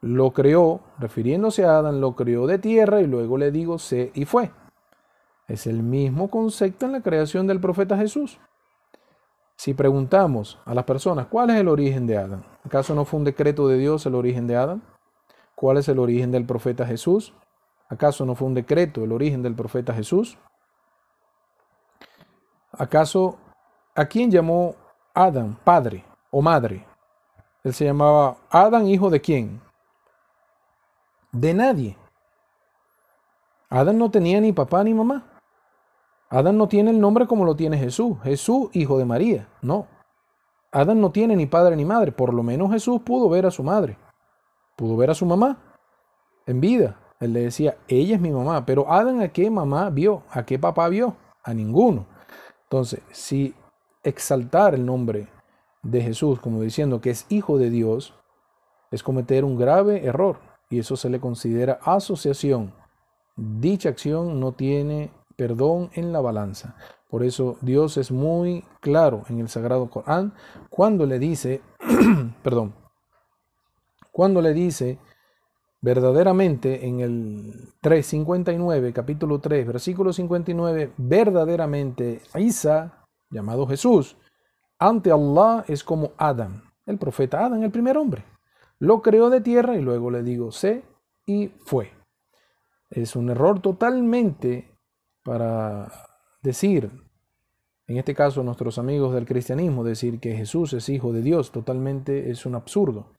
Lo 0.00 0.32
creó, 0.32 0.80
refiriéndose 0.98 1.64
a 1.64 1.78
Adán, 1.78 2.00
lo 2.00 2.14
creó 2.14 2.46
de 2.46 2.58
tierra 2.58 3.00
y 3.00 3.06
luego 3.06 3.36
le 3.36 3.50
digo, 3.50 3.78
sé 3.78 4.12
y 4.14 4.26
fue. 4.26 4.50
Es 5.52 5.66
el 5.66 5.82
mismo 5.82 6.30
concepto 6.30 6.86
en 6.86 6.92
la 6.92 7.02
creación 7.02 7.46
del 7.46 7.60
profeta 7.60 7.98
Jesús. 7.98 8.38
Si 9.54 9.74
preguntamos 9.74 10.58
a 10.64 10.72
las 10.72 10.84
personas, 10.84 11.26
¿cuál 11.26 11.50
es 11.50 11.56
el 11.56 11.68
origen 11.68 12.06
de 12.06 12.16
Adán? 12.16 12.42
¿Acaso 12.64 12.94
no 12.94 13.04
fue 13.04 13.18
un 13.18 13.24
decreto 13.24 13.68
de 13.68 13.76
Dios 13.76 14.06
el 14.06 14.14
origen 14.14 14.46
de 14.46 14.56
Adán? 14.56 14.82
¿Cuál 15.54 15.76
es 15.76 15.86
el 15.90 15.98
origen 15.98 16.30
del 16.30 16.46
profeta 16.46 16.86
Jesús? 16.86 17.34
¿Acaso 17.90 18.24
no 18.24 18.34
fue 18.34 18.48
un 18.48 18.54
decreto 18.54 19.04
el 19.04 19.12
origen 19.12 19.42
del 19.42 19.54
profeta 19.54 19.92
Jesús? 19.92 20.38
¿Acaso 22.72 23.36
a 23.94 24.06
quién 24.06 24.30
llamó 24.30 24.74
Adán 25.12 25.58
padre 25.62 26.02
o 26.30 26.40
madre? 26.40 26.86
Él 27.62 27.74
se 27.74 27.84
llamaba 27.84 28.38
Adán 28.48 28.86
hijo 28.86 29.10
de 29.10 29.20
quién? 29.20 29.60
De 31.30 31.52
nadie. 31.52 31.98
Adán 33.68 33.98
no 33.98 34.10
tenía 34.10 34.40
ni 34.40 34.54
papá 34.54 34.82
ni 34.82 34.94
mamá. 34.94 35.26
Adán 36.32 36.56
no 36.56 36.66
tiene 36.66 36.90
el 36.90 36.98
nombre 36.98 37.26
como 37.26 37.44
lo 37.44 37.54
tiene 37.54 37.76
Jesús. 37.76 38.16
Jesús 38.22 38.70
hijo 38.72 38.96
de 38.96 39.04
María. 39.04 39.48
No. 39.60 39.86
Adán 40.70 40.98
no 40.98 41.12
tiene 41.12 41.36
ni 41.36 41.44
padre 41.44 41.76
ni 41.76 41.84
madre. 41.84 42.10
Por 42.10 42.32
lo 42.32 42.42
menos 42.42 42.72
Jesús 42.72 43.02
pudo 43.02 43.28
ver 43.28 43.44
a 43.44 43.50
su 43.50 43.62
madre. 43.62 43.98
Pudo 44.74 44.96
ver 44.96 45.10
a 45.10 45.14
su 45.14 45.26
mamá 45.26 45.58
en 46.46 46.58
vida. 46.58 46.98
Él 47.20 47.34
le 47.34 47.40
decía, 47.40 47.76
ella 47.86 48.14
es 48.14 48.20
mi 48.22 48.30
mamá. 48.30 48.64
Pero 48.64 48.90
Adán 48.90 49.20
a 49.20 49.28
qué 49.28 49.50
mamá 49.50 49.90
vio? 49.90 50.22
¿A 50.30 50.42
qué 50.46 50.58
papá 50.58 50.88
vio? 50.88 51.16
A 51.44 51.52
ninguno. 51.52 52.06
Entonces, 52.62 53.02
si 53.10 53.54
exaltar 54.02 54.74
el 54.74 54.86
nombre 54.86 55.28
de 55.82 56.00
Jesús 56.00 56.40
como 56.40 56.62
diciendo 56.62 57.02
que 57.02 57.10
es 57.10 57.26
hijo 57.28 57.58
de 57.58 57.68
Dios, 57.68 58.14
es 58.90 59.02
cometer 59.02 59.44
un 59.44 59.58
grave 59.58 60.06
error 60.06 60.38
y 60.70 60.78
eso 60.78 60.96
se 60.96 61.10
le 61.10 61.20
considera 61.20 61.78
asociación. 61.84 62.72
Dicha 63.36 63.90
acción 63.90 64.40
no 64.40 64.52
tiene 64.52 65.10
perdón 65.36 65.90
en 65.94 66.12
la 66.12 66.20
balanza. 66.20 66.76
Por 67.08 67.24
eso 67.24 67.58
Dios 67.60 67.96
es 67.98 68.10
muy 68.10 68.64
claro 68.80 69.24
en 69.28 69.40
el 69.40 69.48
Sagrado 69.48 69.90
Corán 69.90 70.32
cuando 70.70 71.06
le 71.06 71.18
dice, 71.18 71.60
perdón, 72.42 72.74
cuando 74.10 74.40
le 74.40 74.52
dice 74.52 74.98
verdaderamente 75.82 76.86
en 76.86 77.00
el 77.00 77.74
359, 77.80 78.92
capítulo 78.92 79.40
3, 79.40 79.66
versículo 79.66 80.12
59, 80.12 80.92
verdaderamente 80.96 82.22
Isa, 82.36 83.06
llamado 83.30 83.66
Jesús, 83.66 84.16
ante 84.78 85.10
Allah 85.10 85.64
es 85.68 85.84
como 85.84 86.12
Adán, 86.16 86.62
el 86.86 86.98
profeta 86.98 87.44
Adán, 87.44 87.62
el 87.62 87.70
primer 87.70 87.98
hombre. 87.98 88.24
Lo 88.78 89.02
creó 89.02 89.28
de 89.28 89.40
tierra 89.40 89.76
y 89.76 89.80
luego 89.80 90.10
le 90.10 90.22
digo, 90.22 90.50
sé 90.50 90.82
y 91.26 91.48
fue. 91.64 91.90
Es 92.90 93.16
un 93.16 93.30
error 93.30 93.60
totalmente 93.60 94.71
para 95.22 95.90
decir, 96.42 96.90
en 97.86 97.96
este 97.98 98.14
caso 98.14 98.42
nuestros 98.42 98.78
amigos 98.78 99.14
del 99.14 99.26
cristianismo, 99.26 99.84
decir 99.84 100.20
que 100.20 100.36
Jesús 100.36 100.72
es 100.72 100.88
hijo 100.88 101.12
de 101.12 101.22
Dios, 101.22 101.52
totalmente 101.52 102.30
es 102.30 102.46
un 102.46 102.54
absurdo. 102.54 103.12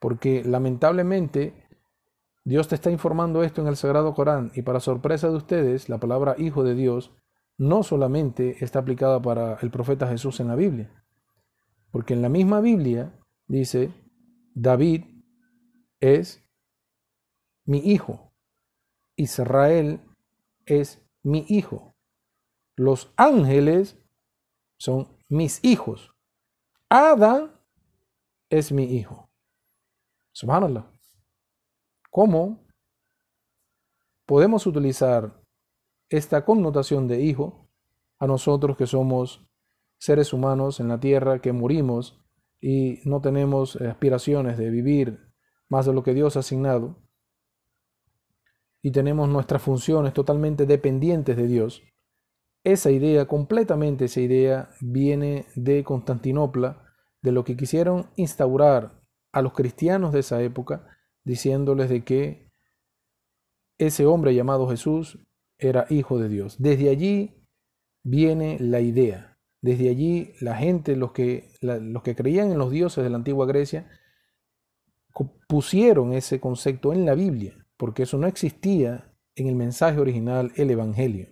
Porque 0.00 0.44
lamentablemente 0.44 1.68
Dios 2.44 2.68
te 2.68 2.74
está 2.76 2.90
informando 2.90 3.42
esto 3.42 3.60
en 3.60 3.68
el 3.68 3.76
Sagrado 3.76 4.14
Corán 4.14 4.50
y 4.54 4.62
para 4.62 4.80
sorpresa 4.80 5.28
de 5.28 5.36
ustedes, 5.36 5.88
la 5.88 5.98
palabra 5.98 6.34
Hijo 6.38 6.64
de 6.64 6.74
Dios 6.74 7.12
no 7.58 7.82
solamente 7.82 8.64
está 8.64 8.78
aplicada 8.78 9.20
para 9.20 9.58
el 9.60 9.70
profeta 9.70 10.06
Jesús 10.06 10.40
en 10.40 10.48
la 10.48 10.54
Biblia, 10.54 10.90
porque 11.90 12.14
en 12.14 12.22
la 12.22 12.28
misma 12.28 12.60
Biblia 12.60 13.12
dice, 13.48 13.92
David 14.54 15.04
es 16.00 16.42
mi 17.64 17.78
hijo, 17.78 18.32
Israel 19.16 20.00
es 20.64 21.07
mi 21.28 21.44
hijo, 21.48 21.94
los 22.74 23.12
ángeles 23.16 24.02
son 24.78 25.08
mis 25.28 25.62
hijos, 25.62 26.10
Adán 26.88 27.52
es 28.48 28.72
mi 28.72 28.84
hijo. 28.84 29.30
Subhanallah. 30.32 30.90
¿Cómo 32.10 32.66
podemos 34.24 34.66
utilizar 34.66 35.38
esta 36.08 36.46
connotación 36.46 37.06
de 37.08 37.20
hijo 37.20 37.68
a 38.18 38.26
nosotros 38.26 38.78
que 38.78 38.86
somos 38.86 39.46
seres 39.98 40.32
humanos 40.32 40.80
en 40.80 40.88
la 40.88 40.98
tierra, 40.98 41.42
que 41.42 41.52
morimos 41.52 42.24
y 42.58 43.00
no 43.04 43.20
tenemos 43.20 43.76
aspiraciones 43.76 44.56
de 44.56 44.70
vivir 44.70 45.30
más 45.68 45.84
de 45.84 45.92
lo 45.92 46.02
que 46.02 46.14
Dios 46.14 46.36
ha 46.36 46.40
asignado? 46.40 46.96
Y 48.82 48.90
tenemos 48.92 49.28
nuestras 49.28 49.62
funciones 49.62 50.12
totalmente 50.12 50.66
dependientes 50.66 51.36
de 51.36 51.46
Dios, 51.46 51.82
esa 52.64 52.90
idea, 52.90 53.26
completamente 53.26 54.06
esa 54.06 54.20
idea, 54.20 54.70
viene 54.80 55.46
de 55.54 55.84
Constantinopla, 55.84 56.84
de 57.22 57.32
lo 57.32 57.44
que 57.44 57.56
quisieron 57.56 58.10
instaurar 58.16 59.00
a 59.32 59.42
los 59.42 59.52
cristianos 59.52 60.12
de 60.12 60.20
esa 60.20 60.42
época 60.42 60.86
diciéndoles 61.24 61.88
de 61.88 62.04
que 62.04 62.50
ese 63.78 64.06
hombre 64.06 64.34
llamado 64.34 64.68
Jesús 64.68 65.18
era 65.58 65.86
hijo 65.90 66.18
de 66.18 66.28
Dios. 66.28 66.56
Desde 66.58 66.90
allí 66.90 67.42
viene 68.02 68.58
la 68.60 68.80
idea. 68.80 69.38
Desde 69.60 69.88
allí 69.88 70.32
la 70.40 70.56
gente, 70.56 70.96
los 70.96 71.12
que, 71.12 71.52
los 71.60 72.02
que 72.02 72.14
creían 72.14 72.50
en 72.50 72.58
los 72.58 72.70
dioses 72.70 73.02
de 73.02 73.10
la 73.10 73.16
antigua 73.16 73.46
Grecia, 73.46 73.90
pusieron 75.48 76.12
ese 76.12 76.40
concepto 76.40 76.92
en 76.92 77.04
la 77.04 77.14
Biblia, 77.14 77.56
porque 77.78 78.02
eso 78.02 78.18
no 78.18 78.26
existía 78.26 79.14
en 79.34 79.46
el 79.46 79.54
mensaje 79.54 79.98
original, 79.98 80.52
el 80.56 80.70
Evangelio. 80.70 81.28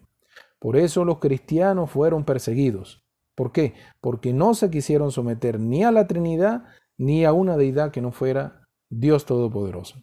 Por 0.59 0.77
eso 0.77 1.05
los 1.05 1.19
cristianos 1.19 1.91
fueron 1.91 2.25
perseguidos. 2.25 3.05
¿Por 3.35 3.53
qué? 3.53 3.75
Porque 4.01 4.33
no 4.33 4.55
se 4.55 4.71
quisieron 4.71 5.13
someter 5.13 5.61
ni 5.61 5.85
a 5.85 5.93
la 5.93 6.07
Trinidad 6.07 6.65
ni 6.97 7.27
a 7.27 7.35
una 7.35 7.59
deidad 7.59 7.91
que 7.91 8.01
no 8.01 8.13
fuera 8.13 8.67
Dios 8.89 9.27
Todopoderoso. 9.27 10.01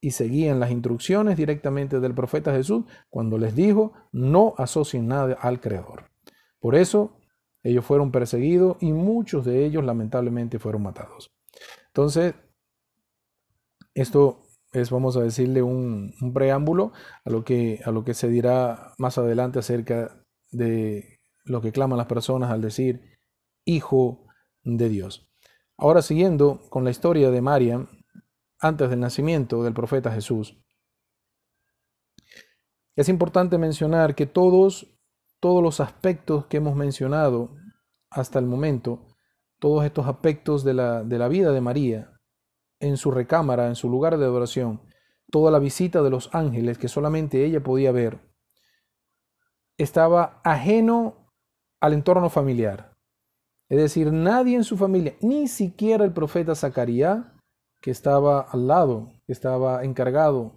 Y 0.00 0.12
seguían 0.12 0.60
las 0.60 0.70
instrucciones 0.70 1.36
directamente 1.36 1.98
del 1.98 2.14
profeta 2.14 2.52
Jesús 2.52 2.84
cuando 3.08 3.38
les 3.38 3.56
dijo, 3.56 3.94
no 4.12 4.54
asocien 4.58 5.08
nada 5.08 5.36
al 5.40 5.60
Creador. 5.60 6.10
Por 6.60 6.76
eso 6.76 7.18
ellos 7.64 7.84
fueron 7.84 8.12
perseguidos 8.12 8.76
y 8.80 8.92
muchos 8.92 9.44
de 9.44 9.64
ellos 9.64 9.84
lamentablemente 9.84 10.60
fueron 10.60 10.82
matados. 10.82 11.32
Entonces, 11.88 12.34
esto 13.94 14.45
es, 14.80 14.90
vamos 14.90 15.16
a 15.16 15.22
decirle, 15.22 15.62
un, 15.62 16.14
preámbulo 16.34 16.92
a 17.24 17.30
lo, 17.30 17.44
que, 17.44 17.80
a 17.84 17.90
lo 17.90 18.04
que 18.04 18.14
se 18.14 18.28
dirá 18.28 18.92
más 18.98 19.18
adelante 19.18 19.58
acerca 19.58 20.22
de 20.50 21.20
lo 21.44 21.60
que 21.60 21.72
claman 21.72 21.98
las 21.98 22.06
personas 22.06 22.50
al 22.50 22.60
decir 22.60 23.18
hijo 23.64 24.26
de 24.62 24.88
Dios. 24.88 25.28
Ahora 25.76 26.02
siguiendo 26.02 26.60
con 26.70 26.84
la 26.84 26.90
historia 26.90 27.30
de 27.30 27.42
María, 27.42 27.86
antes 28.58 28.88
del 28.90 29.00
nacimiento 29.00 29.62
del 29.62 29.74
profeta 29.74 30.10
Jesús. 30.12 30.56
Es 32.96 33.08
importante 33.08 33.58
mencionar 33.58 34.14
que 34.14 34.26
todos, 34.26 34.98
todos 35.40 35.62
los 35.62 35.80
aspectos 35.80 36.46
que 36.46 36.56
hemos 36.56 36.74
mencionado 36.76 37.50
hasta 38.10 38.38
el 38.38 38.46
momento, 38.46 39.06
todos 39.58 39.84
estos 39.84 40.06
aspectos 40.06 40.64
de 40.64 40.74
la, 40.74 41.04
de 41.04 41.18
la 41.18 41.28
vida 41.28 41.52
de 41.52 41.60
María, 41.60 42.15
en 42.80 42.96
su 42.96 43.10
recámara, 43.10 43.68
en 43.68 43.76
su 43.76 43.88
lugar 43.88 44.18
de 44.18 44.24
adoración, 44.24 44.82
toda 45.30 45.50
la 45.50 45.58
visita 45.58 46.02
de 46.02 46.10
los 46.10 46.34
ángeles 46.34 46.78
que 46.78 46.88
solamente 46.88 47.44
ella 47.44 47.62
podía 47.62 47.92
ver, 47.92 48.20
estaba 49.78 50.40
ajeno 50.44 51.32
al 51.80 51.92
entorno 51.92 52.30
familiar. 52.30 52.90
Es 53.68 53.78
decir, 53.78 54.12
nadie 54.12 54.56
en 54.56 54.64
su 54.64 54.76
familia, 54.76 55.14
ni 55.20 55.48
siquiera 55.48 56.04
el 56.04 56.12
profeta 56.12 56.54
Zacarías, 56.54 57.24
que 57.80 57.90
estaba 57.90 58.40
al 58.40 58.66
lado, 58.68 59.12
que 59.26 59.32
estaba 59.32 59.84
encargado 59.84 60.54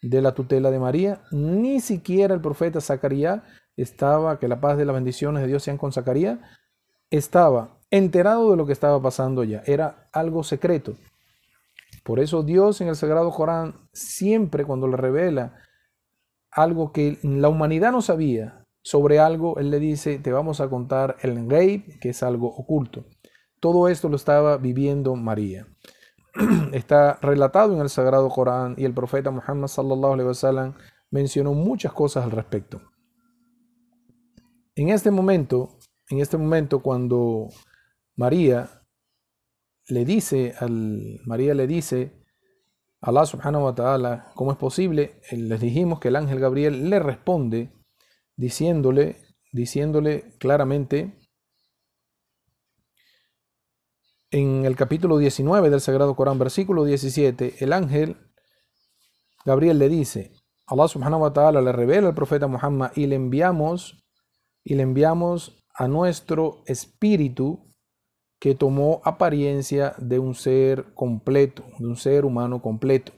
de 0.00 0.22
la 0.22 0.32
tutela 0.32 0.70
de 0.70 0.78
María, 0.78 1.22
ni 1.32 1.80
siquiera 1.80 2.34
el 2.34 2.40
profeta 2.40 2.80
Zacarías 2.80 3.42
estaba, 3.76 4.38
que 4.38 4.48
la 4.48 4.60
paz 4.60 4.78
de 4.78 4.84
las 4.84 4.94
bendiciones 4.94 5.42
de 5.42 5.48
Dios 5.48 5.62
sean 5.62 5.76
con 5.76 5.92
Zacarías, 5.92 6.38
estaba 7.10 7.78
enterado 7.90 8.50
de 8.50 8.56
lo 8.56 8.66
que 8.66 8.72
estaba 8.72 9.00
pasando 9.00 9.44
ya, 9.44 9.62
era 9.66 10.08
algo 10.12 10.42
secreto. 10.42 10.94
Por 12.06 12.20
eso 12.20 12.44
Dios 12.44 12.80
en 12.80 12.86
el 12.86 12.94
Sagrado 12.94 13.32
Corán 13.32 13.74
siempre 13.92 14.64
cuando 14.64 14.86
le 14.86 14.96
revela 14.96 15.56
algo 16.52 16.92
que 16.92 17.18
la 17.24 17.48
humanidad 17.48 17.90
no 17.90 18.00
sabía 18.00 18.64
sobre 18.80 19.18
algo, 19.18 19.58
Él 19.58 19.72
le 19.72 19.80
dice, 19.80 20.20
te 20.20 20.30
vamos 20.30 20.60
a 20.60 20.68
contar 20.70 21.16
el 21.22 21.50
rey, 21.50 21.84
que 22.00 22.10
es 22.10 22.22
algo 22.22 22.46
oculto. 22.46 23.06
Todo 23.58 23.88
esto 23.88 24.08
lo 24.08 24.14
estaba 24.14 24.56
viviendo 24.56 25.16
María. 25.16 25.66
está 26.72 27.18
relatado 27.22 27.74
en 27.74 27.80
el 27.80 27.88
Sagrado 27.88 28.28
Corán 28.28 28.76
y 28.78 28.84
el 28.84 28.94
profeta 28.94 29.32
Muhammad 29.32 29.66
sallallahu 29.66 30.12
alaihi 30.12 30.28
wasallam 30.28 30.74
mencionó 31.10 31.54
muchas 31.54 31.92
cosas 31.92 32.22
al 32.24 32.30
respecto. 32.30 32.82
En 34.76 34.90
este 34.90 35.10
momento, 35.10 35.70
en 36.08 36.20
este 36.20 36.36
momento 36.36 36.82
cuando 36.82 37.48
María 38.14 38.75
le 39.88 40.04
dice 40.04 40.54
al 40.58 41.20
María 41.24 41.54
le 41.54 41.66
dice 41.66 42.24
a 43.00 43.10
Allah 43.10 43.26
subhanahu 43.26 43.64
wa 43.64 43.74
ta'ala, 43.74 44.32
¿cómo 44.34 44.52
es 44.52 44.58
posible? 44.58 45.20
Les 45.30 45.60
dijimos 45.60 46.00
que 46.00 46.08
el 46.08 46.16
ángel 46.16 46.40
Gabriel 46.40 46.90
le 46.90 46.98
responde 46.98 47.72
diciéndole 48.36 49.16
diciéndole 49.52 50.36
claramente 50.38 51.18
en 54.30 54.66
el 54.66 54.76
capítulo 54.76 55.18
19 55.18 55.70
del 55.70 55.80
Sagrado 55.80 56.14
Corán, 56.14 56.38
versículo 56.38 56.84
17, 56.84 57.56
el 57.60 57.72
ángel 57.72 58.16
Gabriel 59.46 59.78
le 59.78 59.88
dice, 59.88 60.32
Allah 60.66 60.88
subhanahu 60.88 61.22
wa 61.22 61.32
ta'ala 61.32 61.62
le 61.62 61.72
revela 61.72 62.08
al 62.08 62.14
profeta 62.14 62.48
Muhammad 62.48 62.90
y 62.96 63.06
le 63.06 63.14
enviamos 63.14 64.04
y 64.62 64.74
le 64.74 64.82
enviamos 64.82 65.64
a 65.72 65.88
nuestro 65.88 66.62
espíritu 66.66 67.65
que 68.38 68.54
tomó 68.54 69.00
apariencia 69.04 69.94
de 69.98 70.18
un 70.18 70.34
ser 70.34 70.92
completo, 70.94 71.64
de 71.78 71.86
un 71.86 71.96
ser 71.96 72.24
humano 72.24 72.60
completo. 72.60 73.12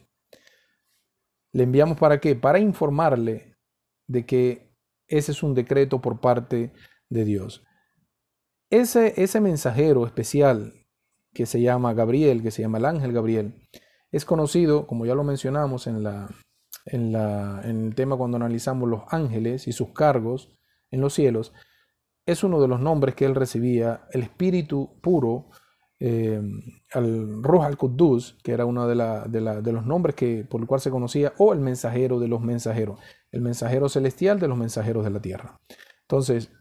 Le 1.52 1.64
enviamos 1.64 1.98
para 1.98 2.20
qué? 2.20 2.36
Para 2.36 2.58
informarle 2.58 3.56
de 4.06 4.24
que 4.24 4.72
ese 5.06 5.32
es 5.32 5.42
un 5.42 5.54
decreto 5.54 6.00
por 6.00 6.20
parte 6.20 6.72
de 7.08 7.24
Dios. 7.24 7.64
Ese, 8.70 9.20
ese 9.20 9.40
mensajero 9.40 10.06
especial 10.06 10.74
que 11.32 11.46
se 11.46 11.60
llama 11.60 11.94
Gabriel, 11.94 12.42
que 12.42 12.50
se 12.50 12.62
llama 12.62 12.78
el 12.78 12.84
ángel 12.84 13.12
Gabriel, 13.12 13.54
es 14.10 14.24
conocido, 14.24 14.86
como 14.86 15.06
ya 15.06 15.14
lo 15.14 15.24
mencionamos 15.24 15.86
en, 15.86 16.02
la, 16.02 16.28
en, 16.84 17.12
la, 17.12 17.60
en 17.64 17.86
el 17.86 17.94
tema 17.94 18.16
cuando 18.16 18.36
analizamos 18.36 18.88
los 18.88 19.02
ángeles 19.08 19.66
y 19.68 19.72
sus 19.72 19.92
cargos 19.92 20.58
en 20.90 21.00
los 21.00 21.14
cielos, 21.14 21.52
es 22.28 22.44
uno 22.44 22.60
de 22.60 22.68
los 22.68 22.78
nombres 22.78 23.14
que 23.14 23.24
él 23.24 23.34
recibía, 23.34 24.02
el 24.12 24.22
espíritu 24.22 25.00
puro, 25.00 25.46
eh, 25.98 26.38
al 26.92 27.42
Ruh 27.42 27.62
al-Quddus, 27.62 28.36
que 28.44 28.52
era 28.52 28.66
uno 28.66 28.86
de, 28.86 28.94
de, 29.30 29.72
los 29.72 29.86
nombres 29.86 30.14
que, 30.14 30.44
por 30.44 30.60
el 30.60 30.66
cual 30.66 30.82
se 30.82 30.90
conocía, 30.90 31.32
o 31.38 31.54
el 31.54 31.60
mensajero 31.60 32.20
de 32.20 32.28
los 32.28 32.42
mensajeros, 32.42 33.00
el 33.32 33.40
mensajero 33.40 33.88
celestial 33.88 34.38
de 34.40 34.46
los 34.46 34.58
mensajeros 34.58 35.04
de 35.04 35.10
la 35.10 35.22
tierra. 35.22 35.56
Entonces, 36.02 36.52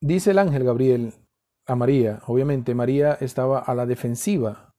dice 0.00 0.30
el 0.30 0.38
ángel 0.38 0.62
Gabriel 0.62 1.14
a 1.66 1.74
María, 1.74 2.20
obviamente 2.28 2.76
María 2.76 3.14
estaba 3.14 3.58
a 3.58 3.74
la 3.74 3.86
defensiva. 3.86 4.72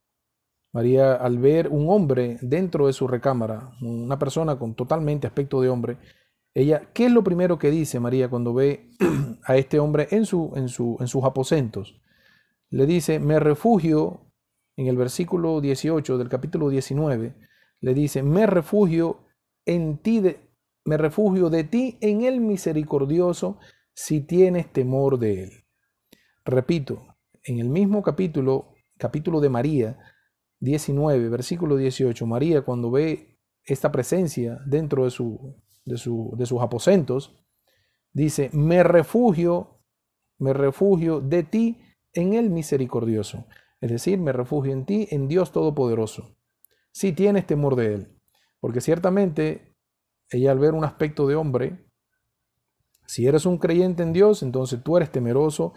María 0.72 1.16
al 1.16 1.38
ver 1.38 1.68
un 1.68 1.89
hombre 1.89 2.38
dentro 2.41 2.88
de 2.88 2.93
su 2.93 3.09
recámara, 3.09 3.72
una 3.82 4.18
persona 4.18 4.57
con 4.57 4.74
totalmente 4.74 5.28
aspecto 5.28 5.59
de 5.59 5.68
hombre, 5.68 5.97
ella, 6.56 6.89
¿qué 6.93 7.08
es 7.08 7.12
lo 7.12 7.22
primero 7.22 7.60
que 7.60 7.70
dice 7.70 7.99
María 7.99 8.30
cuando 8.30 8.53
ve 8.53 8.89
a 9.43 9.58
este 9.58 9.78
hombre 9.78 10.08
en, 10.12 10.26
su, 10.26 10.53
en, 10.56 10.70
su, 10.70 10.95
en 11.01 11.08
sus 11.08 11.26
aposentos? 11.26 12.01
Le 12.70 12.86
dice, 12.86 13.20
me 13.20 13.41
refugio, 13.41 14.32
en 14.78 14.88
el 14.88 14.95
versículo 14.95 15.60
18 15.60 16.18
del 16.18 16.30
capítulo 16.30 16.70
19, 16.70 17.36
le 17.82 17.93
dice, 17.93 18.24
me 18.24 18.47
refugio 18.47 19.26
en 19.66 19.97
ti, 19.97 20.22
de, 20.22 20.49
me 20.86 20.95
refugio 20.95 21.49
de 21.49 21.66
ti 21.66 21.97
en 21.99 22.22
el 22.22 22.39
misericordioso 22.39 23.60
si 23.93 24.22
tienes 24.22 24.72
temor 24.72 25.20
de 25.20 25.43
él. 25.43 25.51
Repito, 26.45 27.06
en 27.43 27.60
el 27.60 27.68
mismo 27.68 28.01
capítulo, 28.01 28.76
capítulo 28.97 29.41
de 29.41 29.49
María, 29.49 29.99
19, 30.62 31.28
versículo 31.28 31.76
18, 31.76 32.26
María 32.26 32.62
cuando 32.62 32.91
ve 32.91 33.39
esta 33.66 33.91
presencia 33.91 34.60
dentro 34.66 35.03
de 35.03 35.12
su, 35.12 35.56
de, 35.86 35.97
sus 35.97 36.61
aposentos, 36.61 37.36
dice, 38.13 38.49
me 38.53 38.83
refugio, 38.83 39.79
me 40.39 40.53
refugio 40.53 41.21
de 41.21 41.43
ti 41.43 41.81
en 42.13 42.33
el 42.33 42.49
misericordioso. 42.49 43.45
Es 43.79 43.91
decir, 43.91 44.19
me 44.19 44.31
refugio 44.31 44.73
en 44.73 44.86
ti, 44.86 45.07
en 45.11 45.27
Dios 45.27 45.51
Todopoderoso. 45.51 46.36
Si 46.91 47.13
tienes 47.13 47.45
temor 47.45 47.75
de 47.75 47.93
Él. 47.93 48.21
Porque 48.59 48.81
ciertamente 48.81 49.75
ella 50.29 50.51
al 50.51 50.59
ver 50.59 50.73
un 50.73 50.83
aspecto 50.83 51.27
de 51.27 51.36
hombre, 51.36 51.86
si 53.05 53.27
eres 53.27 53.45
un 53.45 53.59
creyente 53.59 54.01
en 54.01 54.13
Dios, 54.13 54.41
entonces 54.41 54.81
tú 54.83 54.97
eres 54.97 55.11
temeroso 55.11 55.73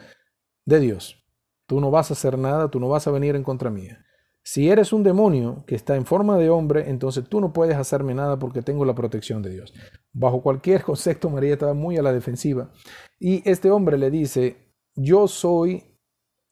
de 0.65 0.81
Dios. 0.81 1.23
Tú 1.67 1.81
no 1.81 1.91
vas 1.91 2.11
a 2.11 2.15
hacer 2.15 2.39
nada, 2.39 2.71
tú 2.71 2.81
no 2.81 2.89
vas 2.89 3.07
a 3.07 3.11
venir 3.11 3.37
en 3.37 3.43
contra 3.43 3.71
mía. 3.71 3.99
Si 4.51 4.71
eres 4.71 4.95
un 4.95 5.03
demonio 5.03 5.63
que 5.67 5.75
está 5.75 5.95
en 5.95 6.07
forma 6.07 6.39
de 6.39 6.49
hombre, 6.49 6.89
entonces 6.89 7.29
tú 7.29 7.39
no 7.39 7.53
puedes 7.53 7.77
hacerme 7.77 8.15
nada 8.15 8.39
porque 8.39 8.63
tengo 8.63 8.87
la 8.87 8.95
protección 8.95 9.43
de 9.43 9.51
Dios. 9.51 9.75
Bajo 10.15 10.41
cualquier 10.41 10.83
concepto, 10.85 11.29
María 11.29 11.53
estaba 11.53 11.75
muy 11.75 11.99
a 11.99 12.03
la 12.03 12.15
defensiva. 12.15 12.71
Y 13.21 13.47
este 13.47 13.71
hombre 13.71 13.99
le 13.99 14.11
dice, 14.11 14.57
yo 14.95 15.29
soy, 15.29 15.85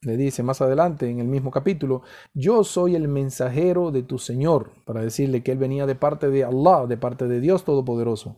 le 0.02 0.18
dice 0.18 0.42
más 0.42 0.60
adelante 0.60 1.08
en 1.08 1.20
el 1.20 1.26
mismo 1.26 1.50
capítulo, 1.50 2.02
yo 2.34 2.64
soy 2.64 2.96
el 2.96 3.08
mensajero 3.08 3.90
de 3.90 4.02
tu 4.02 4.18
Señor, 4.18 4.72
para 4.84 5.00
decirle 5.00 5.42
que 5.42 5.52
él 5.52 5.58
venía 5.58 5.86
de 5.86 5.94
parte 5.94 6.28
de 6.28 6.44
Allah, 6.44 6.84
de 6.86 6.98
parte 6.98 7.26
de 7.26 7.40
Dios 7.40 7.64
Todopoderoso, 7.64 8.36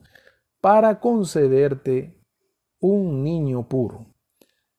para 0.61 1.01
concederte 1.01 2.17
un 2.79 3.25
niño 3.25 3.69
puro, 3.69 4.07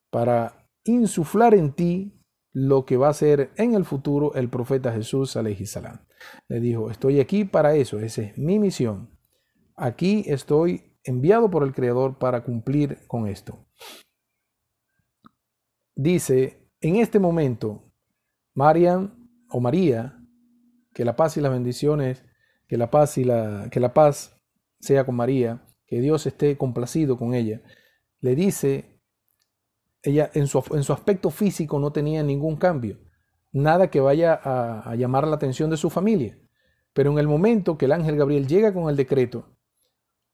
para 0.10 0.54
insuflar 0.86 1.54
en 1.54 1.74
ti 1.74 2.19
lo 2.52 2.86
que 2.86 2.98
va 2.98 3.10
a 3.10 3.14
ser 3.14 3.52
en 3.58 3.76
el 3.76 3.86
futuro 3.86 4.34
el 4.36 4.50
profeta 4.50 4.92
Jesús 4.92 5.32
salam. 5.32 6.00
Le 6.48 6.60
dijo, 6.60 6.90
estoy 6.90 7.20
aquí 7.20 7.46
para 7.46 7.76
eso, 7.76 8.00
esa 8.00 8.24
es 8.24 8.38
mi 8.38 8.60
misión. 8.60 9.18
Aquí 9.76 10.24
estoy 10.28 10.98
enviado 11.04 11.50
por 11.50 11.64
el 11.64 11.74
Creador 11.74 12.18
para 12.18 12.44
cumplir 12.44 13.06
con 13.08 13.28
esto. 13.28 13.66
Dice, 15.96 16.70
en 16.82 16.98
este 16.98 17.20
momento, 17.20 17.92
Marian 18.54 19.30
o 19.50 19.60
María, 19.60 20.18
que 20.94 21.06
la 21.06 21.16
paz 21.16 21.38
y 21.38 21.42
las 21.42 21.52
bendiciones, 21.52 22.26
que 22.68 22.78
la 22.78 22.90
paz 22.90 23.18
y 23.18 23.24
la, 23.24 23.70
que 23.72 23.80
la 23.80 23.94
paz 23.94 24.42
sea 24.80 25.06
con 25.06 25.16
María, 25.16 25.66
que 25.88 26.02
Dios 26.02 26.26
esté 26.26 26.58
complacido 26.58 27.18
con 27.18 27.34
ella, 27.34 27.62
le 28.20 28.36
dice 28.36 28.99
ella 30.04 30.30
en 30.34 30.48
su, 30.48 30.64
en 30.72 30.84
su 30.84 30.94
aspecto 30.94 31.30
físico 31.30 31.80
no 31.80 31.92
tenía 31.92 32.24
ningún 32.24 32.56
cambio, 32.56 32.98
nada 33.52 33.90
que 33.90 34.00
vaya 34.00 34.40
a, 34.44 34.96
llamar 34.96 35.28
la 35.28 35.36
atención 35.36 35.70
de 35.70 35.78
su 35.78 35.90
familia. 35.90 36.38
Pero 36.94 37.12
en 37.12 37.20
el 37.20 37.28
momento 37.28 37.78
que 37.78 37.86
el 37.86 37.92
ángel 37.92 38.18
Gabriel 38.18 38.48
llega 38.48 38.74
con 38.74 38.90
el 38.90 38.96
decreto, 38.96 39.58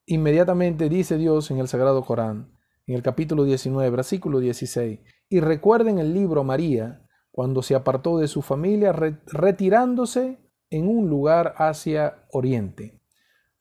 inmediatamente 0.05 0.89
dice 0.89 1.18
Dios 1.18 1.51
en 1.51 1.59
el 1.59 1.68
Sagrado 1.68 2.03
Corán, 2.03 2.51
en 2.88 2.95
el 2.95 3.01
capítulo 3.01 3.43
19, 3.43 3.89
versículo 3.89 4.39
16, 4.39 4.99
y 5.30 5.39
recuerden 5.39 5.99
el 5.99 6.13
libro 6.13 6.43
María, 6.43 7.01
cuando 7.32 7.61
se 7.61 7.76
apartó 7.76 8.18
de 8.18 8.30
su 8.30 8.41
familia, 8.41 8.93
retirándose 8.93 10.39
en 10.70 10.88
un 10.88 11.09
lugar 11.09 11.53
hacia 11.57 12.26
oriente. 12.32 13.01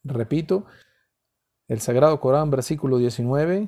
Repito, 0.03 0.65
el 1.67 1.81
Sagrado 1.81 2.19
Corán, 2.21 2.51
versículo 2.51 2.97
19, 2.97 3.67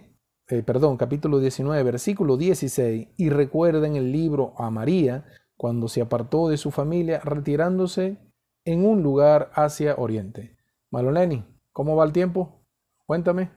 eh, 0.49 0.63
perdón, 0.63 0.95
capítulo 0.95 1.39
19, 1.39 1.83
versículo 1.83 2.37
16, 2.37 3.09
y 3.17 3.29
recuerden 3.29 3.95
el 3.95 4.11
libro 4.11 4.53
a 4.57 4.69
María 4.69 5.25
cuando 5.57 5.87
se 5.89 6.01
apartó 6.01 6.47
de 6.47 6.57
su 6.57 6.71
familia 6.71 7.19
retirándose 7.19 8.17
en 8.63 8.85
un 8.85 9.03
lugar 9.03 9.51
hacia 9.53 9.95
oriente. 9.95 10.57
Maloneni, 10.89 11.43
¿cómo 11.73 11.95
va 11.95 12.05
el 12.05 12.13
tiempo? 12.13 12.61
Cuéntame. 13.05 13.51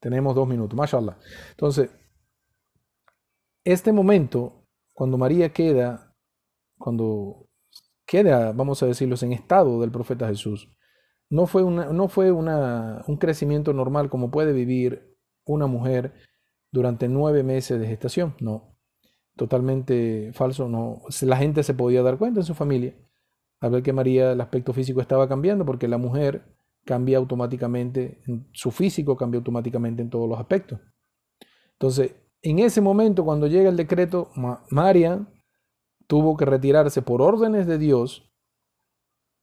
Tenemos 0.00 0.34
dos 0.34 0.48
minutos, 0.48 0.76
mashallah. 0.76 1.18
Entonces, 1.50 1.90
este 3.64 3.92
momento, 3.92 4.64
cuando 4.92 5.18
María 5.18 5.52
queda, 5.52 6.14
cuando 6.78 7.48
queda, 8.06 8.52
vamos 8.52 8.82
a 8.82 8.86
decirlo, 8.86 9.14
en 9.20 9.32
estado 9.32 9.80
del 9.80 9.92
profeta 9.92 10.26
Jesús, 10.26 10.68
no 11.28 11.46
fue, 11.46 11.62
una, 11.62 11.92
no 11.92 12.08
fue 12.08 12.32
una, 12.32 13.04
un 13.06 13.16
crecimiento 13.16 13.72
normal 13.72 14.10
como 14.10 14.30
puede 14.32 14.52
vivir 14.52 15.09
una 15.50 15.66
mujer 15.66 16.14
durante 16.72 17.08
nueve 17.08 17.42
meses 17.42 17.80
de 17.80 17.86
gestación. 17.86 18.34
No, 18.40 18.68
totalmente 19.36 20.32
falso. 20.32 20.68
No, 20.68 21.02
la 21.22 21.36
gente 21.36 21.62
se 21.62 21.74
podía 21.74 22.02
dar 22.02 22.18
cuenta 22.18 22.40
en 22.40 22.46
su 22.46 22.54
familia 22.54 22.94
al 23.60 23.70
ver 23.70 23.82
que 23.82 23.92
María 23.92 24.32
el 24.32 24.40
aspecto 24.40 24.72
físico 24.72 25.00
estaba 25.00 25.28
cambiando, 25.28 25.64
porque 25.64 25.86
la 25.86 25.98
mujer 25.98 26.56
cambia 26.84 27.18
automáticamente, 27.18 28.22
su 28.52 28.70
físico 28.70 29.16
cambia 29.16 29.38
automáticamente 29.38 30.02
en 30.02 30.10
todos 30.10 30.28
los 30.28 30.38
aspectos. 30.38 30.80
Entonces, 31.72 32.14
en 32.42 32.58
ese 32.58 32.80
momento, 32.80 33.24
cuando 33.24 33.46
llega 33.46 33.68
el 33.68 33.76
decreto, 33.76 34.30
María 34.70 35.26
tuvo 36.06 36.36
que 36.36 36.46
retirarse 36.46 37.02
por 37.02 37.20
órdenes 37.20 37.66
de 37.66 37.78
Dios, 37.78 38.32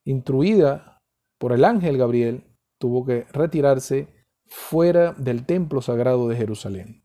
instruida 0.04 0.98
por 1.38 1.54
el 1.54 1.64
ángel 1.64 1.98
Gabriel, 1.98 2.58
tuvo 2.80 3.06
que 3.06 3.26
retirarse 3.32 4.08
fuera 4.50 5.14
del 5.14 5.46
templo 5.46 5.82
sagrado 5.82 6.28
de 6.28 6.36
Jerusalén. 6.36 7.04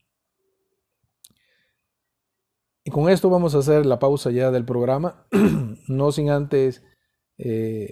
Y 2.84 2.90
con 2.90 3.08
esto 3.08 3.30
vamos 3.30 3.54
a 3.54 3.58
hacer 3.58 3.86
la 3.86 3.98
pausa 3.98 4.30
ya 4.30 4.50
del 4.50 4.64
programa, 4.64 5.26
no 5.88 6.12
sin 6.12 6.30
antes 6.30 6.82
eh, 7.38 7.90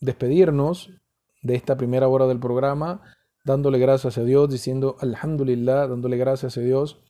despedirnos 0.00 0.90
de 1.42 1.54
esta 1.54 1.76
primera 1.76 2.08
hora 2.08 2.26
del 2.26 2.40
programa, 2.40 3.02
dándole 3.44 3.78
gracias 3.78 4.18
a 4.18 4.24
Dios, 4.24 4.50
diciendo 4.50 4.96
Alhamdulillah, 5.00 5.86
dándole 5.86 6.16
gracias 6.16 6.56
a 6.56 6.60
Dios 6.60 7.00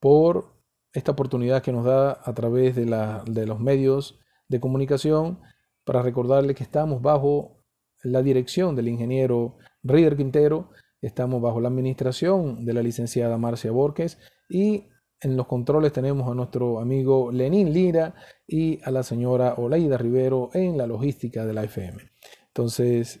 por 0.00 0.54
esta 0.92 1.12
oportunidad 1.12 1.62
que 1.62 1.72
nos 1.72 1.84
da 1.84 2.20
a 2.22 2.34
través 2.34 2.76
de, 2.76 2.86
la, 2.86 3.24
de 3.26 3.46
los 3.46 3.60
medios 3.60 4.20
de 4.48 4.60
comunicación 4.60 5.40
para 5.84 6.02
recordarle 6.02 6.54
que 6.54 6.62
estamos 6.62 7.02
bajo 7.02 7.64
la 8.02 8.22
dirección 8.22 8.76
del 8.76 8.88
ingeniero 8.88 9.56
Rider 9.82 10.16
Quintero, 10.16 10.70
estamos 11.06 11.40
bajo 11.40 11.60
la 11.60 11.68
administración 11.68 12.64
de 12.64 12.72
la 12.72 12.82
licenciada 12.82 13.38
Marcia 13.38 13.70
Borges 13.70 14.18
y 14.48 14.88
en 15.20 15.36
los 15.36 15.46
controles 15.46 15.92
tenemos 15.92 16.30
a 16.30 16.34
nuestro 16.34 16.80
amigo 16.80 17.32
Lenín 17.32 17.72
Lira 17.72 18.14
y 18.46 18.80
a 18.84 18.90
la 18.90 19.02
señora 19.02 19.54
Oleida 19.54 19.96
Rivero 19.96 20.50
en 20.52 20.76
la 20.76 20.86
logística 20.86 21.46
de 21.46 21.54
la 21.54 21.64
FM. 21.64 22.02
Entonces, 22.48 23.20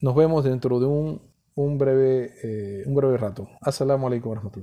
nos 0.00 0.14
vemos 0.14 0.44
dentro 0.44 0.80
de 0.80 0.86
un, 0.86 1.20
un 1.54 1.78
breve, 1.78 2.32
eh, 2.42 2.84
un 2.86 2.94
breve 2.94 3.16
rato. 3.18 3.48
Assalamu 3.60 4.06
alaikum 4.06 4.50